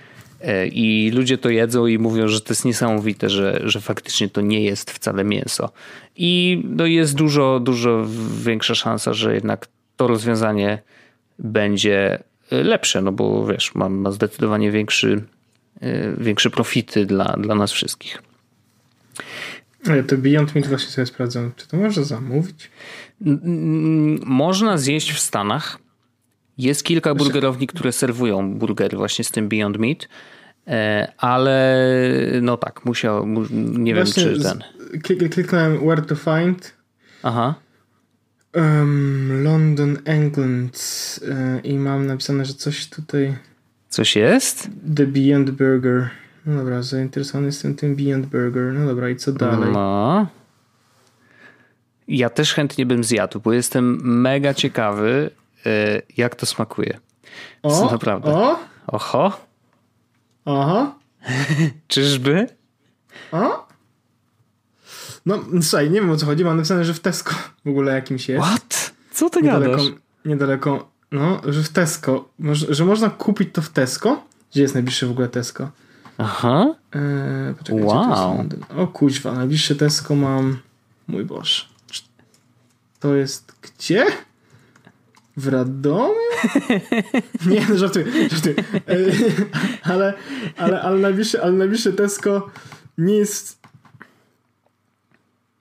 e, 0.41 0.67
i 0.67 1.11
ludzie 1.11 1.39
to 1.39 1.49
jedzą 1.49 1.87
i 1.87 1.99
mówią, 1.99 2.29
że 2.29 2.41
to 2.41 2.53
jest 2.53 2.65
niesamowite, 2.65 3.31
że, 3.31 3.61
że 3.65 3.81
faktycznie 3.81 4.29
to 4.29 4.41
nie 4.41 4.63
jest 4.63 4.91
wcale 4.91 5.25
mięso. 5.25 5.71
I 6.17 6.63
no 6.65 6.87
jest 6.87 7.15
dużo, 7.15 7.61
dużo 7.61 8.07
większa 8.45 8.75
szansa, 8.75 9.13
że 9.13 9.35
jednak 9.35 9.69
to 9.97 10.07
rozwiązanie 10.07 10.83
będzie 11.39 12.19
lepsze, 12.51 13.03
no 13.03 13.13
bo 13.13 13.47
wiesz, 13.47 13.75
ma, 13.75 13.89
ma 13.89 14.11
zdecydowanie 14.11 14.71
większy 14.71 15.23
większe 16.19 16.51
profity 16.51 17.07
dla, 17.07 17.37
dla 17.39 17.55
nas 17.55 17.73
wszystkich. 17.73 18.23
Ale 19.87 20.03
to 20.03 20.17
Beyond 20.17 20.55
Meat 20.55 20.67
właśnie 20.67 20.91
sobie 20.91 21.07
sprawdzam. 21.07 21.53
Czy 21.57 21.69
to 21.69 21.77
można 21.77 22.03
zamówić? 22.03 22.71
Można 24.27 24.79
zjeść 24.79 25.13
w 25.13 25.19
Stanach. 25.19 25.79
Jest 26.59 26.85
kilka 26.85 27.15
burgerowni, 27.15 27.67
które 27.67 27.93
serwują 27.93 28.55
burgery 28.55 28.97
właśnie 28.97 29.25
z 29.25 29.31
tym 29.31 29.49
Beyond 29.49 29.79
Meat, 29.79 30.09
e, 30.67 31.13
ale 31.19 31.87
no 32.43 32.57
tak, 32.57 32.85
musiał, 32.85 33.27
nie 33.61 33.95
właśnie 33.95 34.25
wiem 34.25 34.35
czy 34.35 34.43
ten. 34.43 34.63
Kliknąłem 35.31 35.79
where 35.79 36.03
to 36.03 36.17
find. 36.17 36.75
Aha. 37.23 37.55
Um, 38.55 39.45
London, 39.45 39.99
England 40.05 40.79
e, 41.29 41.61
i 41.65 41.79
mam 41.79 42.07
napisane, 42.07 42.45
że 42.45 42.55
coś 42.55 42.89
tutaj 42.89 43.37
Coś 43.93 44.17
jest? 44.17 44.69
The 44.97 45.07
Beyond 45.07 45.51
Burger. 45.51 46.11
No 46.47 46.57
dobra, 46.57 46.83
zainteresowany 46.83 47.47
jestem 47.47 47.75
tym 47.75 47.97
Beyond 47.97 48.27
Burger. 48.27 48.73
No 48.73 48.87
dobra, 48.87 49.11
i 49.11 49.17
co 49.17 49.33
dalej? 49.33 49.73
No. 49.73 50.27
Ja 52.09 52.31
też 52.31 52.55
chętnie 52.55 52.87
bym 52.87 53.05
zjadł, 53.05 53.41
bo 53.41 53.53
jestem 53.53 54.01
mega 54.03 54.55
ciekawy, 54.55 55.31
e, 55.67 56.03
jak 56.17 56.35
to 56.35 56.47
smakuje. 56.47 57.01
O, 57.63 57.91
naprawdę. 57.91 58.31
O? 58.35 58.59
Oho. 58.87 59.47
Aha. 60.45 60.95
Czyżby? 61.89 62.47
O? 63.33 63.69
No, 65.27 65.39
słuchaj, 65.63 65.91
nie 65.91 66.01
wiem 66.01 66.11
o 66.11 66.17
co 66.17 66.27
chodzi. 66.27 66.45
Mam 66.45 66.57
napisane, 66.57 66.85
że 66.85 66.95
w 66.95 67.01
Tesco 67.01 67.35
w 67.65 67.69
ogóle 67.69 67.95
jakimś 67.95 68.29
jest. 68.29 68.47
What? 68.47 68.93
Co 69.13 69.31
ty 69.31 69.43
niedaleko, 69.43 69.77
gadasz? 69.77 69.93
Niedaleko 70.25 70.92
no, 71.13 71.41
że 71.45 71.63
w 71.63 71.69
Tesco, 71.69 72.29
że 72.69 72.85
można 72.85 73.11
kupić 73.11 73.49
to 73.53 73.63
w 73.63 73.69
Tesco. 73.69 74.23
Gdzie 74.53 74.63
jest 74.63 74.75
najbliższe 74.75 75.07
w 75.07 75.11
ogóle 75.11 75.29
Tesco? 75.29 75.71
Aha. 76.19 76.75
Eee, 76.93 77.55
poczekajcie, 77.55 77.87
wow. 77.87 78.45
O 78.77 78.87
kuźwa, 78.87 79.33
najbliższe 79.33 79.75
Tesco 79.75 80.15
mam... 80.15 80.59
Mój 81.09 81.25
Boże. 81.25 81.65
To 83.01 83.15
jest 83.15 83.53
gdzie? 83.63 84.07
W 85.37 85.49
Radomiu? 85.49 86.15
Nie, 87.51 87.67
no 87.69 87.77
żartuję, 87.77 88.07
żartuję. 88.31 88.55
Eee, 88.87 89.13
ale, 89.83 90.15
ale, 90.57 90.83
ale, 90.83 90.99
najbliższe, 90.99 91.43
ale 91.43 91.53
najbliższe 91.53 91.93
Tesco 91.93 92.51
nie 92.99 93.17
jest... 93.17 93.59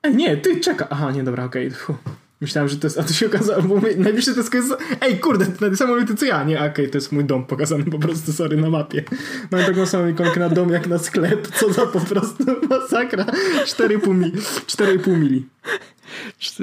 E, 0.04 0.12
nie, 0.12 0.38
ty 0.38 0.60
czeka. 0.60 0.88
Aha, 0.89 1.12
nie, 1.12 1.24
dobra, 1.24 1.45
okej. 1.45 1.68
Okay. 1.68 1.95
Myślałem, 2.42 2.70
że 2.70 2.78
to 2.78 2.88
jest, 2.88 3.00
a 3.00 3.04
to 3.04 3.14
się 3.14 3.26
okazało, 3.26 3.62
bo 3.62 3.76
najbliższe 3.98 4.34
Tesco 4.34 4.58
jest, 4.58 4.74
ej 5.02 5.20
kurde, 5.20 5.46
to 5.46 5.76
samo 5.76 5.96
co 6.18 6.26
ja, 6.26 6.44
nie, 6.44 6.58
okej, 6.58 6.72
okay, 6.72 6.88
to 6.88 6.98
jest 6.98 7.12
mój 7.12 7.26
dom 7.26 7.46
pokazany 7.46 7.84
po 7.84 8.00
prostu, 8.00 8.34
sorry, 8.34 8.58
na 8.58 8.70
mapie. 8.70 9.04
Mam 9.52 9.62
taką 9.62 9.86
samą 9.86 10.08
ikonkę 10.08 10.39
na 10.39 10.50
dom 10.50 10.70
jak 10.70 10.88
na 10.88 10.98
sklep, 10.98 11.48
co 11.48 11.74
za 11.74 11.86
po 11.86 12.00
prostu 12.00 12.44
masakra, 12.70 13.24
4,5 13.24 14.16
mili, 14.16 14.32
4,5 14.68 15.18
mili. 15.18 15.46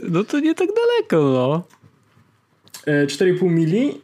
No 0.08 0.24
to 0.24 0.40
nie 0.40 0.54
tak 0.54 0.68
daleko, 0.68 1.32
no. 1.32 1.62
4,5 2.86 3.42
e, 3.42 3.50
mili 3.50 4.00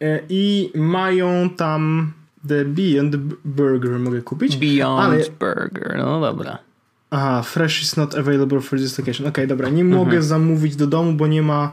e, 0.00 0.20
i 0.28 0.72
mają 0.74 1.50
tam 1.50 2.12
The 2.48 2.64
Beyond 2.64 3.16
Burger 3.44 3.98
mogę 3.98 4.22
kupić. 4.22 4.56
Beyond 4.56 5.00
ale... 5.00 5.24
Burger, 5.40 5.98
no 5.98 6.20
dobra. 6.20 6.69
Aha, 7.10 7.42
fresh 7.42 7.82
is 7.82 7.96
not 7.96 8.14
available 8.14 8.60
for 8.60 8.78
this 8.78 8.98
location. 8.98 9.26
Okej, 9.26 9.44
okay, 9.44 9.46
dobra, 9.46 9.68
nie 9.68 9.82
mhm. 9.82 9.98
mogę 9.98 10.22
zamówić 10.22 10.76
do 10.76 10.86
domu, 10.86 11.12
bo 11.12 11.26
nie 11.26 11.42
ma 11.42 11.72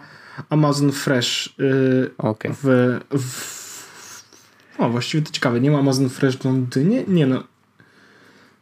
Amazon 0.49 0.91
Fresh 0.91 1.53
yy, 1.57 2.11
okay. 2.17 2.53
w, 2.63 2.99
w... 3.19 3.57
O, 4.77 4.89
właściwie 4.89 5.23
to 5.23 5.31
ciekawe, 5.31 5.59
nie 5.59 5.71
ma 5.71 5.79
Amazon 5.79 6.09
Fresh 6.09 6.37
w 6.37 6.45
Londynie? 6.45 7.03
Nie 7.07 7.27
no. 7.27 7.43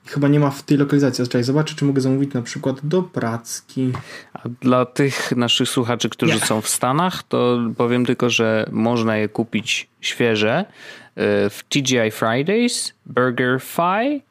Chyba 0.06 0.28
nie 0.28 0.40
ma 0.40 0.50
w 0.50 0.64
tej 0.64 0.78
lokalizacji. 0.78 1.26
Czekaj, 1.26 1.44
zobaczę, 1.44 1.76
czy 1.76 1.86
mogę 1.86 2.02
zamówić 2.02 2.34
na 2.34 2.42
przykład 2.42 2.80
do 2.84 3.04
Pracki. 3.04 3.92
A 4.34 4.40
dla 4.62 4.86
tych 4.86 5.32
naszych 5.32 5.70
słuchaczy, 5.70 6.10
którzy 6.10 6.34
nie. 6.34 6.40
są 6.40 6.62
w 6.62 6.70
Stanach, 6.70 7.24
to 7.24 7.60
powiem 7.78 8.06
tylko, 8.06 8.30
że 8.30 8.66
można 8.72 9.18
je 9.18 9.30
kupić 9.30 9.88
świeże 10.02 10.66
y, 10.66 11.14
w 11.50 11.64
TGI 11.70 12.12
Fridays, 12.12 12.94
Burger 13.06 13.62
Fi, 13.62 14.22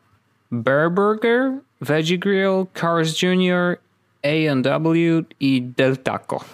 Bear 0.52 0.90
Burger, 0.90 1.52
Veggie 1.84 2.18
Grill, 2.18 2.66
Cars 2.80 3.22
Jr., 3.22 3.78
A&W 4.22 5.24
i 5.40 5.62
Deltaco. 5.76 6.44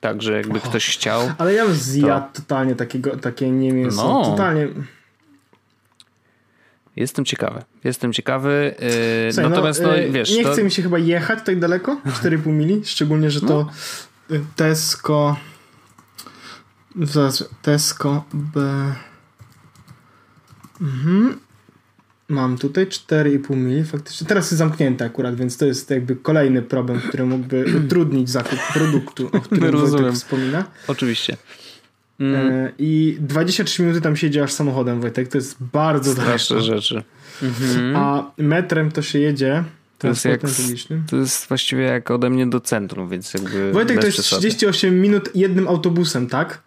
Także 0.00 0.32
jakby 0.32 0.58
oh, 0.58 0.68
ktoś 0.68 0.96
chciał. 0.96 1.32
Ale 1.38 1.54
ja 1.54 1.66
bym 1.66 1.74
zjadł 1.74 2.26
to... 2.32 2.40
totalnie 2.40 2.74
takiego, 2.74 3.16
takie 3.16 3.50
nie 3.50 3.72
mięso. 3.72 4.08
No. 4.08 4.24
Totalnie. 4.24 4.68
Jestem 6.96 7.24
ciekawy. 7.24 7.62
Jestem 7.84 8.12
ciekawy. 8.12 8.74
Yy, 9.26 9.32
Słuchaj, 9.32 9.50
no, 9.50 9.56
natomiast, 9.56 9.82
no, 9.82 9.88
no 9.88 9.94
wiesz. 10.12 10.36
Nie 10.36 10.44
to... 10.44 10.52
chce 10.52 10.64
mi 10.64 10.70
się 10.70 10.82
chyba 10.82 10.98
jechać 10.98 11.38
tak 11.44 11.58
daleko. 11.58 12.00
4,5 12.06 12.46
mili. 12.46 12.80
Szczególnie, 12.84 13.30
że 13.30 13.40
to 13.40 13.66
no. 14.30 14.36
Tesco. 14.56 15.36
Tesco 17.62 18.24
B. 18.32 18.60
Mhm. 20.80 21.43
Mam 22.28 22.58
tutaj 22.58 22.86
4,5 22.86 23.56
mili 23.56 23.84
faktycznie. 23.84 24.26
Teraz 24.26 24.44
jest 24.44 24.58
zamknięte 24.58 25.04
akurat, 25.04 25.34
więc 25.36 25.56
to 25.56 25.66
jest 25.66 25.90
jakby 25.90 26.16
kolejny 26.16 26.62
problem, 26.62 27.00
który 27.00 27.26
mógłby 27.26 27.64
utrudnić 27.84 28.30
zakup 28.30 28.58
produktu, 28.72 29.30
o 29.32 29.40
którym 29.40 29.70
Rozumiem. 29.70 30.02
Wojtek 30.04 30.14
wspomina. 30.14 30.64
Oczywiście. 30.88 31.36
Mm. 32.20 32.52
E, 32.52 32.72
I 32.78 33.16
23 33.20 33.82
minuty 33.82 34.00
tam 34.00 34.16
siedzi 34.16 34.40
aż 34.40 34.52
samochodem, 34.52 35.00
Wojtek. 35.00 35.28
To 35.28 35.38
jest 35.38 35.56
bardzo 35.72 36.12
Straszne 36.12 36.60
rzeczy. 36.60 37.02
Mhm. 37.42 37.96
A 37.96 38.32
metrem 38.38 38.90
to 38.90 39.02
się 39.02 39.18
jedzie 39.18 39.64
to 39.98 40.08
jest, 40.08 40.24
jak, 40.24 40.40
to 41.10 41.16
jest 41.16 41.48
właściwie 41.48 41.82
jak 41.82 42.10
ode 42.10 42.30
mnie 42.30 42.46
do 42.46 42.60
centrum, 42.60 43.08
więc 43.08 43.34
jakby. 43.34 43.72
Wojtek, 43.72 44.00
to 44.00 44.06
jest 44.06 44.18
przesady. 44.18 44.40
38 44.40 45.00
minut 45.00 45.30
jednym 45.34 45.68
autobusem, 45.68 46.26
tak? 46.26 46.62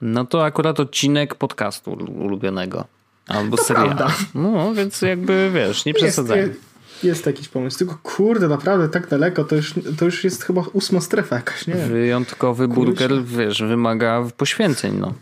No 0.00 0.24
to 0.24 0.44
akurat 0.44 0.80
odcinek 0.80 1.34
podcastu 1.34 1.92
ulubionego. 1.92 2.84
Albo 3.28 3.56
to 3.56 3.64
serial. 3.64 3.86
Prawda. 3.86 4.14
No, 4.34 4.74
więc 4.74 5.02
jakby 5.02 5.50
wiesz, 5.54 5.84
nie 5.84 5.94
przesadzaj. 5.94 6.54
Jest, 7.02 7.26
jakiś 7.26 7.48
pomysł. 7.48 7.78
Tylko 7.78 7.98
kurde, 8.02 8.48
naprawdę 8.48 8.88
tak 8.88 9.08
daleko, 9.08 9.44
to 9.44 9.56
już, 9.56 9.74
to 9.98 10.04
już 10.04 10.24
jest 10.24 10.44
chyba 10.44 10.62
ósma 10.72 11.00
strefa 11.00 11.36
jakaś, 11.36 11.66
nie? 11.66 11.74
Wyjątkowy 11.74 12.68
burger, 12.68 13.24
wiesz, 13.24 13.62
wymaga 13.62 14.24
poświęceń, 14.36 14.98
no. 15.00 15.14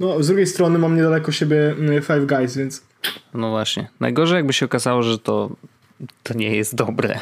No, 0.00 0.22
z 0.22 0.26
drugiej 0.26 0.46
strony 0.46 0.78
mam 0.78 0.96
niedaleko 0.96 1.32
siebie 1.32 1.74
mm, 1.78 2.02
Five 2.02 2.26
Guys, 2.26 2.56
więc... 2.56 2.82
No 3.34 3.50
właśnie. 3.50 3.88
Najgorzej 4.00 4.36
jakby 4.36 4.52
się 4.52 4.66
okazało, 4.66 5.02
że 5.02 5.18
to 5.18 5.50
to 6.22 6.34
nie 6.34 6.56
jest 6.56 6.74
dobre. 6.74 7.20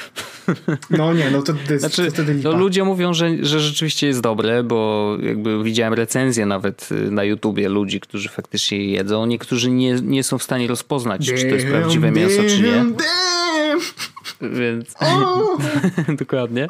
No 0.90 1.12
nie, 1.12 1.30
no 1.30 1.42
to, 1.42 1.52
to 1.66 1.72
jest 1.72 1.86
znaczy, 1.86 2.10
wtedy 2.10 2.34
lipa. 2.34 2.48
No 2.48 2.56
ludzie 2.56 2.84
mówią, 2.84 3.14
że, 3.14 3.44
że 3.44 3.60
rzeczywiście 3.60 4.06
jest 4.06 4.20
dobre, 4.20 4.62
bo 4.62 5.16
jakby 5.22 5.64
widziałem 5.64 5.94
recenzje 5.94 6.46
nawet 6.46 6.88
y, 6.92 7.10
na 7.10 7.24
YouTubie 7.24 7.68
ludzi, 7.68 8.00
którzy 8.00 8.28
faktycznie 8.28 8.78
je 8.78 8.90
jedzą. 8.90 9.26
Niektórzy 9.26 9.70
nie, 9.70 9.94
nie 9.94 10.24
są 10.24 10.38
w 10.38 10.42
stanie 10.42 10.66
rozpoznać, 10.66 11.26
damn, 11.26 11.38
czy 11.38 11.48
to 11.48 11.54
jest 11.54 11.66
prawdziwe 11.66 12.06
damn, 12.06 12.16
mięso, 12.16 12.42
czy 12.42 12.62
nie. 12.62 12.72
Damn. 12.72 12.96
Więc 14.58 14.94
dokładnie. 16.18 16.66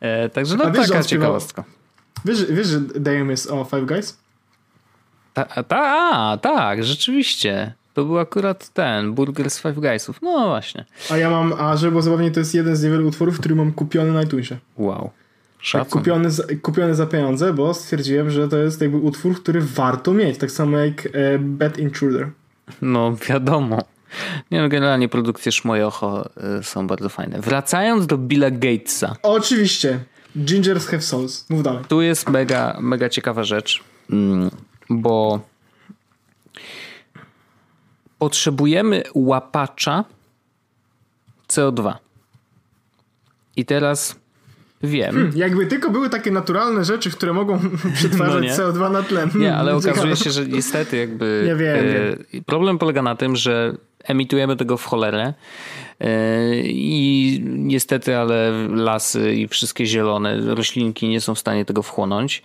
E, 0.00 0.28
także 0.28 0.56
no 0.56 0.70
wiesz, 0.70 0.88
taka 0.88 1.04
ciekawostka. 1.04 1.64
Wiesz, 2.24 2.52
wiesz, 2.52 2.66
że 2.66 2.80
Damn 2.80 3.30
jest 3.30 3.50
o 3.50 3.64
Five 3.64 3.86
Guys? 3.86 4.18
Ta, 5.34 5.44
ta, 5.44 6.38
tak, 6.42 6.84
rzeczywiście. 6.84 7.74
To 7.96 8.04
był 8.04 8.18
akurat 8.18 8.68
ten, 8.68 9.12
Burger 9.12 9.50
z 9.50 9.60
Five 9.60 9.74
Guysów. 9.74 10.22
No 10.22 10.48
właśnie. 10.48 10.84
A 11.10 11.16
ja 11.16 11.30
mam, 11.30 11.52
a 11.52 11.76
żeby 11.76 11.90
było 11.90 12.02
zabawnie, 12.02 12.30
to 12.30 12.40
jest 12.40 12.54
jeden 12.54 12.76
z 12.76 12.82
niewielu 12.82 13.08
utworów, 13.08 13.40
który 13.40 13.54
mam 13.54 13.72
kupiony 13.72 14.12
na 14.12 14.22
iTunesie. 14.22 14.56
Wow. 14.78 15.10
Tak, 15.72 15.88
kupiony, 15.88 16.30
za, 16.30 16.42
kupiony 16.62 16.94
za 16.94 17.06
pieniądze, 17.06 17.52
bo 17.52 17.74
stwierdziłem, 17.74 18.30
że 18.30 18.48
to 18.48 18.58
jest 18.58 18.80
jakby 18.80 18.96
utwór, 18.96 19.34
który 19.42 19.60
warto 19.60 20.12
mieć. 20.12 20.38
Tak 20.38 20.50
samo 20.50 20.78
jak 20.78 21.06
e, 21.06 21.38
Bad 21.38 21.78
Intruder. 21.78 22.28
No 22.82 23.16
wiadomo. 23.28 23.78
Nie 24.50 24.60
no, 24.60 24.68
generalnie 24.68 25.08
produkcje 25.08 25.52
Szmojocho 25.52 26.30
y, 26.60 26.62
są 26.62 26.86
bardzo 26.86 27.08
fajne. 27.08 27.40
Wracając 27.40 28.06
do 28.06 28.18
Billa 28.18 28.50
Gatesa. 28.50 29.16
Oczywiście. 29.22 29.98
Gingers 30.38 30.86
have 30.86 31.02
souls. 31.02 31.50
Mów 31.50 31.62
dalej. 31.62 31.84
Tu 31.88 32.02
jest 32.02 32.28
mega, 32.28 32.76
mega 32.80 33.08
ciekawa 33.08 33.44
rzecz, 33.44 33.84
mm, 34.10 34.50
bo 34.90 35.40
potrzebujemy 38.18 39.02
łapacza 39.14 40.04
CO2. 41.48 41.94
I 43.56 43.64
teraz 43.64 44.16
wiem. 44.82 45.14
Hmm, 45.14 45.36
jakby 45.36 45.66
tylko 45.66 45.90
były 45.90 46.10
takie 46.10 46.30
naturalne 46.30 46.84
rzeczy, 46.84 47.10
które 47.10 47.32
mogą 47.32 47.60
przetwarzać 47.94 48.44
no 48.44 48.54
CO2 48.54 48.90
na 48.90 49.02
tlen. 49.02 49.30
Nie, 49.34 49.54
ale 49.54 49.76
okazuje 49.76 50.16
się, 50.16 50.30
że 50.30 50.46
niestety 50.46 50.96
jakby. 50.96 51.42
Nie 51.48 51.56
wiem, 51.56 51.76
e, 51.76 51.82
wiem. 51.82 52.44
Problem 52.46 52.78
polega 52.78 53.02
na 53.02 53.16
tym, 53.16 53.36
że 53.36 53.76
emitujemy 54.04 54.56
tego 54.56 54.76
w 54.76 54.84
cholerę. 54.84 55.34
E, 56.00 56.56
I 56.62 57.40
niestety, 57.44 58.16
ale 58.16 58.68
lasy 58.68 59.34
i 59.34 59.48
wszystkie 59.48 59.86
zielone 59.86 60.54
roślinki 60.54 61.08
nie 61.08 61.20
są 61.20 61.34
w 61.34 61.38
stanie 61.38 61.64
tego 61.64 61.82
wchłonąć. 61.82 62.42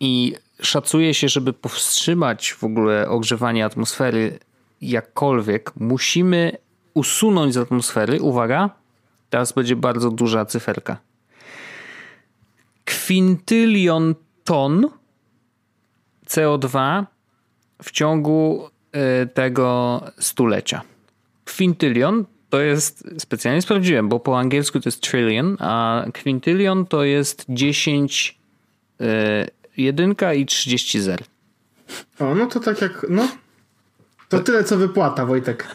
I 0.00 0.34
szacuje 0.62 1.14
się, 1.14 1.28
żeby 1.28 1.52
powstrzymać 1.52 2.52
w 2.52 2.64
ogóle 2.64 3.08
ogrzewanie 3.08 3.64
atmosfery 3.64 4.38
jakkolwiek, 4.80 5.72
musimy 5.76 6.52
usunąć 6.94 7.54
z 7.54 7.56
atmosfery, 7.56 8.22
uwaga, 8.22 8.70
teraz 9.30 9.52
będzie 9.52 9.76
bardzo 9.76 10.10
duża 10.10 10.44
cyferka. 10.44 10.98
Kwintylion 12.84 14.14
ton 14.44 14.88
CO2 16.26 17.04
w 17.82 17.90
ciągu 17.90 18.70
e, 18.92 19.26
tego 19.26 20.00
stulecia. 20.18 20.82
Kwintylion 21.44 22.24
to 22.50 22.60
jest, 22.60 23.04
specjalnie 23.18 23.62
sprawdziłem, 23.62 24.08
bo 24.08 24.20
po 24.20 24.38
angielsku 24.38 24.80
to 24.80 24.88
jest 24.88 25.00
trillion, 25.00 25.56
a 25.60 26.04
kwintylion 26.12 26.86
to 26.86 27.04
jest 27.04 27.44
10 27.48 28.38
e, 29.00 29.46
jedynka 29.76 30.34
i 30.34 30.46
30 30.46 31.00
zer. 31.00 31.24
O, 32.18 32.34
no 32.34 32.46
to 32.46 32.60
tak 32.60 32.80
jak, 32.80 33.06
no. 33.08 33.28
To 34.28 34.40
tyle 34.40 34.64
co 34.64 34.76
wypłata, 34.76 35.26
Wojtek. 35.26 35.66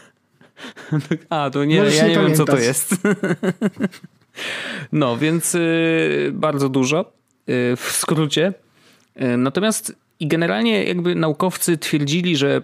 A, 1.29 1.49
to 1.49 1.65
nie, 1.65 1.77
Możesz 1.77 1.95
ja 1.95 2.07
nie, 2.07 2.15
nie 2.15 2.21
wiem 2.21 2.35
co 2.35 2.45
to 2.45 2.57
jest. 2.57 2.95
no, 4.91 5.17
więc 5.17 5.55
y, 5.55 6.31
bardzo 6.33 6.69
dużo 6.69 7.01
y, 7.49 7.75
w 7.75 7.91
skrócie. 7.91 8.53
Y, 9.21 9.37
natomiast 9.37 9.95
i 10.19 10.27
generalnie 10.27 10.83
jakby 10.83 11.15
naukowcy 11.15 11.77
twierdzili, 11.77 12.37
że 12.37 12.61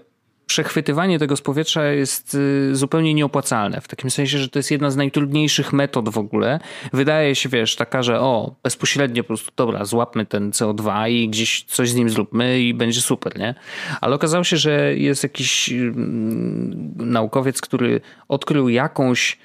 przechwytywanie 0.49 1.19
tego 1.19 1.35
z 1.35 1.41
powietrza 1.41 1.85
jest 1.85 2.35
y, 2.35 2.75
zupełnie 2.75 3.13
nieopłacalne. 3.13 3.81
W 3.81 3.87
takim 3.87 4.09
sensie, 4.09 4.37
że 4.37 4.49
to 4.49 4.59
jest 4.59 4.71
jedna 4.71 4.91
z 4.91 4.95
najtrudniejszych 4.95 5.73
metod 5.73 6.09
w 6.09 6.17
ogóle. 6.17 6.59
Wydaje 6.93 7.35
się, 7.35 7.49
wiesz, 7.49 7.75
taka, 7.75 8.03
że 8.03 8.19
o, 8.19 8.55
bezpośrednio 8.63 9.23
po 9.23 9.27
prostu, 9.27 9.51
dobra, 9.55 9.85
złapmy 9.85 10.25
ten 10.25 10.51
CO2 10.51 11.09
i 11.09 11.29
gdzieś 11.29 11.63
coś 11.63 11.89
z 11.89 11.95
nim 11.95 12.09
zróbmy 12.09 12.61
i 12.61 12.73
będzie 12.73 13.01
super, 13.01 13.39
nie? 13.39 13.55
Ale 14.01 14.15
okazało 14.15 14.43
się, 14.43 14.57
że 14.57 14.95
jest 14.95 15.23
jakiś 15.23 15.71
mm, 15.71 16.93
naukowiec, 16.97 17.61
który 17.61 18.01
odkrył 18.27 18.69
jakąś 18.69 19.37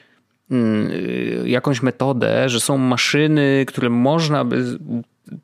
mm, 0.51 0.91
y, 0.91 1.45
jakąś 1.47 1.83
metodę, 1.83 2.49
że 2.49 2.61
są 2.61 2.79
maszyny, 2.79 3.65
które 3.69 3.91
można 3.91 4.45
by 4.45 4.79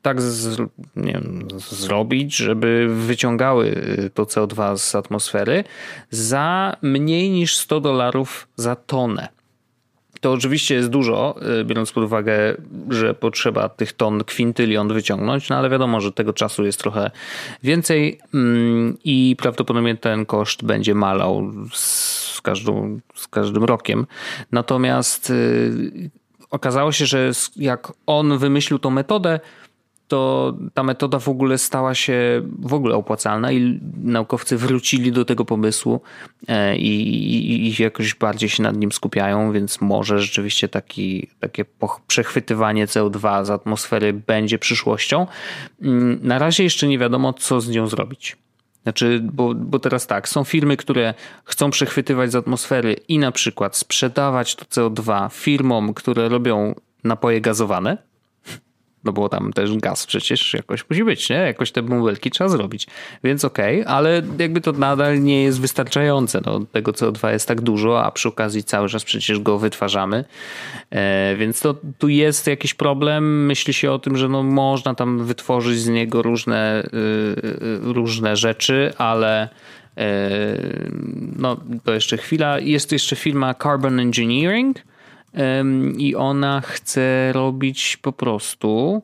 tak 0.01 0.21
z, 0.21 0.61
wiem, 0.95 1.47
zrobić, 1.69 2.35
żeby 2.35 2.87
wyciągały 2.89 3.65
y, 3.67 4.09
to 4.13 4.23
CO2 4.23 4.77
z 4.77 4.95
atmosfery 4.95 5.63
za 6.09 6.77
mniej 6.81 7.29
niż 7.29 7.57
100 7.57 7.79
dolarów 7.79 8.47
za 8.55 8.75
tonę. 8.75 9.27
To 10.21 10.31
oczywiście 10.31 10.75
jest 10.75 10.89
dużo, 10.89 11.35
y, 11.61 11.65
biorąc 11.65 11.91
pod 11.91 12.03
uwagę, 12.03 12.57
że 12.89 13.13
potrzeba 13.13 13.69
tych 13.69 13.93
ton 13.93 14.23
kwintylion 14.23 14.93
wyciągnąć, 14.93 15.49
no 15.49 15.55
ale 15.55 15.69
wiadomo, 15.69 16.01
że 16.01 16.11
tego 16.11 16.33
czasu 16.33 16.65
jest 16.65 16.79
trochę 16.79 17.11
więcej 17.63 18.19
mm, 18.33 18.97
i 19.03 19.35
prawdopodobnie 19.39 19.97
ten 19.97 20.25
koszt 20.25 20.63
będzie 20.63 20.95
malał 20.95 21.51
z, 21.73 22.41
każdą, 22.41 22.99
z 23.15 23.27
każdym 23.27 23.63
rokiem. 23.63 24.07
Natomiast 24.51 25.29
y, 25.29 26.09
okazało 26.51 26.91
się, 26.91 27.05
że 27.05 27.31
jak 27.55 27.93
on 28.05 28.37
wymyślił 28.37 28.79
tą 28.79 28.89
metodę, 28.89 29.39
to 30.11 30.53
ta 30.73 30.83
metoda 30.83 31.19
w 31.19 31.29
ogóle 31.29 31.57
stała 31.57 31.95
się 31.95 32.41
w 32.59 32.73
ogóle 32.73 32.95
opłacalna 32.95 33.51
i 33.51 33.79
naukowcy 34.03 34.57
wrócili 34.57 35.11
do 35.11 35.25
tego 35.25 35.45
pomysłu 35.45 36.01
e, 36.47 36.77
i, 36.77 37.07
i, 37.35 37.67
i 37.67 37.83
jakoś 37.83 38.15
bardziej 38.15 38.49
się 38.49 38.63
nad 38.63 38.77
nim 38.77 38.91
skupiają, 38.91 39.51
więc 39.51 39.81
może 39.81 40.19
rzeczywiście 40.19 40.67
taki, 40.67 41.27
takie 41.39 41.65
przechwytywanie 42.07 42.87
CO2 42.87 43.45
z 43.45 43.49
atmosfery 43.49 44.13
będzie 44.13 44.59
przyszłością. 44.59 45.27
Mm, 45.81 46.19
na 46.23 46.39
razie 46.39 46.63
jeszcze 46.63 46.87
nie 46.87 46.99
wiadomo, 46.99 47.33
co 47.33 47.61
z 47.61 47.69
nią 47.69 47.87
zrobić. 47.87 48.37
Znaczy, 48.83 49.19
bo, 49.23 49.53
bo 49.55 49.79
teraz 49.79 50.07
tak, 50.07 50.29
są 50.29 50.43
firmy, 50.43 50.77
które 50.77 51.13
chcą 51.45 51.71
przechwytywać 51.71 52.31
z 52.31 52.35
atmosfery 52.35 52.93
i 53.07 53.19
na 53.19 53.31
przykład 53.31 53.77
sprzedawać 53.77 54.55
to 54.55 54.65
CO2 54.65 55.29
firmom, 55.31 55.93
które 55.93 56.29
robią 56.29 56.75
napoje 57.03 57.41
gazowane 57.41 58.10
no 59.03 59.13
bo 59.13 59.29
tam 59.29 59.53
też 59.53 59.77
gaz 59.77 60.05
przecież 60.05 60.53
jakoś 60.53 60.89
musi 60.89 61.03
być, 61.03 61.29
nie? 61.29 61.35
Jakoś 61.35 61.71
te 61.71 61.81
bąbelki 61.81 62.31
trzeba 62.31 62.49
zrobić. 62.49 62.87
Więc 63.23 63.45
okej, 63.45 63.81
okay, 63.81 63.93
ale 63.93 64.21
jakby 64.39 64.61
to 64.61 64.71
nadal 64.71 65.23
nie 65.23 65.43
jest 65.43 65.61
wystarczające. 65.61 66.41
No, 66.45 66.59
tego 66.71 66.91
CO2 66.91 67.31
jest 67.31 67.47
tak 67.47 67.61
dużo, 67.61 68.03
a 68.03 68.11
przy 68.11 68.27
okazji 68.27 68.63
cały 68.63 68.89
czas 68.89 69.03
przecież 69.03 69.39
go 69.39 69.59
wytwarzamy. 69.59 70.25
E, 70.89 71.35
więc 71.35 71.59
to 71.59 71.75
tu 71.97 72.09
jest 72.09 72.47
jakiś 72.47 72.73
problem. 72.73 73.45
Myśli 73.45 73.73
się 73.73 73.91
o 73.91 73.99
tym, 73.99 74.17
że 74.17 74.29
no 74.29 74.43
można 74.43 74.95
tam 74.95 75.25
wytworzyć 75.25 75.79
z 75.79 75.87
niego 75.87 76.21
różne, 76.21 76.83
y, 76.83 76.97
y, 76.97 77.79
różne 77.81 78.35
rzeczy, 78.35 78.93
ale 78.97 79.49
e, 79.97 80.29
no 81.35 81.57
to 81.83 81.93
jeszcze 81.93 82.17
chwila. 82.17 82.59
Jest 82.59 82.91
jeszcze 82.91 83.15
firma 83.15 83.53
Carbon 83.53 83.99
Engineering, 83.99 84.77
i 85.97 86.15
ona 86.15 86.61
chce 86.61 87.33
robić 87.33 87.97
po 88.01 88.11
prostu 88.11 89.01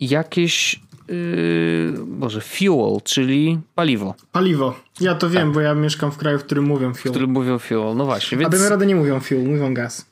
jakieś 0.00 0.80
yy, 1.08 1.94
Boże, 2.06 2.40
fuel, 2.40 3.00
czyli 3.04 3.60
paliwo. 3.74 4.14
Paliwo. 4.32 4.74
Ja 5.00 5.14
to 5.14 5.30
wiem, 5.30 5.48
tak. 5.48 5.54
bo 5.54 5.60
ja 5.60 5.74
mieszkam 5.74 6.12
w 6.12 6.16
kraju, 6.16 6.38
w 6.38 6.44
którym 6.44 6.64
mówią 6.64 6.94
fuel. 6.94 7.12
W 7.12 7.14
którym 7.14 7.30
mówią 7.30 7.58
fuel, 7.58 7.96
no 7.96 8.04
właśnie. 8.04 8.38
Więc... 8.38 8.62
A 8.66 8.68
rady 8.68 8.86
nie 8.86 8.96
mówią 8.96 9.20
fuel, 9.20 9.44
mówią 9.44 9.74
gaz. 9.74 10.06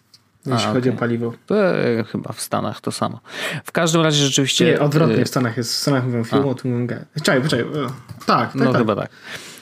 Jeśli 0.46 0.68
A, 0.68 0.72
chodzi 0.72 0.88
okay. 0.88 0.98
o 0.98 1.00
paliwo. 1.00 1.32
To 1.46 1.78
e, 1.78 2.04
chyba 2.04 2.32
w 2.32 2.40
Stanach 2.40 2.80
to 2.80 2.92
samo. 2.92 3.20
W 3.64 3.72
każdym 3.72 4.02
razie 4.02 4.24
rzeczywiście. 4.24 4.64
Nie, 4.64 4.80
odwrotnie 4.80 5.24
w 5.24 5.28
Stanach 5.28 5.56
jest. 5.56 5.72
W 5.72 5.76
Stanach 5.76 6.04
mówią 6.04 6.24
fuel, 6.24 6.50
a 6.50 6.54
tu 6.54 6.68
mówią 6.68 6.86
gaz. 6.86 6.98
Czekaj, 7.22 7.42
poczekaj. 7.42 7.66
Tak, 7.72 8.26
tak. 8.26 8.54
No 8.54 8.72
tak. 8.72 8.76
chyba 8.76 8.96
tak. 8.96 9.10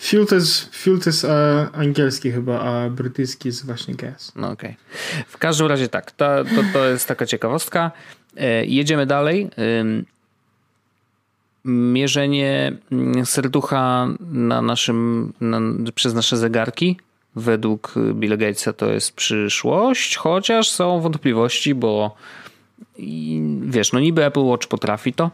Fuel 0.00 0.26
to 0.26 0.34
jest, 0.34 0.76
fuel 0.76 1.00
to 1.00 1.10
jest 1.10 1.26
angielski 1.72 2.32
chyba, 2.32 2.60
a 2.60 2.90
brytyjski 2.90 3.48
jest 3.48 3.66
właśnie 3.66 3.94
gas. 3.94 4.32
No 4.36 4.50
okej. 4.50 4.70
Okay. 4.70 5.24
W 5.26 5.38
każdym 5.38 5.66
razie 5.66 5.88
tak, 5.88 6.12
to, 6.12 6.44
to, 6.44 6.62
to 6.72 6.88
jest 6.88 7.08
taka 7.08 7.26
ciekawostka. 7.26 7.90
E, 8.36 8.64
jedziemy 8.64 9.06
dalej. 9.06 9.50
Mierzenie 11.64 12.72
mm, 12.92 13.26
serducha 13.26 14.08
na 14.20 14.62
naszym, 14.62 15.32
na, 15.40 15.60
przez 15.94 16.14
nasze 16.14 16.36
zegarki 16.36 16.96
według 17.36 17.94
Billa 18.14 18.36
Gatesa 18.36 18.72
to 18.72 18.92
jest 18.92 19.12
przyszłość, 19.12 20.16
chociaż 20.16 20.70
są 20.70 21.00
wątpliwości, 21.00 21.74
bo 21.74 22.14
wiesz, 23.60 23.92
no 23.92 24.00
niby 24.00 24.24
Apple 24.24 24.40
Watch 24.40 24.66
potrafi 24.66 25.12
to, 25.12 25.30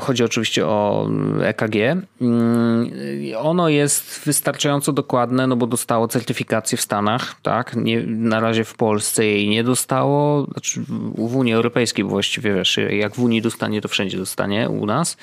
chodzi 0.00 0.24
oczywiście 0.24 0.66
o 0.66 1.08
EKG. 1.42 1.76
Mm, 2.20 2.90
ono 3.38 3.68
jest 3.68 4.20
wystarczająco 4.24 4.92
dokładne, 4.92 5.46
no 5.46 5.56
bo 5.56 5.66
dostało 5.66 6.08
certyfikację 6.08 6.78
w 6.78 6.80
Stanach, 6.80 7.34
tak? 7.42 7.76
Nie, 7.76 8.02
na 8.06 8.40
razie 8.40 8.64
w 8.64 8.74
Polsce 8.74 9.26
jej 9.26 9.48
nie 9.48 9.64
dostało, 9.64 10.44
znaczy 10.44 10.80
w 11.18 11.36
Unii 11.36 11.54
Europejskiej 11.54 12.04
właściwie, 12.04 12.54
wiesz, 12.54 12.78
jak 12.90 13.14
w 13.14 13.18
Unii 13.18 13.42
dostanie, 13.42 13.80
to 13.80 13.88
wszędzie 13.88 14.18
dostanie 14.18 14.68
u 14.68 14.86
nas. 14.86 15.16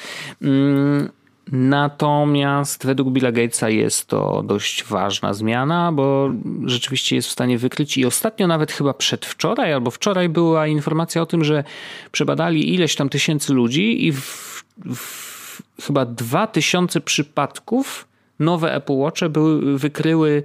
Natomiast 1.52 2.86
według 2.86 3.10
Billa 3.10 3.32
Gatesa 3.32 3.70
jest 3.70 4.08
to 4.08 4.44
dość 4.44 4.84
ważna 4.84 5.34
zmiana, 5.34 5.92
bo 5.92 6.32
rzeczywiście 6.66 7.16
jest 7.16 7.28
w 7.28 7.32
stanie 7.32 7.58
wykryć 7.58 7.98
i 7.98 8.06
ostatnio 8.06 8.48
nawet 8.48 8.72
chyba 8.72 8.94
przedwczoraj 8.94 9.74
albo 9.74 9.92
wczoraj 9.92 10.30
była 10.30 10.68
informacja 10.68 11.22
o 11.22 11.26
tym, 11.26 11.44
że 11.44 11.64
przebadali 12.12 12.74
ileś 12.74 12.96
tam 12.96 13.10
tysięcy 13.10 13.54
ludzi 13.54 14.06
i 14.08 14.12
w, 14.12 14.64
w 14.96 15.62
chyba 15.82 16.06
dwa 16.06 16.48
tysiące 16.48 17.02
przypadków 17.02 18.08
nowe 18.40 18.76
Apple 18.76 18.98
Watche 18.98 19.30
były, 19.30 19.78
wykryły 19.78 20.44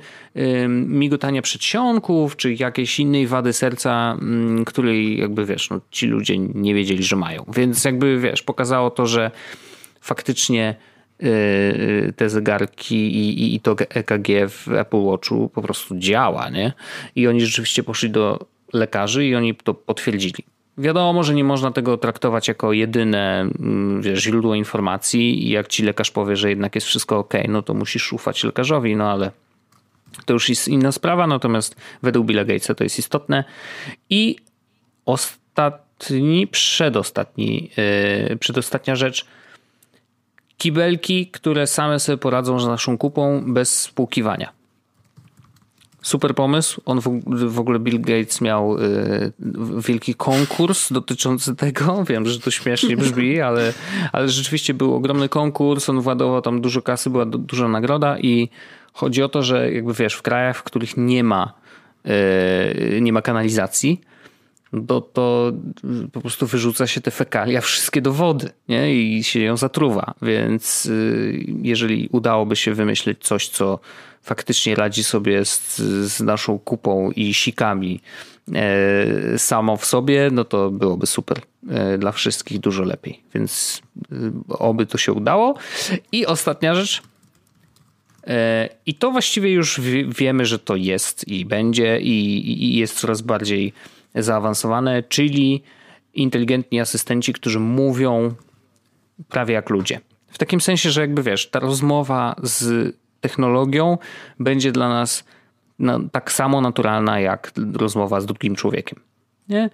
migotanie 0.68 1.42
przedsionków, 1.42 2.36
czy 2.36 2.54
jakiejś 2.54 3.00
innej 3.00 3.26
wady 3.26 3.52
serca, 3.52 4.18
której 4.66 5.18
jakby 5.18 5.46
wiesz, 5.46 5.70
no, 5.70 5.80
ci 5.90 6.06
ludzie 6.06 6.38
nie 6.38 6.74
wiedzieli, 6.74 7.02
że 7.02 7.16
mają. 7.16 7.44
Więc 7.54 7.84
jakby 7.84 8.18
wiesz, 8.18 8.42
pokazało 8.42 8.90
to, 8.90 9.06
że 9.06 9.30
faktycznie 10.00 10.74
te 12.16 12.30
zegarki 12.30 12.96
i, 12.96 13.54
i 13.54 13.60
to 13.60 13.76
EKG 13.88 14.28
w 14.48 14.68
Apple 14.72 15.04
Watchu 15.04 15.48
po 15.48 15.62
prostu 15.62 15.98
działa, 15.98 16.50
nie? 16.50 16.72
I 17.16 17.28
oni 17.28 17.40
rzeczywiście 17.40 17.82
poszli 17.82 18.10
do 18.10 18.46
lekarzy 18.72 19.26
i 19.26 19.34
oni 19.34 19.54
to 19.54 19.74
potwierdzili. 19.74 20.44
Wiadomo, 20.78 21.22
że 21.22 21.34
nie 21.34 21.44
można 21.44 21.70
tego 21.70 21.96
traktować 21.96 22.48
jako 22.48 22.72
jedyne 22.72 23.40
mm, 23.40 24.02
wiesz, 24.02 24.22
źródło 24.22 24.54
informacji 24.54 25.46
i 25.46 25.50
jak 25.50 25.68
ci 25.68 25.82
lekarz 25.82 26.10
powie, 26.10 26.36
że 26.36 26.48
jednak 26.48 26.74
jest 26.74 26.86
wszystko 26.86 27.18
ok, 27.18 27.34
no 27.48 27.62
to 27.62 27.74
musisz 27.74 28.12
ufać 28.12 28.44
lekarzowi, 28.44 28.96
no 28.96 29.10
ale 29.10 29.30
to 30.24 30.32
już 30.32 30.48
jest 30.48 30.68
inna 30.68 30.92
sprawa, 30.92 31.26
natomiast 31.26 31.76
według 32.02 32.26
Billa 32.26 32.44
Gatesa 32.44 32.74
to 32.74 32.84
jest 32.84 32.98
istotne. 32.98 33.44
I 34.10 34.36
ostatni, 35.06 36.46
przedostatni, 36.46 37.70
yy, 38.30 38.36
przedostatnia 38.36 38.96
rzecz, 38.96 39.26
kibelki, 40.64 41.26
które 41.26 41.66
same 41.66 42.00
sobie 42.00 42.18
poradzą 42.18 42.60
z 42.60 42.66
naszą 42.66 42.98
kupą 42.98 43.42
bez 43.46 43.80
spłukiwania. 43.80 44.52
Super 46.02 46.34
pomysł. 46.34 46.80
On 46.84 47.00
w, 47.00 47.20
w 47.26 47.58
ogóle 47.58 47.78
Bill 47.78 48.00
Gates 48.00 48.40
miał 48.40 48.78
y, 48.78 49.32
wielki 49.88 50.14
konkurs 50.14 50.92
dotyczący 50.92 51.56
tego. 51.64 52.04
Wiem, 52.04 52.26
że 52.26 52.40
to 52.40 52.50
śmiesznie 52.50 52.96
brzmi, 52.96 53.40
ale, 53.48 53.72
ale 54.12 54.28
rzeczywiście 54.28 54.74
był 54.74 54.94
ogromny 54.94 55.28
konkurs. 55.28 55.88
On 55.88 56.00
władował 56.00 56.42
tam 56.42 56.60
dużo 56.60 56.82
kasy, 56.82 57.10
była 57.10 57.26
du 57.26 57.38
duża 57.38 57.68
nagroda 57.68 58.18
i 58.18 58.48
chodzi 58.92 59.22
o 59.22 59.28
to, 59.28 59.42
że 59.42 59.72
jakby 59.72 59.94
wiesz, 59.94 60.14
w 60.14 60.22
krajach, 60.22 60.56
w 60.56 60.62
których 60.62 60.96
nie 60.96 61.24
ma, 61.24 61.52
y, 62.06 63.00
nie 63.00 63.12
ma 63.12 63.22
kanalizacji, 63.22 64.00
to, 64.88 65.00
to 65.00 65.52
po 66.12 66.20
prostu 66.20 66.46
wyrzuca 66.46 66.86
się 66.86 67.00
te 67.00 67.10
fekalia 67.10 67.60
wszystkie 67.60 68.02
do 68.02 68.12
wody 68.12 68.50
nie? 68.68 68.94
i 68.94 69.24
się 69.24 69.40
ją 69.40 69.56
zatruwa. 69.56 70.14
Więc 70.22 70.86
y, 70.86 71.46
jeżeli 71.62 72.08
udałoby 72.12 72.56
się 72.56 72.74
wymyślić 72.74 73.18
coś, 73.22 73.48
co 73.48 73.78
faktycznie 74.24 74.74
radzi 74.74 75.04
sobie 75.04 75.44
z, 75.44 75.76
z 76.12 76.20
naszą 76.20 76.58
kupą 76.58 77.10
i 77.10 77.34
sikami 77.34 78.00
e, 78.54 79.38
samo 79.38 79.76
w 79.76 79.84
sobie, 79.84 80.28
no 80.32 80.44
to 80.44 80.70
byłoby 80.70 81.06
super 81.06 81.40
e, 81.70 81.98
dla 81.98 82.12
wszystkich 82.12 82.60
dużo 82.60 82.82
lepiej. 82.82 83.20
Więc 83.34 83.82
e, 84.12 84.16
oby 84.48 84.86
to 84.86 84.98
się 84.98 85.12
udało. 85.12 85.54
I 86.12 86.26
ostatnia 86.26 86.74
rzecz. 86.74 87.02
I 88.86 88.94
to 88.94 89.10
właściwie 89.10 89.52
już 89.52 89.80
wiemy, 90.08 90.46
że 90.46 90.58
to 90.58 90.76
jest 90.76 91.28
i 91.28 91.44
będzie, 91.44 92.00
i, 92.00 92.64
i 92.64 92.76
jest 92.76 92.98
coraz 92.98 93.22
bardziej 93.22 93.72
zaawansowane, 94.14 95.02
czyli 95.02 95.62
inteligentni 96.14 96.80
asystenci, 96.80 97.32
którzy 97.32 97.60
mówią 97.60 98.34
prawie 99.28 99.54
jak 99.54 99.70
ludzie. 99.70 100.00
W 100.28 100.38
takim 100.38 100.60
sensie, 100.60 100.90
że 100.90 101.00
jakby 101.00 101.22
wiesz, 101.22 101.50
ta 101.50 101.60
rozmowa 101.60 102.36
z 102.42 102.96
technologią 103.20 103.98
będzie 104.40 104.72
dla 104.72 104.88
nas 104.88 105.24
tak 106.12 106.32
samo 106.32 106.60
naturalna 106.60 107.20
jak 107.20 107.52
rozmowa 107.74 108.20
z 108.20 108.26
drugim 108.26 108.54
człowiekiem. 108.54 109.00
Nie? 109.48 109.70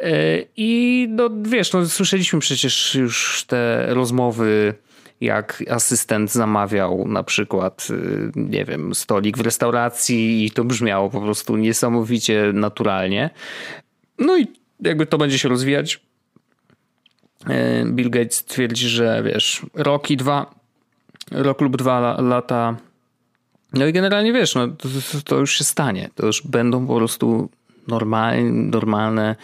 E, 0.00 0.12
I 0.56 1.06
no, 1.10 1.30
wiesz, 1.42 1.72
no, 1.72 1.86
słyszeliśmy 1.86 2.38
przecież 2.38 2.94
już 2.94 3.44
te 3.46 3.86
rozmowy, 3.94 4.74
jak 5.20 5.64
asystent 5.70 6.32
zamawiał 6.32 7.08
na 7.08 7.22
przykład, 7.22 7.88
y, 7.90 8.30
nie 8.36 8.64
wiem, 8.64 8.94
stolik 8.94 9.38
w 9.38 9.40
restauracji 9.40 10.46
i 10.46 10.50
to 10.50 10.64
brzmiało 10.64 11.10
po 11.10 11.20
prostu 11.20 11.56
niesamowicie 11.56 12.50
naturalnie. 12.54 13.30
No 14.18 14.38
i 14.38 14.46
jakby 14.80 15.06
to 15.06 15.18
będzie 15.18 15.38
się 15.38 15.48
rozwijać. 15.48 16.00
E, 17.46 17.84
Bill 17.84 18.10
Gates 18.10 18.44
twierdzi, 18.44 18.88
że 18.88 19.22
wiesz, 19.22 19.66
rok 19.74 20.10
i 20.10 20.16
dwa, 20.16 20.54
rok 21.30 21.60
lub 21.60 21.76
dwa 21.76 22.20
lata 22.20 22.76
no 23.72 23.86
i 23.86 23.92
generalnie 23.92 24.32
wiesz, 24.32 24.54
no, 24.54 24.68
to, 24.68 24.88
to, 25.24 25.36
już 25.36 25.58
się 25.58 25.64
stanie. 25.64 26.10
To 26.14 26.26
już 26.26 26.42
będą 26.42 26.86
po 26.86 26.96
prostu 26.96 27.48
normalne, 27.88 28.42
normalne 28.52 29.36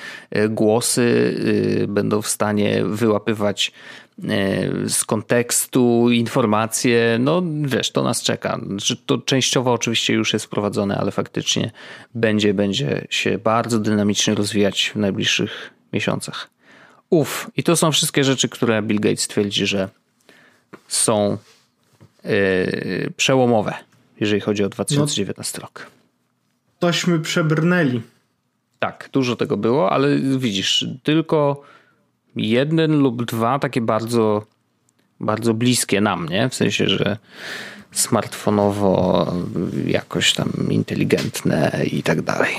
głosy, 0.48 1.02
y, 1.02 1.86
będą 1.88 2.22
w 2.22 2.28
stanie 2.28 2.84
wyłapywać 2.84 3.72
z 4.86 5.04
kontekstu 5.04 6.10
informacje. 6.10 7.16
No 7.20 7.42
wiesz, 7.62 7.90
to 7.90 8.02
nas 8.02 8.22
czeka. 8.22 8.60
Znaczy, 8.66 8.96
to 8.96 9.18
częściowo 9.18 9.72
oczywiście 9.72 10.14
już 10.14 10.32
jest 10.32 10.44
wprowadzone, 10.44 10.96
ale 10.98 11.10
faktycznie 11.10 11.70
będzie, 12.14 12.54
będzie 12.54 13.06
się 13.10 13.38
bardzo 13.38 13.78
dynamicznie 13.78 14.34
rozwijać 14.34 14.92
w 14.94 14.98
najbliższych 14.98 15.70
miesiącach. 15.92 16.50
Uf, 17.10 17.50
i 17.56 17.62
to 17.62 17.76
są 17.76 17.92
wszystkie 17.92 18.24
rzeczy, 18.24 18.48
które 18.48 18.82
Bill 18.82 19.00
Gates 19.00 19.28
twierdzi, 19.28 19.66
że 19.66 19.88
są 20.88 21.38
yy, 22.24 23.12
przełomowe 23.16 23.74
jeżeli 24.20 24.40
chodzi 24.40 24.64
o 24.64 24.68
2019 24.68 25.58
no, 25.58 25.62
rok. 25.62 25.86
Tośmy 26.78 27.20
przebrnęli. 27.20 28.00
Tak, 28.78 29.08
dużo 29.12 29.36
tego 29.36 29.56
było, 29.56 29.92
ale 29.92 30.18
widzisz, 30.18 30.86
tylko 31.02 31.62
jeden 32.36 32.98
lub 32.98 33.24
dwa 33.24 33.58
takie 33.58 33.80
bardzo, 33.80 34.46
bardzo 35.20 35.54
bliskie 35.54 36.00
nam, 36.00 36.28
nie? 36.28 36.48
W 36.48 36.54
sensie, 36.54 36.88
że 36.88 37.18
smartfonowo 37.92 39.32
jakoś 39.86 40.32
tam 40.32 40.52
inteligentne 40.70 41.80
i 41.92 42.02
tak 42.02 42.22
dalej. 42.22 42.54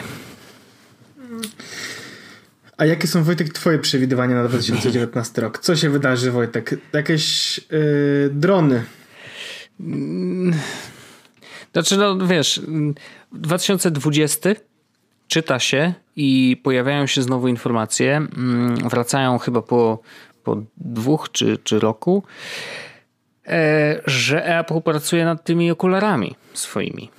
A 2.78 2.86
jakie 2.86 3.08
są, 3.08 3.24
Wojtek, 3.24 3.54
twoje 3.54 3.80
przewidywania 3.80 4.36
na 4.36 4.48
2019 4.48 5.42
rok? 5.42 5.60
Co 5.60 5.76
się 5.76 5.90
wydarzy, 5.90 6.32
Wojtek? 6.32 6.76
Jakieś 6.94 7.58
yy, 7.58 8.30
drony? 8.32 8.84
Znaczy, 11.74 11.98
no 11.98 12.28
wiesz, 12.28 12.62
2020 13.32 14.50
czyta 15.28 15.60
się 15.60 15.94
i 16.16 16.62
pojawiają 16.64 17.08
się 17.08 17.22
znowu 17.22 17.48
informacje, 17.48 18.16
mm, 18.16 18.76
wracają 18.76 19.38
chyba 19.38 19.62
po, 19.62 20.00
po 20.44 20.58
dwóch 20.78 21.32
czy, 21.32 21.58
czy 21.58 21.80
roku, 21.80 22.24
e, 23.48 24.02
że 24.06 24.60
Apple 24.60 24.82
pracuje 24.82 25.26
nad 25.26 25.44
tymi 25.44 25.72
okularami 25.72 26.36
swoimi. 26.54 27.10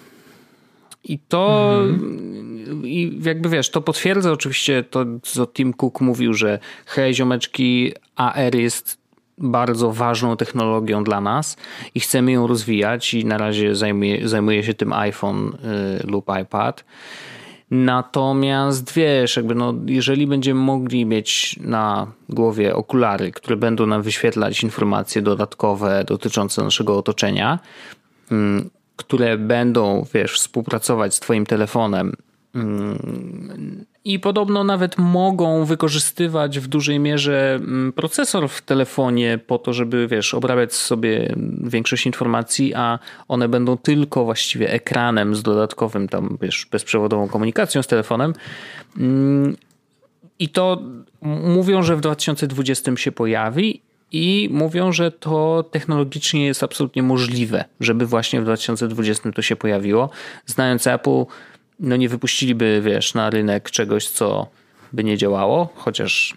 I 1.05 1.19
to, 1.19 1.75
mhm. 1.81 2.87
i 2.87 3.21
jakby 3.23 3.49
wiesz, 3.49 3.71
to 3.71 3.81
potwierdza 3.81 4.33
oczywiście 4.33 4.83
to, 4.83 5.05
co 5.23 5.47
Tim 5.47 5.75
Cook 5.75 6.01
mówił, 6.01 6.35
że 6.35 6.59
hej 6.87 7.15
ziomeczki, 7.15 7.93
AR 8.17 8.55
jest 8.55 8.99
bardzo 9.39 9.93
ważną 9.93 10.37
technologią 10.37 11.05
dla 11.05 11.21
nas 11.21 11.57
i 11.95 12.01
chcemy 12.01 12.33
ją 12.33 12.47
rozwijać 12.47 13.15
i 13.15 13.25
na 13.25 13.39
razie 13.39 13.75
zajmuje, 13.75 14.29
zajmuje 14.29 14.63
się 14.65 14.75
tym 14.75 14.93
iPhone 14.93 15.49
y, 15.49 16.07
lub 16.07 16.27
iPad. 16.43 16.85
Natomiast 17.71 18.93
wiesz, 18.93 19.37
jakby 19.37 19.55
no, 19.55 19.75
jeżeli 19.87 20.27
będziemy 20.27 20.61
mogli 20.61 21.07
mieć 21.07 21.57
na 21.61 22.07
głowie 22.29 22.77
okulary, 22.77 23.33
które 23.33 23.57
będą 23.57 23.87
nam 23.87 24.03
wyświetlać 24.03 24.63
informacje 24.63 25.23
dodatkowe 25.23 26.05
dotyczące 26.05 26.63
naszego 26.63 26.99
otoczenia, 26.99 27.59
mm, 28.31 28.71
które 28.97 29.39
będą, 29.39 30.07
wiesz, 30.15 30.35
współpracować 30.35 31.15
z 31.15 31.21
Twoim 31.21 31.47
telefonem 31.47 32.13
mm, 32.55 33.86
i 34.07 34.19
podobno 34.19 34.65
nawet 34.65 34.99
mogą 34.99 35.65
wykorzystywać 35.65 36.59
w 36.59 36.67
dużej 36.67 36.99
mierze 36.99 37.55
mm, 37.55 37.93
procesor 37.93 38.49
w 38.49 38.63
telefonie 38.63 39.39
po 39.47 39.59
to, 39.59 39.73
żeby, 39.73 40.09
wiesz, 40.09 40.35
obrabiać 40.35 40.75
sobie 40.75 41.35
większość 41.61 42.07
informacji, 42.07 42.75
a 42.75 42.99
one 43.29 43.49
będą 43.49 43.77
tylko 43.77 44.25
właściwie 44.25 44.73
ekranem 44.73 45.35
z 45.35 45.43
dodatkowym 45.43 46.09
tam, 46.09 46.39
wiesz, 46.43 46.67
bezprzewodową 46.71 47.29
komunikacją 47.29 47.83
z 47.83 47.87
telefonem. 47.87 48.35
Mm, 48.99 49.57
I 50.39 50.49
to 50.49 50.83
mówią, 51.23 51.83
że 51.83 51.97
w 51.97 52.01
2020 52.01 52.97
się 52.97 53.13
pojawi 53.13 53.81
i 54.13 54.49
mówią, 54.53 54.93
że 54.93 55.11
to 55.11 55.65
technologicznie 55.71 56.47
jest 56.47 56.63
absolutnie 56.63 57.03
możliwe, 57.03 57.65
żeby 57.81 58.07
właśnie 58.07 58.41
w 58.41 58.45
2020 58.45 59.33
to 59.33 59.43
się 59.43 59.57
pojawiło. 59.57 60.11
Znając 60.47 60.87
Apple, 60.87 61.25
no 61.81 61.97
nie 61.97 62.09
wypuściliby, 62.09 62.83
wiesz, 62.85 63.15
na 63.15 63.31
rynek 63.31 63.71
czegoś, 63.71 64.09
co 64.09 64.47
by 64.93 65.05
nie 65.05 65.17
działało, 65.17 65.73
chociaż 65.75 66.37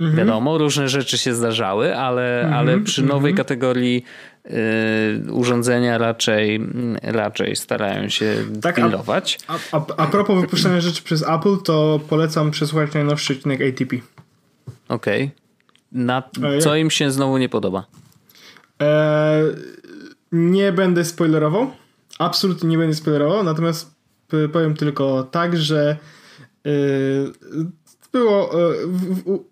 mhm. 0.00 0.16
wiadomo, 0.16 0.58
różne 0.58 0.88
rzeczy 0.88 1.18
się 1.18 1.34
zdarzały, 1.34 1.96
ale, 1.96 2.42
mhm, 2.42 2.58
ale 2.58 2.80
przy 2.80 3.02
nowej 3.02 3.30
mhm. 3.30 3.36
kategorii 3.36 4.04
y, 4.46 5.32
urządzenia 5.32 5.98
raczej, 5.98 6.60
raczej 7.02 7.56
starają 7.56 8.08
się 8.08 8.36
tak, 8.62 8.74
pilnować. 8.74 9.38
A, 9.48 9.58
a, 9.72 9.86
a 9.96 10.06
propos 10.06 10.40
wypuszczania 10.40 10.80
rzeczy 10.80 11.02
przez 11.02 11.22
Apple, 11.28 11.56
to 11.64 12.00
polecam 12.08 12.50
przesłuchać 12.50 12.94
najnowszy 12.94 13.32
odcinek 13.32 13.60
ATP. 13.60 13.96
Okej. 14.88 15.22
Okay. 15.24 15.30
Na 15.92 16.22
co 16.60 16.76
im 16.76 16.90
się 16.90 17.10
znowu 17.10 17.38
nie 17.38 17.48
podoba? 17.48 17.84
E, 18.82 19.42
nie 20.32 20.72
będę 20.72 21.04
spoilerował. 21.04 21.70
Absolutnie 22.18 22.68
nie 22.68 22.78
będę 22.78 22.94
spoilerował, 22.94 23.44
natomiast 23.44 23.93
powiem 24.52 24.74
tylko 24.74 25.28
tak, 25.30 25.56
że 25.56 25.96
e, 26.66 26.70
było. 28.12 28.50
E, 28.52 28.74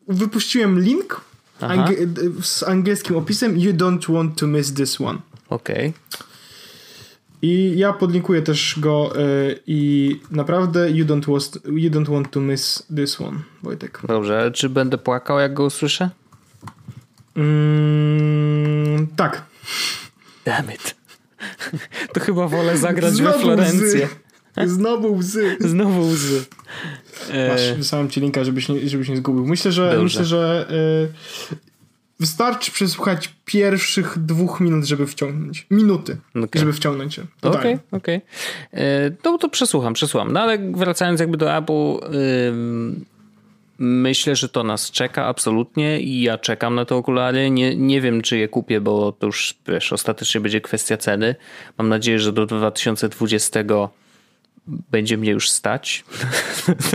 wypuściłem 0.08 0.80
link 0.80 1.20
z 2.42 2.62
angielskim 2.62 3.16
opisem 3.16 3.58
You 3.58 3.72
don't 3.72 4.12
want 4.12 4.38
to 4.38 4.46
miss 4.46 4.74
this 4.74 5.00
one. 5.00 5.18
Okej. 5.48 5.88
Okay. 5.88 5.92
I 7.42 7.78
ja 7.78 7.92
podlinkuję 7.92 8.42
też 8.42 8.78
go 8.80 9.12
i 9.66 10.20
naprawdę 10.30 10.90
you 10.90 11.06
don't, 11.06 11.32
was, 11.32 11.58
you 11.64 11.90
don't 11.90 12.10
want 12.10 12.30
to 12.30 12.40
miss 12.40 12.86
this 12.96 13.20
one, 13.20 13.38
Wojtek. 13.62 14.00
Dobrze, 14.08 14.50
czy 14.54 14.68
będę 14.68 14.98
płakał 14.98 15.38
jak 15.38 15.54
go 15.54 15.64
usłyszę? 15.64 16.10
Mm, 17.36 19.06
tak. 19.16 19.42
Damn 20.44 20.72
it. 20.72 20.94
To 22.14 22.20
chyba 22.20 22.48
wolę 22.48 22.78
zagrać 22.78 23.14
Znowu 23.14 23.38
we 23.38 23.44
Florencję. 23.44 23.86
Łzy. 23.86 24.08
Znowu 24.66 25.14
łzy. 25.14 25.56
Znowu 25.60 26.00
łzy. 26.00 26.44
Masz, 27.48 27.60
e, 27.60 27.74
wysłałem 27.76 28.10
ci 28.10 28.20
linka, 28.20 28.44
żebyś 28.44 28.68
nie, 28.68 28.88
żebyś 28.88 29.08
nie 29.08 29.16
zgubił. 29.16 29.46
Myślę, 29.46 29.72
że 29.72 29.84
Dobrze. 29.84 30.02
myślę, 30.04 30.24
że 30.24 30.66
y, 31.10 31.12
wystarczy 32.20 32.72
przesłuchać 32.72 33.34
pierwszych 33.44 34.18
dwóch 34.18 34.60
minut, 34.60 34.84
żeby 34.84 35.06
wciągnąć. 35.06 35.66
Minuty, 35.70 36.16
okay. 36.30 36.60
żeby 36.60 36.72
wciągnąć 36.72 37.14
się. 37.14 37.22
Okej, 37.42 37.60
okej. 37.60 37.76
Okay, 37.90 38.20
okay. 38.72 39.16
No 39.24 39.38
to 39.38 39.48
przesłucham, 39.48 39.94
przesłucham. 39.94 40.32
No 40.32 40.40
ale 40.40 40.58
wracając 40.58 41.20
jakby 41.20 41.36
do 41.36 41.56
Apple, 41.56 41.98
Myślę, 43.84 44.36
że 44.36 44.48
to 44.48 44.64
nas 44.64 44.90
czeka 44.90 45.26
absolutnie 45.26 46.00
i 46.00 46.22
ja 46.22 46.38
czekam 46.38 46.74
na 46.74 46.84
te 46.84 46.96
okulary. 46.96 47.50
Nie, 47.50 47.76
nie 47.76 48.00
wiem, 48.00 48.22
czy 48.22 48.38
je 48.38 48.48
kupię, 48.48 48.80
bo 48.80 49.12
to 49.12 49.26
już 49.26 49.54
wiesz, 49.68 49.92
ostatecznie 49.92 50.40
będzie 50.40 50.60
kwestia 50.60 50.96
ceny. 50.96 51.34
Mam 51.78 51.88
nadzieję, 51.88 52.18
że 52.18 52.32
do 52.32 52.46
2020 52.46 53.60
będzie 54.66 55.16
mnie 55.16 55.30
już 55.30 55.50
stać 55.50 56.04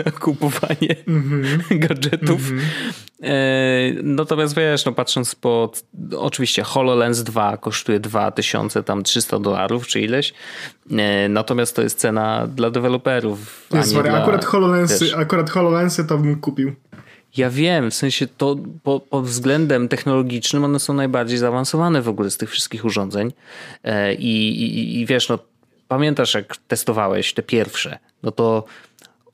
na 0.05 0.11
kupowanie 0.11 0.95
mm 1.07 1.43
-hmm. 1.43 1.80
gadżetów. 1.80 2.49
Mm 2.49 2.63
-hmm. 2.63 4.03
natomiast 4.03 4.55
wiesz, 4.55 4.86
no 4.86 4.91
patrząc 4.91 5.36
po 5.36 5.72
oczywiście 6.18 6.63
HoloLens 6.63 7.24
2 7.24 7.57
kosztuje 7.57 7.99
2300 7.99 8.84
tam 8.84 9.03
300 9.03 9.39
dolarów 9.39 9.88
czy 9.88 10.01
ileś. 10.01 10.34
E, 10.91 11.30
natomiast 11.30 11.76
to 11.76 11.82
jest 11.82 11.99
cena 11.99 12.47
dla 12.47 12.70
deweloperów. 12.70 13.68
Nie, 13.72 13.84
sorry, 13.84 14.09
dla, 14.09 14.22
akurat 14.22 14.45
HoloLensy, 14.45 15.15
akurat 15.15 15.49
HoloLensy 15.49 16.05
to 16.05 16.18
bym 16.18 16.39
kupił. 16.39 16.76
Ja 17.38 17.49
wiem, 17.49 17.91
w 17.91 17.93
sensie 17.93 18.28
to 18.28 18.55
pod 18.84 19.03
po 19.03 19.22
względem 19.22 19.88
technologicznym 19.88 20.63
one 20.63 20.80
są 20.80 20.93
najbardziej 20.93 21.38
zaawansowane 21.38 22.01
w 22.01 22.09
ogóle 22.09 22.32
z 22.32 22.38
tych 22.38 22.49
wszystkich 22.49 22.86
urządzeń. 22.86 23.32
E, 23.84 24.13
I, 24.13 24.61
i, 24.61 24.99
i 24.99 25.05
wiesz, 25.05 25.30
no 25.30 25.39
pamiętasz 25.88 26.34
jak 26.34 26.58
testowałeś 26.58 27.34
te 27.34 27.44
pierwsze, 27.44 28.00
no 28.24 28.32
to 28.32 28.66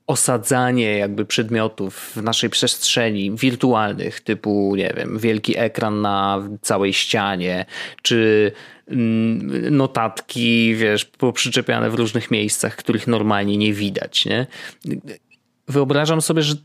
osadzanie 0.08 0.97
jakby 0.97 1.26
przedmiotów 1.26 2.12
w 2.16 2.24
naszej 2.24 2.49
przestrzeni 2.49 3.32
wirtualnych, 3.32 4.22
typu, 4.22 4.76
nie 4.76 4.93
wiem, 4.97 5.20
wielki 5.20 5.58
ekran 5.58 6.01
na 6.01 6.47
całej 6.62 6.93
ścianie, 6.93 7.66
czy 8.01 8.51
mm, 8.88 9.78
notatki, 9.78 10.76
wiesz, 10.76 11.06
poprzyczepiane 11.06 11.89
w 11.89 11.95
różnych 11.95 12.32
miejscach, 12.32 12.76
których 12.76 13.08
normalnie 13.08 13.58
nie 13.58 13.74
widać, 13.74 14.26
nie? 14.26 14.47
Wyobrażam 15.68 16.22
sobie, 16.22 16.41
że 16.41 16.56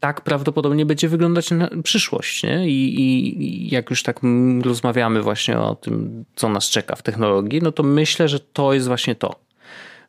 tak 0.00 0.20
prawdopodobnie 0.20 0.86
będzie 0.86 1.08
wyglądać 1.08 1.50
przyszłość. 1.84 2.42
Nie? 2.42 2.68
I, 2.68 3.00
I, 3.00 3.70
jak 3.70 3.90
już 3.90 4.02
tak 4.02 4.20
rozmawiamy 4.62 5.22
właśnie 5.22 5.58
o 5.58 5.74
tym, 5.74 6.24
co 6.36 6.48
nas 6.48 6.70
czeka 6.70 6.96
w 6.96 7.02
technologii, 7.02 7.60
no 7.62 7.72
to 7.72 7.82
myślę, 7.82 8.28
że 8.28 8.40
to 8.40 8.72
jest 8.72 8.86
właśnie 8.86 9.14
to. 9.14 9.40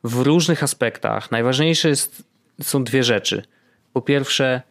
W 0.04 0.22
różnych 0.22 0.64
aspektach 0.64 1.32
najważniejsze 1.32 1.90
jest, 1.90 2.24
są 2.62 2.84
dwie 2.84 3.04
rzeczy. 3.04 3.44
Po 3.94 4.02
pierwsze, 4.02 4.62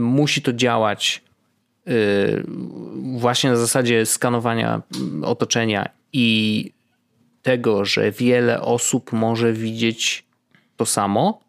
musi 0.00 0.42
to 0.42 0.52
działać 0.52 1.22
yy, 1.86 2.44
właśnie 3.18 3.50
na 3.50 3.56
zasadzie 3.56 4.06
skanowania 4.06 4.82
otoczenia 5.22 5.88
i 6.12 6.72
tego, 7.42 7.84
że 7.84 8.10
wiele 8.10 8.60
osób 8.60 9.12
może 9.12 9.52
widzieć 9.52 10.24
to 10.76 10.86
samo, 10.86 11.40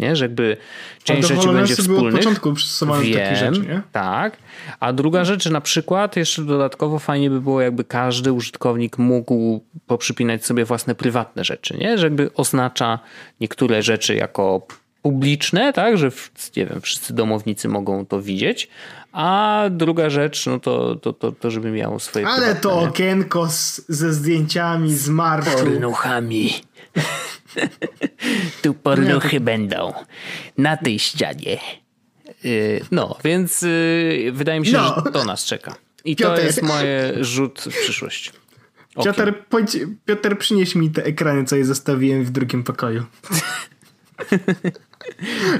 nie? 0.00 0.16
Że 0.16 0.24
jakby 0.24 0.56
część 1.04 1.28
rzeczy 1.28 1.48
będzie 1.48 1.76
wspólnych. 1.76 2.14
od 2.14 2.20
początku 2.20 2.54
Wiem, 3.02 3.18
takie 3.18 3.36
rzeczy, 3.36 3.60
nie? 3.60 3.82
Tak. 3.92 4.36
A 4.80 4.92
druga 4.92 5.24
rzecz, 5.24 5.46
na 5.46 5.60
przykład 5.60 6.16
jeszcze 6.16 6.42
dodatkowo 6.42 6.98
fajnie 6.98 7.30
by 7.30 7.40
było, 7.40 7.60
jakby 7.60 7.84
każdy 7.84 8.32
użytkownik 8.32 8.98
mógł 8.98 9.60
poprzypinać 9.86 10.46
sobie 10.46 10.64
własne 10.64 10.94
prywatne 10.94 11.44
rzeczy, 11.44 11.76
nie? 11.78 11.98
Że 11.98 12.06
jakby 12.06 12.30
oznacza 12.34 12.98
niektóre 13.40 13.82
rzeczy 13.82 14.14
jako 14.14 14.66
publiczne, 15.02 15.72
tak, 15.72 15.98
że 15.98 16.10
nie 16.56 16.66
wiem, 16.66 16.80
wszyscy 16.80 17.14
domownicy 17.14 17.68
mogą 17.68 18.06
to 18.06 18.22
widzieć, 18.22 18.68
a 19.12 19.62
druga 19.70 20.10
rzecz, 20.10 20.46
no 20.46 20.60
to, 20.60 20.96
to, 20.96 21.12
to, 21.12 21.32
to 21.32 21.50
żeby 21.50 21.70
miało 21.70 22.00
swoje 22.00 22.26
Ale 22.26 22.36
prywatne, 22.36 22.60
to 22.60 22.80
okienko 22.80 23.48
z, 23.48 23.82
ze 23.88 24.12
zdjęciami 24.12 24.94
z 24.94 25.08
marszu. 25.08 25.58
Pornuchami. 25.58 26.50
tu 28.62 28.74
pornuchy 28.74 29.40
no. 29.40 29.44
będą 29.44 29.92
na 30.58 30.76
tej 30.76 30.98
ścianie. 30.98 31.58
Y, 32.44 32.84
no, 32.90 33.16
więc 33.24 33.62
y, 33.62 34.30
wydaje 34.32 34.60
mi 34.60 34.66
się, 34.66 34.72
no. 34.72 35.02
że 35.04 35.12
to 35.12 35.24
nas 35.24 35.44
czeka. 35.44 35.74
I 36.04 36.16
Piotr. 36.16 36.36
to 36.36 36.42
jest 36.42 36.62
moje 36.62 37.12
rzut 37.24 37.60
w 37.60 37.82
przyszłość. 37.82 38.32
Piotr, 39.04 39.34
pojdź, 39.48 39.76
Piotr, 40.04 40.38
przynieś 40.38 40.74
mi 40.74 40.90
te 40.90 41.04
ekrany, 41.04 41.44
co 41.44 41.56
je 41.56 41.64
zostawiłem 41.64 42.24
w 42.24 42.30
drugim 42.30 42.62
pokoju. 42.62 43.04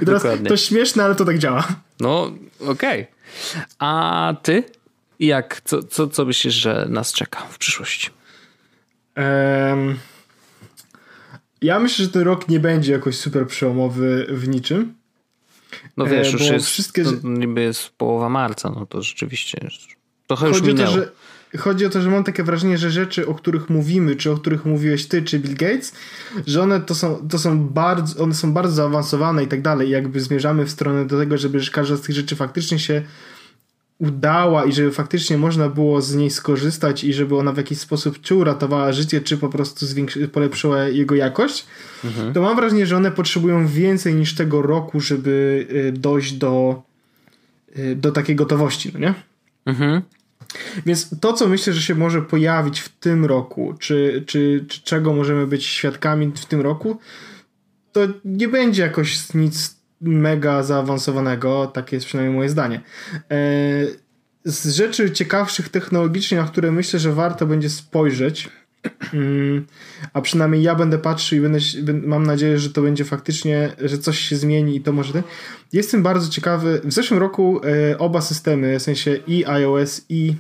Teraz 0.01 0.23
Dokładnie. 0.23 0.49
to 0.49 0.57
śmieszne, 0.57 1.05
ale 1.05 1.15
to 1.15 1.25
tak 1.25 1.39
działa. 1.39 1.69
No, 2.01 2.33
okej. 2.61 3.03
Okay. 3.03 3.07
A 3.79 4.35
ty? 4.43 4.65
Jak? 5.21 5.61
Co, 5.65 5.83
co, 5.83 6.09
co 6.09 6.25
myślisz, 6.25 6.55
że 6.55 6.87
nas 6.89 7.13
czeka 7.13 7.41
w 7.51 7.59
przyszłości? 7.59 8.11
Um, 9.17 9.99
ja 11.63 11.81
myślę, 11.81 12.05
że 12.05 12.11
ten 12.11 12.23
rok 12.23 12.49
nie 12.49 12.61
będzie 12.61 12.93
jakoś 12.93 13.17
super 13.17 13.47
przełomowy 13.47 14.27
w 14.31 14.49
niczym. 14.49 14.95
No 15.97 16.07
wiesz, 16.07 16.29
e, 16.29 16.33
już 16.33 16.43
jest, 16.43 16.67
wszystkie... 16.67 17.05
to 17.05 17.11
niby 17.23 17.61
jest 17.61 17.89
połowa 17.89 18.29
marca, 18.29 18.71
no 18.71 18.87
to 18.87 19.03
rzeczywiście 19.03 19.69
trochę 20.27 20.49
już 20.49 20.57
chodzi 20.57 20.69
minęło. 20.69 20.89
O 20.89 20.93
to, 20.93 20.99
że, 20.99 21.11
chodzi 21.59 21.87
o 21.87 21.91
to, 21.91 22.01
że 22.01 22.11
mam 22.11 22.25
takie 22.25 22.43
wrażenie, 22.43 22.79
że 22.79 22.91
rzeczy, 22.91 23.27
o 23.27 23.35
których 23.35 23.71
mówimy, 23.71 24.17
czy 24.17 24.31
o 24.31 24.37
których 24.37 24.65
mówiłeś 24.65 25.07
ty, 25.07 25.23
czy 25.23 25.39
Bill 25.39 25.57
Gates, 25.57 25.95
że 26.47 26.63
one 26.63 26.81
to 26.81 26.95
są, 26.95 27.29
to 27.29 27.39
są 27.39 27.69
bardzo, 27.69 28.25
one 28.25 28.35
są 28.35 28.53
bardzo 28.53 28.75
zaawansowane 28.75 29.45
i 29.45 29.47
tak 29.47 29.63
dalej. 29.63 29.91
Jakby 29.91 30.21
zmierzamy 30.21 30.65
w 30.65 30.71
stronę 30.71 31.07
do 31.07 31.19
tego, 31.19 31.39
żeby 31.39 31.61
każda 31.73 31.97
z 31.97 32.01
tych 32.01 32.17
rzeczy 32.17 32.37
faktycznie 32.37 32.79
się 32.79 33.03
udała 34.01 34.65
i 34.65 34.73
żeby 34.73 34.91
faktycznie 34.91 35.39
można 35.39 35.69
było 35.69 36.03
z 36.03 36.15
niej 36.15 36.31
skorzystać 36.31 37.05
i 37.05 37.13
żeby 37.13 37.37
ona 37.37 37.53
w 37.53 37.57
jakiś 37.57 37.79
sposób 37.79 38.21
czy 38.21 38.35
uratowała 38.35 38.93
życie, 38.93 39.21
czy 39.21 39.37
po 39.37 39.49
prostu 39.49 39.87
polepszyła 40.33 40.85
jego 40.85 41.15
jakość, 41.15 41.67
mhm. 42.05 42.33
to 42.33 42.43
mam 42.43 42.57
wrażenie, 42.57 42.87
że 42.87 42.97
one 42.97 43.11
potrzebują 43.11 43.67
więcej 43.67 44.15
niż 44.15 44.35
tego 44.35 44.63
roku, 44.63 45.01
żeby 45.01 45.67
y, 45.71 45.93
dojść 45.93 46.33
do, 46.33 46.83
y, 47.79 47.97
do 47.97 48.13
takiej 48.13 48.37
gotowości, 48.37 48.91
no 48.95 49.01
nie? 49.01 49.15
Mhm. 49.67 50.03
Więc 50.87 51.21
to, 51.21 51.33
co 51.33 51.49
myślę, 51.49 51.73
że 51.73 51.83
się 51.83 51.95
może 51.95 52.23
pojawić 52.23 52.81
w 52.81 52.89
tym 52.89 53.25
roku, 53.25 53.75
czy, 53.79 54.25
czy, 54.27 54.65
czy 54.69 54.83
czego 54.83 55.13
możemy 55.13 55.47
być 55.47 55.65
świadkami 55.65 56.33
w 56.35 56.47
tym 56.47 56.61
roku, 56.61 56.99
to 57.93 58.01
nie 58.25 58.49
będzie 58.49 58.83
jakoś 58.83 59.35
nic 59.35 59.80
mega 60.01 60.63
zaawansowanego, 60.63 61.67
takie 61.67 61.97
jest 61.97 62.07
przynajmniej 62.07 62.37
moje 62.37 62.49
zdanie. 62.49 62.81
E, 63.31 63.41
z 64.45 64.75
rzeczy 64.75 65.11
ciekawszych 65.11 65.69
technologicznie, 65.69 66.39
na 66.39 66.45
które 66.45 66.73
myślę, 66.73 67.01
że 67.01 67.13
warto 67.13 67.47
będzie 67.47 67.71
spojrzeć, 67.71 68.49
Mm, 69.15 69.67
a 70.13 70.21
przynajmniej 70.21 70.63
ja 70.63 70.75
będę 70.75 70.99
patrzył 70.99 71.39
i 71.39 71.41
będę, 71.41 71.59
mam 71.93 72.27
nadzieję, 72.27 72.59
że 72.59 72.71
to 72.71 72.83
będzie 72.83 73.05
faktycznie, 73.05 73.73
że 73.79 73.99
coś 73.99 74.19
się 74.19 74.37
zmieni 74.37 74.77
i 74.77 74.81
to 74.81 74.93
może 74.93 75.13
ten. 75.13 75.23
Jestem 75.73 76.03
bardzo 76.03 76.31
ciekawy. 76.31 76.81
W 76.85 76.93
zeszłym 76.93 77.21
roku 77.21 77.61
e, 77.65 77.99
oba 77.99 78.21
systemy, 78.21 78.79
w 78.79 78.83
sensie 78.83 79.19
i 79.27 79.47
iOS 79.47 80.05
i 80.09 80.35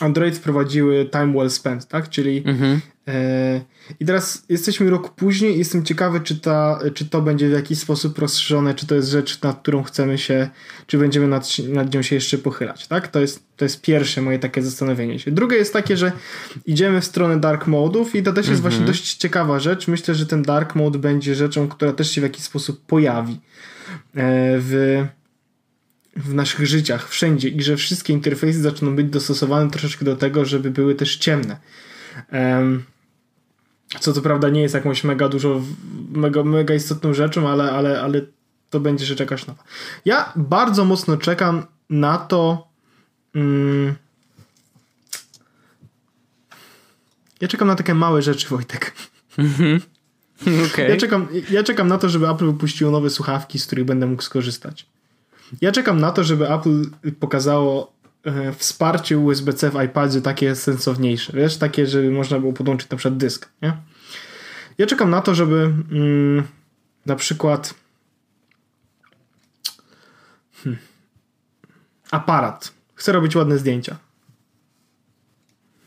Android 0.00 0.36
wprowadziły 0.36 1.06
time 1.12 1.32
well 1.32 1.50
spent, 1.50 1.88
tak? 1.88 2.08
Czyli 2.08 2.42
mhm. 2.46 2.80
e, 3.08 3.60
i 4.00 4.04
teraz 4.04 4.44
jesteśmy 4.48 4.90
rok 4.90 5.14
później 5.14 5.54
i 5.54 5.58
jestem 5.58 5.84
ciekawy, 5.84 6.20
czy, 6.20 6.40
ta, 6.40 6.78
czy 6.94 7.08
to 7.08 7.22
będzie 7.22 7.48
w 7.48 7.52
jakiś 7.52 7.78
sposób 7.78 8.18
rozszerzone, 8.18 8.74
czy 8.74 8.86
to 8.86 8.94
jest 8.94 9.08
rzecz, 9.08 9.42
nad 9.42 9.58
którą 9.62 9.82
chcemy 9.82 10.18
się, 10.18 10.48
czy 10.86 10.98
będziemy 10.98 11.28
nad, 11.28 11.58
nad 11.68 11.94
nią 11.94 12.02
się 12.02 12.14
jeszcze 12.14 12.38
pochylać, 12.38 12.86
tak? 12.86 13.08
To 13.08 13.20
jest, 13.20 13.42
to 13.56 13.64
jest 13.64 13.80
pierwsze 13.82 14.22
moje 14.22 14.38
takie 14.38 14.62
zastanowienie 14.62 15.18
się. 15.18 15.30
Drugie 15.30 15.56
jest 15.56 15.72
takie, 15.72 15.96
że 15.96 16.12
idziemy 16.66 17.00
w 17.00 17.04
stronę 17.04 17.40
dark 17.40 17.66
modów 17.66 18.14
i 18.14 18.22
to 18.22 18.32
też 18.32 18.48
jest 18.48 18.58
mhm. 18.58 18.62
właśnie 18.62 18.86
dość 18.86 19.14
ciekawa 19.14 19.58
rzecz. 19.58 19.88
Myślę, 19.88 20.14
że 20.14 20.26
ten 20.26 20.42
dark 20.42 20.74
mode 20.74 20.98
będzie 20.98 21.34
rzeczą, 21.34 21.68
która 21.68 21.92
też 21.92 22.10
się 22.10 22.20
w 22.20 22.24
jakiś 22.24 22.44
sposób 22.44 22.86
pojawi 22.86 23.32
e, 23.32 23.38
w 24.58 25.04
w 26.24 26.34
naszych 26.34 26.66
życiach, 26.66 27.08
wszędzie 27.08 27.48
i 27.48 27.62
że 27.62 27.76
wszystkie 27.76 28.12
interfejsy 28.12 28.62
zaczną 28.62 28.96
być 28.96 29.06
dostosowane 29.06 29.70
troszeczkę 29.70 30.04
do 30.04 30.16
tego, 30.16 30.44
żeby 30.44 30.70
były 30.70 30.94
też 30.94 31.16
ciemne. 31.16 31.56
Um, 32.32 32.84
co 34.00 34.12
to 34.12 34.22
prawda 34.22 34.48
nie 34.48 34.62
jest 34.62 34.74
jakąś 34.74 35.04
mega 35.04 35.28
dużo, 35.28 35.62
mega, 36.12 36.42
mega 36.42 36.74
istotną 36.74 37.14
rzeczą, 37.14 37.48
ale, 37.48 37.72
ale, 37.72 38.02
ale 38.02 38.20
to 38.70 38.80
będzie 38.80 39.06
rzecz 39.06 39.20
jakaś 39.20 39.46
nowa. 39.46 39.64
Ja 40.04 40.32
bardzo 40.36 40.84
mocno 40.84 41.16
czekam 41.16 41.66
na 41.90 42.18
to. 42.18 42.68
Um, 43.34 43.94
ja 47.40 47.48
czekam 47.48 47.68
na 47.68 47.74
takie 47.74 47.94
małe 47.94 48.22
rzeczy, 48.22 48.48
Wojtek. 48.48 48.92
Mhm. 49.38 49.80
Okay. 50.70 50.88
Ja, 50.88 50.96
czekam, 50.96 51.28
ja 51.50 51.62
czekam 51.62 51.88
na 51.88 51.98
to, 51.98 52.08
żeby 52.08 52.28
Apple 52.28 52.46
wypuściło 52.46 52.90
nowe 52.90 53.10
słuchawki, 53.10 53.58
z 53.58 53.66
których 53.66 53.84
będę 53.84 54.06
mógł 54.06 54.22
skorzystać. 54.22 54.86
Ja 55.60 55.72
czekam 55.72 56.00
na 56.00 56.12
to, 56.12 56.24
żeby 56.24 56.52
Apple 56.52 56.84
pokazało 57.20 57.92
e, 58.24 58.52
wsparcie 58.52 59.18
USB-C 59.18 59.70
w 59.70 59.82
iPadzie 59.84 60.20
takie 60.20 60.54
sensowniejsze, 60.56 61.32
wiesz, 61.32 61.56
takie, 61.56 61.86
żeby 61.86 62.10
można 62.10 62.38
było 62.38 62.52
podłączyć 62.52 62.90
na 62.90 62.96
przykład 62.96 63.18
dysk, 63.18 63.48
nie? 63.62 63.76
Ja 64.78 64.86
czekam 64.86 65.10
na 65.10 65.20
to, 65.20 65.34
żeby 65.34 65.74
mm, 65.90 66.42
na 67.06 67.16
przykład 67.16 67.74
hmm, 70.64 70.80
aparat. 72.10 72.72
Chcę 72.94 73.12
robić 73.12 73.36
ładne 73.36 73.58
zdjęcia. 73.58 73.96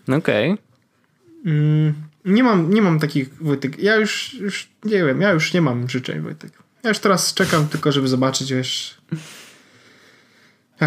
Okej. 0.07 0.51
Okay. 0.51 0.63
Mm, 1.45 1.93
nie 2.25 2.43
mam, 2.43 2.73
nie 2.73 2.81
mam 2.81 2.99
takich, 2.99 3.43
Wojtek, 3.43 3.79
ja 3.79 3.95
już, 3.95 4.33
już 4.33 4.69
nie 4.83 5.05
wiem, 5.05 5.21
ja 5.21 5.31
już 5.31 5.53
nie 5.53 5.61
mam 5.61 5.89
życzeń, 5.89 6.21
Wojtek. 6.21 6.63
Ja 6.83 6.89
już 6.89 6.99
teraz 6.99 7.33
czekam 7.33 7.67
tylko, 7.67 7.91
żeby 7.91 8.07
zobaczyć, 8.07 8.53
wiesz, 8.53 8.97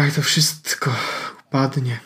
jak 0.05 0.13
to 0.13 0.21
wszystko 0.21 0.91
upadnie. 1.47 1.99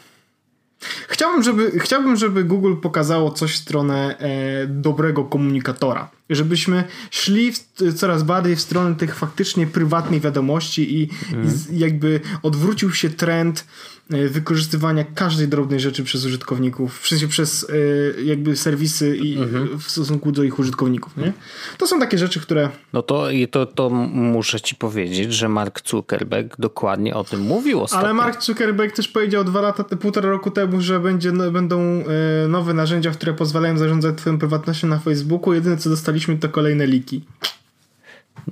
Chciałbym, 1.07 1.43
żeby, 1.43 1.79
chciałbym, 1.79 2.15
żeby 2.15 2.43
Google 2.43 2.75
pokazało 2.81 3.31
coś 3.31 3.53
w 3.53 3.57
stronę 3.57 4.17
e, 4.17 4.67
dobrego 4.67 5.23
komunikatora. 5.23 6.09
Żebyśmy 6.31 6.83
szli 7.11 7.51
w, 7.51 7.59
coraz 7.95 8.23
bardziej 8.23 8.55
w 8.55 8.61
stronę 8.61 8.95
tych 8.95 9.15
faktycznie 9.15 9.67
prywatnych 9.67 10.21
wiadomości 10.21 11.01
i, 11.01 11.09
mm. 11.33 11.51
i 11.71 11.79
jakby 11.79 12.19
odwrócił 12.43 12.91
się 12.91 13.09
trend 13.09 13.65
E, 14.13 14.29
wykorzystywania 14.29 15.03
każdej 15.03 15.47
drobnej 15.47 15.79
rzeczy 15.79 16.03
przez 16.03 16.25
użytkowników, 16.25 16.99
w 16.99 17.07
sensie 17.07 17.27
przez 17.27 17.67
e, 17.69 18.21
jakby 18.21 18.55
serwisy 18.55 19.17
i 19.17 19.37
mhm. 19.37 19.79
w 19.79 19.91
stosunku 19.91 20.31
do 20.31 20.43
ich 20.43 20.59
użytkowników, 20.59 21.17
nie? 21.17 21.33
To 21.77 21.87
są 21.87 21.99
takie 21.99 22.17
rzeczy, 22.17 22.39
które... 22.39 22.69
No 22.93 23.01
to, 23.01 23.27
to, 23.51 23.65
to 23.65 23.89
muszę 23.89 24.61
ci 24.61 24.75
powiedzieć, 24.75 25.33
że 25.33 25.49
Mark 25.49 25.89
Zuckerberg 25.89 26.55
dokładnie 26.59 27.15
o 27.15 27.23
tym 27.23 27.41
mówił 27.41 27.81
ostatnio. 27.81 28.05
Ale 28.05 28.13
Mark 28.13 28.43
Zuckerberg 28.43 28.95
też 28.95 29.07
powiedział 29.07 29.43
dwa 29.43 29.61
lata, 29.61 29.83
półtora 29.83 30.29
roku 30.29 30.51
temu, 30.51 30.81
że 30.81 30.99
będzie, 30.99 31.31
no, 31.31 31.51
będą 31.51 31.79
e, 31.79 32.47
nowe 32.47 32.73
narzędzia, 32.73 33.11
które 33.11 33.33
pozwalają 33.33 33.77
zarządzać 33.77 34.17
twoją 34.17 34.39
prywatnością 34.39 34.87
na 34.87 34.99
Facebooku. 34.99 35.53
Jedyne 35.53 35.77
co 35.77 35.89
dostaliśmy 35.89 36.20
to 36.39 36.49
kolejne 36.49 36.87
liki. 36.87 37.21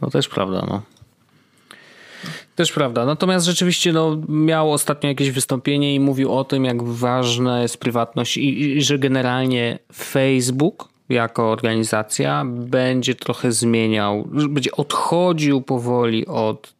No 0.02 0.10
też 0.10 0.28
prawda, 0.28 0.66
no. 0.70 0.82
Też 2.56 2.72
prawda. 2.72 3.06
Natomiast 3.06 3.46
rzeczywiście 3.46 3.94
no, 3.94 4.22
miał 4.30 4.74
ostatnio 4.74 5.10
jakieś 5.10 5.32
wystąpienie 5.32 5.96
i 5.96 6.00
mówił 6.00 6.34
o 6.34 6.44
tym, 6.44 6.66
jak 6.66 6.84
ważna 6.84 7.62
jest 7.62 7.78
prywatność 7.78 8.38
i, 8.38 8.78
i 8.78 8.84
że 8.84 9.00
generalnie 9.00 9.80
Facebook 9.94 10.90
jako 11.10 11.52
organizacja 11.52 12.46
będzie 12.46 13.16
trochę 13.16 13.52
zmieniał, 13.52 14.28
będzie 14.50 14.72
odchodził 14.72 15.62
powoli 15.62 16.28
od 16.28 16.74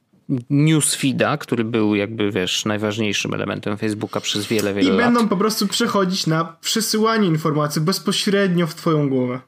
newsfeeda, 0.50 1.38
który 1.38 1.64
był 1.64 1.96
jakby, 1.96 2.32
wiesz, 2.32 2.66
najważniejszym 2.66 3.34
elementem 3.34 3.78
Facebooka 3.78 4.20
przez 4.20 4.48
wiele, 4.48 4.74
wiele 4.74 4.88
I 4.88 4.92
lat. 4.92 5.00
I 5.00 5.04
będą 5.04 5.28
po 5.28 5.38
prostu 5.38 5.68
przechodzić 5.68 6.28
na 6.28 6.56
przesyłanie 6.62 7.28
informacji 7.28 7.82
bezpośrednio 7.82 8.68
w 8.68 8.76
twoją 8.76 9.10
głowę. 9.10 9.40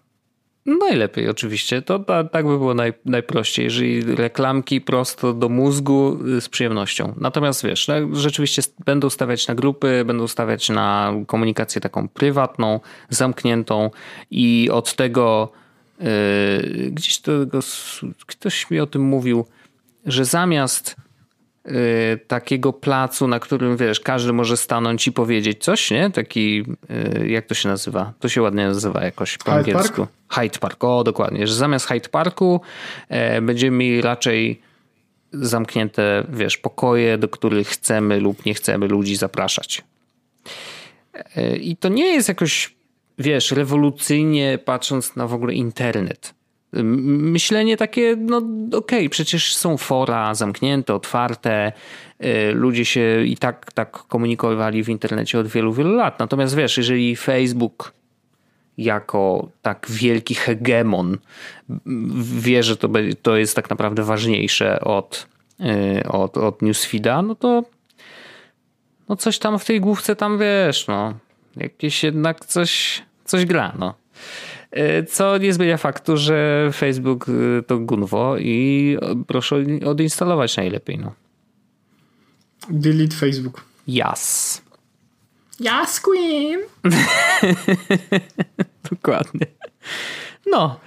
Najlepiej 0.65 1.29
oczywiście. 1.29 1.81
To 1.81 1.99
tak 2.31 2.47
by 2.47 2.57
było 2.57 2.73
naj, 2.73 2.93
najprościej, 3.05 3.63
jeżeli 3.63 4.15
reklamki 4.15 4.81
prosto 4.81 5.33
do 5.33 5.49
mózgu 5.49 6.19
y, 6.37 6.41
z 6.41 6.49
przyjemnością. 6.49 7.13
Natomiast 7.17 7.63
wiesz, 7.63 7.87
no, 7.87 8.15
rzeczywiście 8.15 8.61
będą 8.85 9.09
stawiać 9.09 9.47
na 9.47 9.55
grupy, 9.55 10.03
będą 10.05 10.27
stawiać 10.27 10.69
na 10.69 11.13
komunikację 11.27 11.81
taką 11.81 12.07
prywatną, 12.07 12.79
zamkniętą 13.09 13.89
i 14.31 14.69
od 14.71 14.95
tego 14.95 15.51
yy, 15.99 16.91
gdzieś 16.91 17.19
to 17.19 17.31
ktoś 18.25 18.71
mi 18.71 18.79
o 18.79 18.87
tym 18.87 19.01
mówił, 19.01 19.45
że 20.05 20.25
zamiast 20.25 20.95
takiego 22.27 22.73
placu, 22.73 23.27
na 23.27 23.39
którym 23.39 23.77
wiesz, 23.77 23.99
każdy 23.99 24.33
może 24.33 24.57
stanąć 24.57 25.07
i 25.07 25.11
powiedzieć 25.11 25.63
coś, 25.63 25.91
nie? 25.91 26.09
Taki, 26.09 26.65
y, 27.21 27.27
jak 27.27 27.45
to 27.45 27.53
się 27.53 27.69
nazywa? 27.69 28.13
To 28.19 28.29
się 28.29 28.41
ładnie 28.41 28.67
nazywa 28.67 29.03
jakoś 29.03 29.37
po 29.37 29.43
Hyde 29.43 29.57
angielsku. 29.57 29.95
Park? 29.95 30.11
Hyde 30.29 30.59
Park, 30.59 30.83
o 30.83 31.03
dokładnie, 31.03 31.47
że 31.47 31.53
zamiast 31.53 31.87
Hyde 31.87 32.09
Parku 32.09 32.61
e, 33.09 33.41
będziemy 33.41 33.77
mieli 33.77 34.01
raczej 34.01 34.61
zamknięte, 35.33 36.23
wiesz, 36.29 36.57
pokoje, 36.57 37.17
do 37.17 37.27
których 37.27 37.67
chcemy 37.67 38.19
lub 38.19 38.45
nie 38.45 38.53
chcemy 38.53 38.87
ludzi 38.87 39.15
zapraszać. 39.15 39.83
E, 41.35 41.55
I 41.55 41.77
to 41.77 41.89
nie 41.89 42.05
jest 42.05 42.27
jakoś, 42.27 42.75
wiesz, 43.17 43.51
rewolucyjnie 43.51 44.59
patrząc 44.65 45.15
na 45.15 45.27
w 45.27 45.33
ogóle 45.33 45.53
internet 45.53 46.40
myślenie 46.73 47.77
takie, 47.77 48.15
no 48.19 48.37
okej, 48.37 48.77
okay, 48.77 49.09
przecież 49.09 49.55
są 49.55 49.77
fora 49.77 50.35
zamknięte, 50.35 50.93
otwarte, 50.93 51.71
y, 52.25 52.51
ludzie 52.53 52.85
się 52.85 53.23
i 53.25 53.37
tak, 53.37 53.73
tak 53.73 53.91
komunikowali 53.91 54.83
w 54.83 54.89
internecie 54.89 55.39
od 55.39 55.47
wielu, 55.47 55.73
wielu 55.73 55.95
lat. 55.95 56.19
Natomiast 56.19 56.55
wiesz, 56.55 56.77
jeżeli 56.77 57.15
Facebook 57.15 57.93
jako 58.77 59.49
tak 59.61 59.87
wielki 59.89 60.35
hegemon 60.35 61.17
wie, 62.23 62.63
że 62.63 62.77
to, 62.77 62.89
to 63.21 63.37
jest 63.37 63.55
tak 63.55 63.69
naprawdę 63.69 64.03
ważniejsze 64.03 64.81
od, 64.81 65.27
y, 65.59 66.07
od, 66.07 66.37
od 66.37 66.61
newsfeeda, 66.61 67.21
no 67.21 67.35
to 67.35 67.63
no 69.09 69.15
coś 69.15 69.39
tam 69.39 69.59
w 69.59 69.65
tej 69.65 69.81
główce 69.81 70.15
tam 70.15 70.39
wiesz, 70.39 70.87
no 70.87 71.13
jakieś 71.57 72.03
jednak 72.03 72.45
coś, 72.45 73.01
coś 73.25 73.45
gra, 73.45 73.73
no. 73.79 73.93
Co 75.09 75.37
nie 75.37 75.53
zmienia 75.53 75.77
faktu, 75.77 76.17
że 76.17 76.69
Facebook 76.73 77.25
e, 77.29 77.63
to 77.63 77.79
gunwo 77.79 78.37
i 78.37 78.97
proszę 79.27 79.65
odinstalować 79.85 80.57
najlepiej. 80.57 80.97
No. 80.97 81.13
Delete 82.69 83.15
Facebook. 83.15 83.61
Yes. 83.87 84.61
Yes, 85.59 85.99
Queen. 85.99 86.59
Dokładnie. 88.91 89.45
No, 90.45 90.79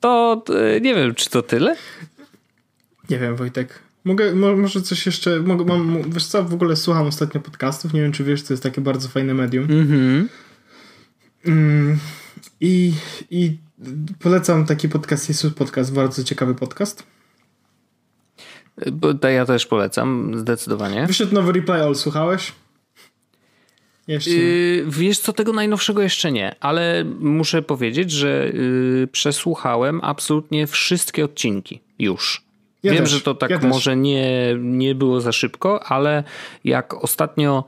to 0.00 0.44
nie 0.80 0.94
wiem, 0.94 1.14
czy 1.14 1.30
to 1.30 1.42
tyle? 1.42 1.76
Nie 3.10 3.18
wiem, 3.18 3.36
Wojtek. 3.36 3.78
Mogę, 4.04 4.34
może 4.34 4.82
coś 4.82 5.06
jeszcze, 5.06 5.40
mogę, 5.40 5.64
mam, 5.64 6.10
wiesz 6.10 6.26
co, 6.26 6.44
w 6.44 6.54
ogóle 6.54 6.76
słucham 6.76 7.06
ostatnio 7.06 7.40
podcastów, 7.40 7.92
nie 7.92 8.02
wiem, 8.02 8.12
czy 8.12 8.24
wiesz, 8.24 8.42
to 8.42 8.52
jest 8.52 8.62
takie 8.62 8.80
bardzo 8.80 9.08
fajne 9.08 9.34
medium. 9.34 9.64
Mhm. 9.64 10.28
Mm 11.46 11.98
i, 12.62 12.92
I 13.30 13.58
polecam 14.18 14.66
taki 14.66 14.88
podcast, 14.88 15.28
jest 15.28 15.46
podcast, 15.56 15.94
bardzo 15.94 16.24
ciekawy 16.24 16.54
podcast. 16.54 17.06
Bo 18.92 19.28
ja 19.28 19.46
też 19.46 19.66
polecam, 19.66 20.32
zdecydowanie. 20.38 21.06
Wyszedł 21.06 21.34
nowy 21.34 21.52
Reply 21.52 21.82
All, 21.82 21.94
słuchałeś? 21.94 22.52
Jeszcze 24.08 24.30
yy, 24.30 24.84
wiesz 24.88 25.18
co, 25.18 25.32
tego 25.32 25.52
najnowszego 25.52 26.02
jeszcze 26.02 26.32
nie, 26.32 26.54
ale 26.60 27.04
muszę 27.20 27.62
powiedzieć, 27.62 28.10
że 28.10 28.50
yy, 28.54 29.08
przesłuchałem 29.12 30.00
absolutnie 30.02 30.66
wszystkie 30.66 31.24
odcinki 31.24 31.80
już. 31.98 32.44
Ja 32.82 32.92
Wiem, 32.92 33.02
też, 33.02 33.10
że 33.10 33.20
to 33.20 33.34
tak 33.34 33.50
ja 33.50 33.58
może 33.58 33.96
nie, 33.96 34.56
nie 34.60 34.94
było 34.94 35.20
za 35.20 35.32
szybko, 35.32 35.84
ale 35.84 36.24
jak 36.64 37.04
ostatnio 37.04 37.64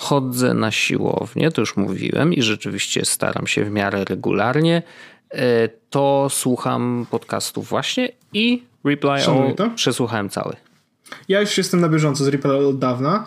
chodzę 0.00 0.54
na 0.54 0.70
siłownię, 0.70 1.50
to 1.50 1.62
już 1.62 1.76
mówiłem 1.76 2.34
i 2.34 2.42
rzeczywiście 2.42 3.04
staram 3.04 3.46
się 3.46 3.64
w 3.64 3.70
miarę 3.70 4.04
regularnie, 4.04 4.82
e, 5.30 5.68
to 5.90 6.28
słucham 6.30 7.06
podcastów 7.10 7.68
właśnie 7.68 8.08
i 8.32 8.62
Reply 8.84 9.10
All 9.10 9.54
przesłuchałem 9.74 10.28
cały. 10.28 10.56
Ja 11.28 11.40
już 11.40 11.58
jestem 11.58 11.80
na 11.80 11.88
bieżąco 11.88 12.24
z 12.24 12.28
Reply 12.28 12.66
od 12.66 12.78
dawna. 12.78 13.26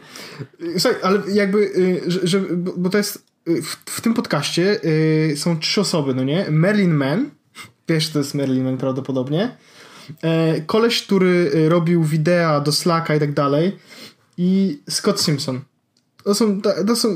Słuchaj, 0.78 1.00
ale 1.02 1.20
jakby, 1.32 1.58
y, 1.58 2.02
że, 2.06 2.26
że, 2.26 2.40
bo 2.76 2.90
to 2.90 2.98
jest. 2.98 3.26
Y, 3.48 3.62
w, 3.62 3.76
w 3.86 4.00
tym 4.00 4.14
podcaście 4.14 4.80
y, 4.84 5.36
są 5.36 5.58
trzy 5.58 5.80
osoby, 5.80 6.14
no 6.14 6.24
nie? 6.24 6.46
Merlin 6.50 6.94
Mann. 6.94 7.30
Wiesz, 7.88 8.10
to 8.10 8.18
jest 8.18 8.34
Merlin 8.34 8.64
Mann 8.64 8.76
prawdopodobnie. 8.76 9.56
E, 10.22 10.60
koleś, 10.60 11.02
który 11.02 11.50
robił 11.68 12.04
wideo 12.04 12.60
do 12.60 12.72
Slacka 12.72 13.14
i 13.14 13.20
tak 13.20 13.32
dalej. 13.32 13.76
I 14.38 14.78
Scott 14.88 15.20
Simpson. 15.20 15.60
To 16.24 16.34
są, 16.34 16.60
to 16.86 16.96
są 16.96 17.08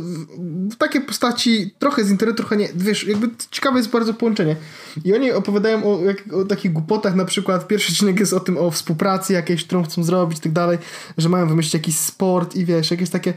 takie 0.79 1.01
postaci 1.01 1.75
trochę 1.79 2.05
z 2.05 2.11
internetu, 2.11 2.37
trochę 2.37 2.57
nie. 2.57 2.69
Wiesz, 2.75 3.05
jakby 3.05 3.31
ciekawe 3.51 3.79
jest 3.79 3.91
bardzo 3.91 4.15
połączenie. 4.15 4.57
I 5.05 5.15
oni 5.15 5.33
opowiadają 5.33 5.85
o, 5.85 6.01
o 6.33 6.45
takich 6.45 6.73
głupotach, 6.73 7.15
na 7.15 7.25
przykład 7.25 7.69
pierwszy 7.69 7.93
odcinek 7.93 8.21
jest 8.21 8.33
o 8.33 8.41
tym, 8.41 8.59
o 8.59 8.71
współpracy 8.71 9.33
jakiejś, 9.33 9.65
którą 9.65 9.85
chcą 9.85 10.05
zrobić 10.05 10.39
i 10.39 10.41
tak 10.41 10.53
dalej, 10.53 10.79
że 11.19 11.29
mają 11.29 11.49
wymyślić 11.49 11.75
jakiś 11.75 11.97
sport 11.97 12.57
i 12.57 12.65
wiesz, 12.65 12.91
jakieś 12.91 13.11
takie 13.11 13.35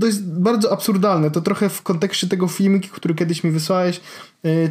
to 0.00 0.06
jest 0.06 0.32
bardzo 0.32 0.72
absurdalne. 0.72 1.30
To 1.30 1.40
trochę 1.40 1.68
w 1.68 1.82
kontekście 1.82 2.26
tego 2.26 2.48
filmiki, 2.48 2.88
który 2.88 3.14
kiedyś 3.14 3.44
mi 3.44 3.50
wysłałeś, 3.50 4.00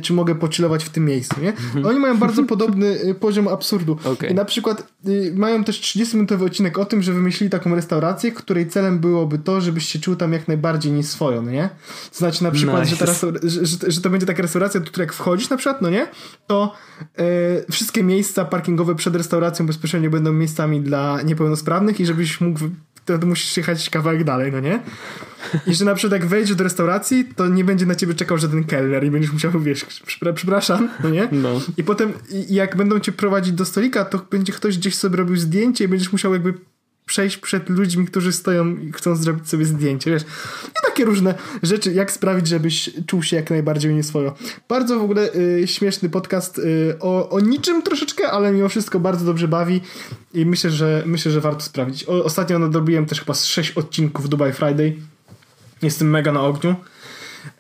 czy 0.01 0.13
mogę 0.13 0.36
pocilować 0.36 0.84
w 0.84 0.89
tym 0.89 1.05
miejscu, 1.05 1.36
nie? 1.41 1.53
Oni 1.86 1.99
mają 1.99 2.18
bardzo 2.18 2.43
podobny 2.53 2.99
yy, 3.03 3.15
poziom 3.15 3.47
absurdu. 3.47 3.97
Okay. 4.03 4.34
Na 4.34 4.45
przykład 4.45 4.88
yy, 5.03 5.34
mają 5.36 5.63
też 5.63 5.82
30-minutowy 5.82 6.45
odcinek 6.45 6.78
o 6.78 6.86
tym, 6.86 7.01
że 7.01 7.13
wymyślili 7.13 7.49
taką 7.49 7.76
restaurację, 7.76 8.32
której 8.32 8.68
celem 8.68 8.99
byłoby 8.99 9.39
to, 9.39 9.61
żebyś 9.61 9.86
się 9.86 9.99
czuł 9.99 10.15
tam 10.15 10.34
jak 10.34 10.47
najbardziej 10.47 10.91
nie 10.91 11.03
swoją, 11.03 11.41
no 11.41 11.51
nie? 11.51 11.70
To 12.11 12.18
znaczy 12.18 12.43
na 12.43 12.51
przykład, 12.51 12.80
nice. 12.80 12.91
że, 12.91 12.97
teraz, 12.97 13.26
że, 13.43 13.65
że, 13.65 13.91
że, 13.91 14.01
to 14.01 14.09
będzie 14.09 14.26
taka 14.26 14.41
restauracja, 14.41 14.80
do 14.80 14.86
której 14.86 15.05
jak 15.05 15.13
wchodzisz 15.13 15.49
na 15.49 15.57
przykład, 15.57 15.82
no 15.82 15.89
nie? 15.89 16.07
To 16.47 16.74
wszystkie 17.72 18.03
miejsca 18.03 18.45
parkingowe 18.45 18.95
przed 18.95 19.15
restauracją 19.15 19.65
bezpośrednio 19.65 20.09
będą 20.09 20.34
miejscami 20.34 20.82
dla 20.82 21.22
niepełnosprawnych 21.22 21.99
i 21.99 22.05
żebyś 22.05 22.41
mógł 22.41 22.59
to 23.08 23.28
musisz 23.28 23.58
jechać 23.58 23.89
kawałek 23.89 24.24
dalej, 24.24 24.51
no 24.51 24.60
nie? 24.60 24.80
I 25.68 25.76
że 25.76 25.86
na 25.86 25.95
przykład 25.95 26.22
jak 26.22 26.30
wejdziesz 26.30 26.55
do 26.55 26.64
restauracji, 26.64 27.26
to 27.36 27.47
nie 27.47 27.64
będzie 27.64 27.86
na 27.86 27.95
ciebie 27.95 28.14
czekał 28.14 28.38
żaden 28.38 28.64
kelner 28.64 29.03
i 29.03 29.12
będziesz 29.12 29.32
musiał, 29.32 29.60
wiesz, 29.60 29.86
przepraszam, 30.36 30.89
no 31.03 31.10
nie? 31.10 31.28
No. 31.32 31.62
I 31.78 31.84
potem 31.84 32.14
jak 32.49 32.78
będą 32.78 32.99
cię 32.99 33.12
prowadzić 33.12 33.53
do 33.53 33.66
stolika, 33.66 34.05
to 34.05 34.26
będzie 34.32 34.53
ktoś 34.53 34.78
gdzieś 34.78 34.95
sobie 34.95 35.18
robił 35.18 35.36
zdjęcie 35.36 35.86
i 35.86 35.88
będziesz 35.88 36.12
musiał 36.12 36.34
jakby 36.34 36.53
przejść 37.08 37.38
przed 37.38 37.70
ludźmi, 37.70 38.05
którzy 38.05 38.34
stoją 38.34 38.78
i 38.78 38.91
chcą 38.91 39.16
zrobić 39.16 39.49
sobie 39.49 39.66
zdjęcie, 39.66 40.12
wiesz. 40.12 40.24
I 40.68 40.86
takie 40.86 41.05
różne 41.05 41.36
rzeczy, 41.64 41.93
jak 41.93 42.12
sprawić, 42.12 42.47
żebyś 42.47 42.89
czuł 43.08 43.24
się 43.24 43.36
jak 43.36 43.49
najbardziej 43.49 43.95
nieswojo. 43.95 44.36
Bardzo 44.70 44.99
w 44.99 45.03
ogóle 45.03 45.34
y, 45.36 45.68
śmieszny 45.68 46.10
podcast 46.10 46.60
y, 46.60 46.95
o, 46.99 47.30
o 47.30 47.39
niczym 47.39 47.82
troszeczkę, 47.82 48.32
ale 48.32 48.51
mimo 48.51 48.70
wszystko 48.70 48.99
bardzo 48.99 49.26
dobrze 49.26 49.47
bawi 49.47 49.82
i 50.34 50.45
myślę, 50.45 50.72
że 50.72 51.03
myślę, 51.05 51.32
że 51.32 51.41
warto 51.41 51.62
sprawdzić. 51.62 52.03
O, 52.03 52.24
ostatnio 52.24 52.60
nadrobiłem 52.60 53.05
też 53.05 53.20
chyba 53.20 53.34
z 53.34 53.45
6 53.45 53.72
odcinków 53.72 54.30
Dubai 54.30 54.53
Friday. 54.53 54.95
Jestem 55.82 56.10
mega 56.10 56.32
na 56.32 56.41
ogniu. 56.41 56.76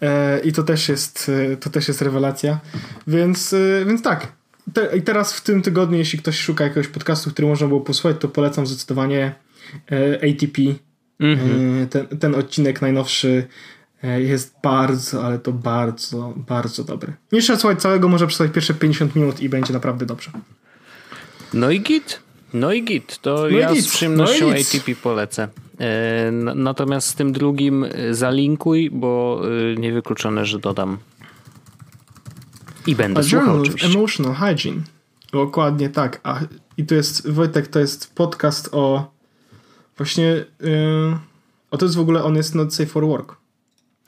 E, 0.01 0.39
I 0.39 0.53
to 0.53 0.63
też 0.63 0.89
jest, 0.89 1.29
y, 1.29 1.57
to 1.57 1.69
też 1.69 1.87
jest 1.87 2.01
rewelacja. 2.01 2.59
Więc, 3.07 3.53
y, 3.53 3.83
więc 3.87 4.01
tak, 4.01 4.36
te, 4.73 4.97
I 4.97 5.01
teraz 5.01 5.33
w 5.33 5.41
tym 5.41 5.61
tygodniu, 5.61 5.97
jeśli 5.97 6.19
ktoś 6.19 6.39
szuka 6.39 6.63
jakiegoś 6.63 6.87
podcastu, 6.87 7.31
który 7.31 7.47
można 7.47 7.67
było 7.67 7.81
posłuchać, 7.81 8.17
to 8.19 8.27
polecam 8.27 8.67
zdecydowanie 8.67 9.35
e, 9.91 10.15
ATP. 10.15 10.61
Mm 11.19 11.39
-hmm. 11.39 11.83
e, 11.83 11.87
ten, 11.87 12.07
ten 12.07 12.35
odcinek 12.35 12.81
najnowszy 12.81 13.47
e, 14.03 14.21
jest 14.21 14.55
bardzo, 14.63 15.25
ale 15.25 15.39
to 15.39 15.51
bardzo, 15.51 16.33
bardzo 16.37 16.83
dobry. 16.83 17.13
Nie 17.31 17.41
trzeba 17.41 17.59
słuchać 17.59 17.81
całego, 17.81 18.07
może 18.07 18.27
przesłuchać 18.27 18.53
pierwsze 18.53 18.73
50 18.73 19.15
minut 19.15 19.41
i 19.41 19.49
będzie 19.49 19.73
naprawdę 19.73 20.05
dobrze. 20.05 20.31
No 21.53 21.71
i 21.71 21.81
git. 21.81 22.19
No 22.53 22.73
i 22.73 22.83
git. 22.83 23.17
To 23.21 23.35
no 23.35 23.47
ja 23.47 23.73
git. 23.73 23.85
z 23.85 23.87
przyjemnością 23.87 24.47
no 24.47 24.53
ATP 24.53 24.95
polecę. 25.03 25.47
Natomiast 26.55 27.07
z 27.07 27.15
tym 27.15 27.31
drugim 27.31 27.85
zalinkuj, 28.11 28.89
bo 28.89 29.41
niewykluczone, 29.77 30.45
że 30.45 30.59
dodam 30.59 30.97
i 32.87 32.95
będę 32.95 33.19
A 33.19 33.23
słuchał 33.23 33.61
oczywiście. 33.61 33.87
Emotional 33.87 34.33
Hygiene. 34.35 34.81
Dokładnie 35.31 35.89
tak. 35.89 36.19
A, 36.23 36.39
I 36.77 36.85
to 36.85 36.95
jest, 36.95 37.29
Wojtek, 37.29 37.67
to 37.67 37.79
jest 37.79 38.15
podcast 38.15 38.69
o 38.71 39.11
właśnie 39.97 40.45
yy, 40.59 41.17
o 41.71 41.77
to 41.77 41.85
jest 41.85 41.95
w 41.95 41.99
ogóle 41.99 42.23
on 42.23 42.35
jest 42.35 42.55
not 42.55 42.73
safe 42.73 42.89
for 42.89 43.07
work. 43.07 43.35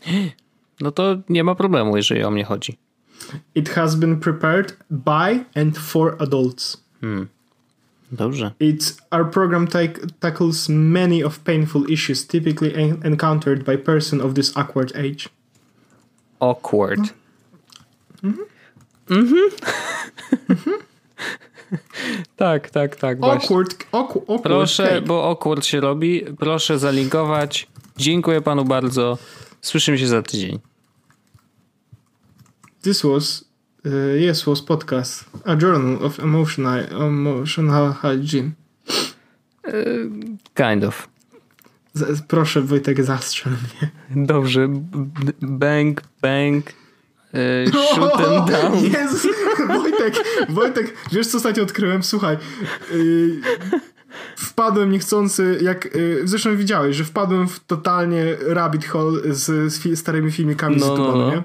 No 0.81 0.91
to 0.91 1.17
nie 1.29 1.43
ma 1.43 1.55
problemu, 1.55 1.97
jeżeli 1.97 2.23
o 2.23 2.31
mnie 2.31 2.43
chodzi. 2.43 2.77
It 3.55 3.69
has 3.69 3.95
been 3.95 4.19
prepared 4.19 4.77
by 4.89 5.45
and 5.55 5.77
for 5.77 6.15
adults. 6.19 6.83
Hmm. 7.01 7.27
Dobrze. 8.11 8.51
It's 8.59 9.01
our 9.11 9.31
program 9.31 9.67
take, 9.67 9.99
tackles 10.19 10.69
many 10.69 11.25
of 11.25 11.39
painful 11.39 11.91
issues 11.91 12.27
typically 12.27 12.73
encountered 13.03 13.63
by 13.63 13.77
person 13.77 14.21
of 14.21 14.33
this 14.33 14.57
awkward 14.57 14.95
age. 14.95 15.29
Awkward. 16.39 16.99
Mhm. 18.23 18.39
Mhm. 19.09 19.49
tak, 22.35 22.69
tak, 22.69 22.95
tak. 22.95 23.17
Awkward, 23.21 23.85
awkward, 23.91 24.43
Proszę, 24.43 25.01
bo 25.01 25.29
awkward 25.29 25.65
się 25.65 25.79
robi. 25.79 26.21
Proszę 26.39 26.79
zalinkować. 26.79 27.67
Dziękuję 27.97 28.41
panu 28.41 28.65
bardzo. 28.65 29.17
Słyszymy 29.61 29.97
się 29.97 30.07
za 30.07 30.21
tydzień. 30.21 30.59
This 32.81 33.01
was, 33.01 33.45
uh, 33.85 33.91
yes, 34.29 34.43
was 34.43 34.61
podcast. 34.61 35.25
A 35.45 35.53
Journal 35.53 36.05
of 36.05 36.19
Emotional, 36.19 36.85
emotional 36.91 37.93
Hygiene. 37.93 38.51
Uh, 39.67 39.73
kind 40.55 40.83
of. 40.83 41.09
Z, 41.93 42.21
proszę 42.21 42.61
Wojtek, 42.61 43.03
zastrzel 43.03 43.53
mnie. 43.53 43.91
Dobrze. 44.25 44.67
Bang, 45.41 46.01
bang. 46.21 46.78
Yy, 47.33 47.71
shoot 47.95 48.17
them 48.17 48.45
down. 48.51 48.83
Jezus, 48.83 49.27
Wojtek, 49.67 50.13
Wojtek, 50.49 50.93
wiesz 51.11 51.27
co 51.27 51.37
ostatnio 51.37 51.63
odkryłem? 51.63 52.03
Słuchaj, 52.03 52.37
yy, 52.93 53.41
wpadłem 54.35 54.91
niechcący, 54.91 55.59
jak 55.61 55.95
yy, 55.95 56.21
zresztą 56.23 56.57
widziałeś, 56.57 56.95
że 56.95 57.03
wpadłem 57.03 57.47
w 57.47 57.59
totalnie 57.59 58.37
rabbit 58.47 58.85
hole 58.85 59.21
z, 59.33 59.73
z 59.73 59.99
starymi 59.99 60.31
filmikami 60.31 60.75
no, 60.75 60.85
z 60.85 60.89
YouTube, 60.89 61.07
no, 61.07 61.17
no. 61.17 61.31
nie? 61.31 61.43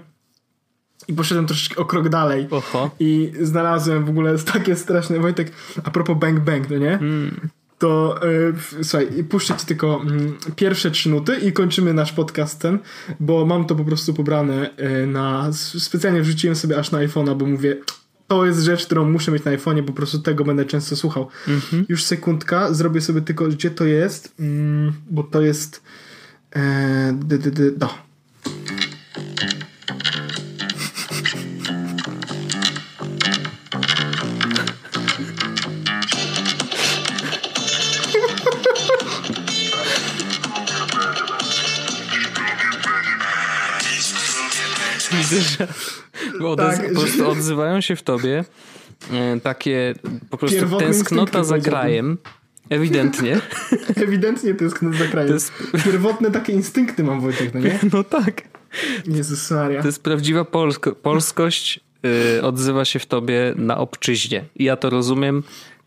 I 1.09 1.13
poszedłem 1.13 1.47
troszeczkę 1.47 1.83
o 1.83 1.85
krok 1.85 2.09
dalej. 2.09 2.49
Oho. 2.51 2.91
I 3.01 3.33
znalazłem 3.41 4.05
w 4.05 4.09
ogóle 4.09 4.39
takie 4.39 4.77
straszne, 4.77 5.19
Wojtek, 5.19 5.53
a 5.85 5.91
propos 5.91 6.19
Bang 6.19 6.41
Bang, 6.41 6.71
no 6.71 6.79
nie? 6.79 6.99
Hmm 6.99 7.49
to 7.79 8.21
yy, 8.77 8.85
słuchaj, 8.85 9.25
puszczę 9.25 9.57
ci 9.57 9.67
tylko 9.67 10.03
yy, 10.47 10.53
pierwsze 10.57 10.91
trzy 10.91 11.09
nuty 11.09 11.37
i 11.37 11.53
kończymy 11.53 11.95
nasz 11.95 12.13
podcast 12.13 12.61
ten, 12.61 12.79
bo 13.21 13.47
mam 13.47 13.65
to 13.65 13.75
po 13.75 13.85
prostu 13.85 14.15
pobrane 14.15 14.71
yy, 14.79 15.07
na, 15.07 15.51
specjalnie 15.53 16.23
wrzuciłem 16.23 16.57
sobie 16.57 16.79
aż 16.79 16.91
na 16.91 16.99
iPhone'a, 16.99 17.37
bo 17.37 17.47
mówię, 17.47 17.77
to 18.29 18.47
jest 18.47 18.61
rzecz, 18.61 18.87
którą 18.87 19.11
muszę 19.11 19.33
mieć 19.33 19.45
na 19.45 19.53
iPhone'ie, 19.53 19.83
po 19.83 19.93
prostu 19.93 20.19
tego 20.19 20.45
będę 20.45 20.65
często 20.65 20.97
słuchał. 20.97 21.29
Mm-hmm. 21.49 21.85
Już 21.89 22.05
sekundka, 22.05 22.75
zrobię 22.75 23.01
sobie 23.01 23.21
tylko, 23.21 23.49
gdzie 23.49 23.71
to 23.71 23.85
jest, 23.85 24.35
mm, 24.41 24.93
bo 25.11 25.23
to 25.23 25.43
jest 25.43 25.83
e, 26.51 27.13
d, 27.25 27.39
d, 27.39 27.51
d, 27.51 27.71
do. 27.71 27.89
Widzę, 45.31 45.41
że 45.41 45.69
tak, 46.57 46.95
po 46.95 47.01
prostu 47.01 47.29
odzywają 47.29 47.81
się 47.81 47.97
w 47.97 48.03
tobie 48.03 48.45
e, 49.13 49.41
takie 49.41 49.95
po 50.31 50.37
prostu 50.37 50.69
tęsknota 50.79 51.45
za 51.45 51.59
grajem. 51.59 52.19
Ewidentnie. 52.71 53.41
Ewidentnie 53.97 54.55
tęsknota 54.55 54.99
za 54.99 55.07
krajem. 55.07 55.33
Jest... 55.33 55.53
Pierwotne 55.85 56.31
takie 56.31 56.53
instynkty 56.53 57.05
mam 57.05 57.21
Wojtek, 57.21 57.55
no 57.55 57.61
nie? 57.61 57.79
No 57.93 58.05
tak. 58.05 58.43
Jezus 59.07 59.51
Maria. 59.51 59.81
To 59.81 59.89
jest 59.89 60.03
prawdziwa 60.03 60.45
polsko 60.45 60.93
polskość. 60.93 61.81
Yy, 62.35 62.43
odzywa 62.43 62.85
się 62.85 62.99
w 62.99 63.07
tobie 63.07 63.55
na 63.57 63.79
obczyźnie. 63.79 64.45
Ja 64.57 64.77
to 64.77 64.91
rozumiem. 64.91 65.43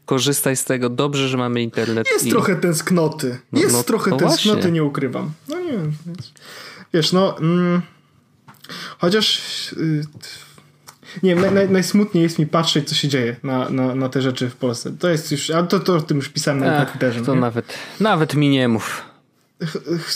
Korzystaj 0.06 0.56
z 0.56 0.66
tego. 0.66 0.90
Dobrze, 0.90 1.28
że 1.28 1.38
mamy 1.38 1.62
internet. 1.62 2.08
Jest 2.12 2.26
i... 2.26 2.30
trochę 2.30 2.56
tęsknoty. 2.56 3.38
No, 3.52 3.62
Jest 3.62 3.76
no, 3.76 3.84
trochę 3.84 4.12
no 4.12 4.18
tęsknoty, 4.18 4.56
właśnie. 4.56 4.72
nie 4.72 4.84
ukrywam. 4.84 5.32
No 5.48 5.60
nie 5.60 5.72
wiem. 5.72 5.94
Wiesz, 6.94 7.14
no... 7.14 7.40
Mm, 7.40 7.82
chociaż... 8.98 9.42
Yy, 9.78 10.02
nie 11.24 11.36
wiem, 11.36 11.42
naj, 11.42 11.52
naj, 11.52 11.70
najsmutniej 11.70 12.24
jest 12.24 12.40
mi 12.40 12.48
patrzeć, 12.48 12.90
co 12.90 12.96
się 12.96 13.08
dzieje 13.08 13.36
na, 13.44 13.70
na, 13.70 13.96
na 13.96 14.10
te 14.10 14.22
rzeczy 14.22 14.50
w 14.50 14.56
Polsce. 14.56 14.92
To 15.00 15.10
jest 15.10 15.32
już, 15.32 15.50
ale 15.50 15.68
to, 15.68 15.80
to 15.80 15.96
o 15.96 16.02
tym 16.02 16.18
już 16.18 16.30
pisałem 16.30 16.60
na, 16.60 16.84
Ech, 16.84 16.90
Twitterze. 16.90 17.22
To 17.22 17.36
nawet, 17.36 17.74
nawet 18.00 18.36
mi 18.36 18.50
nie 18.50 18.68
mów. 18.68 19.02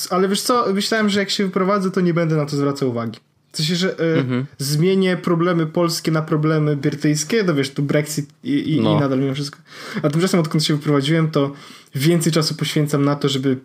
Ale 0.10 0.28
wiesz 0.28 0.41
co, 0.41 0.74
myślałem, 0.74 1.10
że 1.10 1.20
jak 1.20 1.30
się 1.30 1.45
wyprowadzę, 1.45 1.91
to 1.91 2.02
nie 2.02 2.14
będę 2.14 2.36
na 2.36 2.45
to 2.45 2.56
zwracał 2.56 2.89
uwagi. 2.89 3.20
W 3.52 3.58
sensie, 3.58 3.76
że 3.76 3.99
y, 3.99 4.20
mhm. 4.20 4.45
zmienię 4.58 5.18
problemy 5.18 5.66
polskie 5.66 6.12
na 6.12 6.22
problemy 6.22 6.76
brytyjskie, 6.76 7.43
to 7.43 7.56
wiesz, 7.56 7.72
tu 7.72 7.84
Brexit 7.84 8.30
i, 8.43 8.76
i, 8.76 8.82
no. 8.82 8.97
i 8.97 8.99
nadal 8.99 9.20
mimo 9.20 9.34
wszystko. 9.34 9.60
A 10.04 10.10
tymczasem 10.10 10.39
odkąd 10.39 10.64
się 10.64 10.76
wyprowadziłem, 10.76 11.32
to 11.32 11.52
więcej 11.95 12.32
czasu 12.32 12.56
poświęcam 12.56 13.06
na 13.06 13.16
to, 13.16 13.30
żeby 13.30 13.58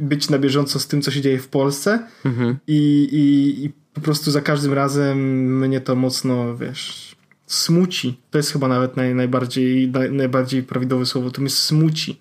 być 0.00 0.30
na 0.30 0.38
bieżąco 0.38 0.78
z 0.78 0.86
tym, 0.86 1.02
co 1.02 1.10
się 1.10 1.20
dzieje 1.20 1.38
w 1.38 1.48
Polsce 1.48 2.06
mhm. 2.24 2.56
i, 2.66 3.08
i, 3.12 3.64
i 3.64 3.70
po 3.94 4.00
prostu 4.00 4.30
za 4.30 4.40
każdym 4.40 4.72
razem 4.72 5.18
mnie 5.58 5.80
to 5.80 5.96
mocno, 5.96 6.56
wiesz, 6.56 7.16
smuci. 7.46 8.20
To 8.30 8.38
jest 8.38 8.52
chyba 8.52 8.68
nawet 8.68 8.96
naj, 8.96 9.14
najbardziej, 9.14 9.88
naj, 9.88 10.12
najbardziej 10.12 10.62
prawidłowe 10.62 11.06
słowo. 11.06 11.30
To 11.30 11.40
mnie 11.40 11.50
smuci. 11.50 12.20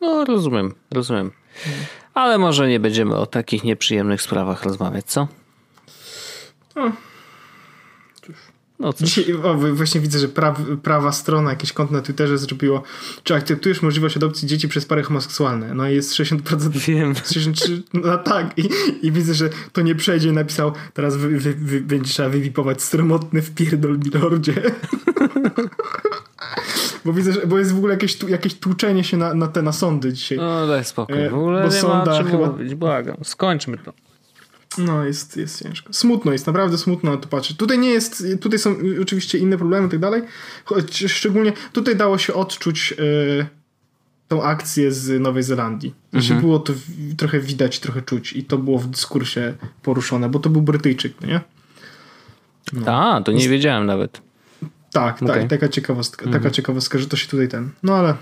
No, 0.00 0.24
rozumiem, 0.24 0.74
rozumiem. 0.90 1.30
Ale 2.14 2.38
może 2.38 2.68
nie 2.68 2.80
będziemy 2.80 3.16
o 3.16 3.26
takich 3.26 3.64
nieprzyjemnych 3.64 4.22
sprawach 4.22 4.62
rozmawiać, 4.62 5.04
co? 5.06 5.28
No, 6.76 6.92
no 8.78 8.92
Dzisiaj 9.00 9.34
o, 9.34 9.54
właśnie 9.54 10.00
widzę, 10.00 10.18
że 10.18 10.28
pra, 10.28 10.54
prawa 10.82 11.12
strona, 11.12 11.50
jakieś 11.50 11.72
konto 11.72 11.94
na 11.94 12.00
Twitterze 12.00 12.38
zrobiło, 12.38 12.82
czy 13.22 13.34
akceptujesz 13.34 13.82
możliwość 13.82 14.16
adopcji 14.16 14.48
dzieci 14.48 14.68
przez 14.68 14.86
pary 14.86 15.02
homoseksualne? 15.02 15.74
No 15.74 15.88
i 15.88 15.94
jest 15.94 16.12
60%. 16.12 16.70
Wiem. 16.70 17.14
63, 17.14 17.82
no 17.94 18.18
tak. 18.18 18.58
I, 18.58 18.68
I 19.02 19.12
widzę, 19.12 19.34
że 19.34 19.50
to 19.72 19.80
nie 19.80 19.94
przejdzie. 19.94 20.32
Napisał, 20.32 20.72
teraz 20.94 21.16
wy, 21.16 21.28
wy, 21.28 21.54
wy, 21.54 21.80
będzie 21.80 22.10
trzeba 22.10 22.28
wywipować 22.28 22.82
stromotny 22.82 23.42
w 23.42 23.54
pierdol 23.54 23.98
milordzie. 23.98 24.54
bo 27.04 27.12
widzę, 27.12 27.32
że, 27.32 27.46
bo 27.46 27.58
jest 27.58 27.72
w 27.72 27.76
ogóle 27.76 27.94
jakieś, 27.94 28.22
jakieś 28.22 28.54
tłuczenie 28.54 29.04
się 29.04 29.16
na, 29.16 29.34
na 29.34 29.46
te 29.46 29.62
na 29.62 29.72
sądy 29.72 30.12
dzisiaj. 30.12 30.38
No 30.38 30.66
daj 30.66 30.84
spokój. 30.84 31.28
W 31.28 31.34
ogóle 31.34 31.68
bo 31.68 31.74
nie 31.74 31.82
ma 31.82 32.22
chyba... 32.22 32.46
mówić, 32.46 32.74
błagam. 32.74 33.16
Skończmy 33.22 33.78
to. 33.78 33.92
No, 34.78 35.04
jest, 35.04 35.36
jest 35.36 35.62
ciężko. 35.62 35.92
Smutno 35.92 36.32
jest, 36.32 36.46
naprawdę 36.46 36.78
smutno 36.78 37.10
na 37.10 37.16
to 37.16 37.28
patrzeć. 37.28 37.56
Tutaj 37.56 37.78
nie 37.78 37.90
jest, 37.90 38.24
tutaj 38.40 38.58
są 38.58 38.76
oczywiście 39.02 39.38
inne 39.38 39.58
problemy 39.58 39.86
i 39.86 39.90
tak 39.90 40.00
dalej, 40.00 40.22
choć 40.64 41.04
szczególnie 41.08 41.52
tutaj 41.72 41.96
dało 41.96 42.18
się 42.18 42.34
odczuć 42.34 42.94
yy, 42.98 43.46
tą 44.28 44.42
akcję 44.42 44.92
z 44.92 45.22
Nowej 45.22 45.42
Zelandii. 45.42 45.94
Znaczy 46.10 46.26
mhm. 46.26 46.40
było 46.40 46.58
to 46.58 46.72
trochę 47.16 47.40
widać, 47.40 47.80
trochę 47.80 48.02
czuć 48.02 48.32
i 48.32 48.44
to 48.44 48.58
było 48.58 48.78
w 48.78 48.86
dyskursie 48.86 49.54
poruszone, 49.82 50.28
bo 50.28 50.38
to 50.38 50.50
był 50.50 50.62
Brytyjczyk, 50.62 51.14
no 51.20 51.26
nie? 51.26 51.40
No. 52.72 52.92
A, 52.92 53.20
to 53.22 53.32
nie 53.32 53.48
wiedziałem 53.48 53.86
nawet. 53.86 54.20
Tak, 54.92 55.22
okay. 55.22 55.40
tak, 55.40 55.50
taka 55.50 55.68
ciekawostka, 55.68 56.24
mhm. 56.24 56.42
taka 56.42 56.54
ciekawostka, 56.54 56.98
że 56.98 57.06
to 57.06 57.16
się 57.16 57.28
tutaj 57.28 57.48
ten, 57.48 57.70
no 57.82 57.94
ale 57.96 58.14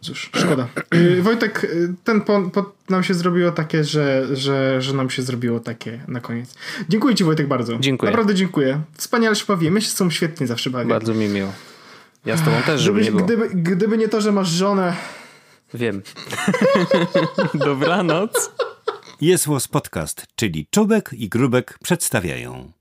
Cóż, 0.00 0.30
szkoda. 0.34 0.68
Y, 0.94 1.22
Wojtek, 1.22 1.64
y, 1.64 1.94
ten 2.04 2.20
pod 2.20 2.90
nam 2.90 3.04
się 3.04 3.14
zrobiło 3.14 3.52
takie, 3.52 3.84
że, 3.84 4.36
że, 4.36 4.82
że 4.82 4.92
nam 4.92 5.10
się 5.10 5.22
zrobiło 5.22 5.60
takie 5.60 6.00
na 6.08 6.20
koniec. 6.20 6.54
Dziękuję 6.88 7.14
Ci 7.14 7.24
Wojtek 7.24 7.46
bardzo. 7.46 7.78
Dziękuję. 7.78 8.10
Naprawdę 8.10 8.34
dziękuję. 8.34 8.80
Wspaniale 8.96 9.36
się 9.36 9.44
bawimy. 9.48 9.70
My 9.70 9.82
się 9.82 9.88
są 9.88 10.10
świetnie 10.10 10.46
zawsze 10.46 10.70
bawię. 10.70 10.88
Bardzo 10.88 11.14
mi 11.14 11.28
miło. 11.28 11.52
Ja 12.26 12.36
z 12.36 12.44
Tobą 12.44 12.62
też, 12.66 12.80
żeby 12.80 13.02
nie 13.02 13.10
było. 13.10 13.24
Gdyby, 13.24 13.48
gdyby 13.48 13.98
nie 13.98 14.08
to, 14.08 14.20
że 14.20 14.32
masz 14.32 14.48
żonę... 14.48 14.96
Wiem. 15.74 16.02
Dobranoc. 17.54 18.50
Jest 19.20 19.48
Podcast, 19.70 20.26
czyli 20.36 20.66
Czubek 20.70 21.10
i 21.12 21.28
Grubek 21.28 21.78
przedstawiają. 21.82 22.72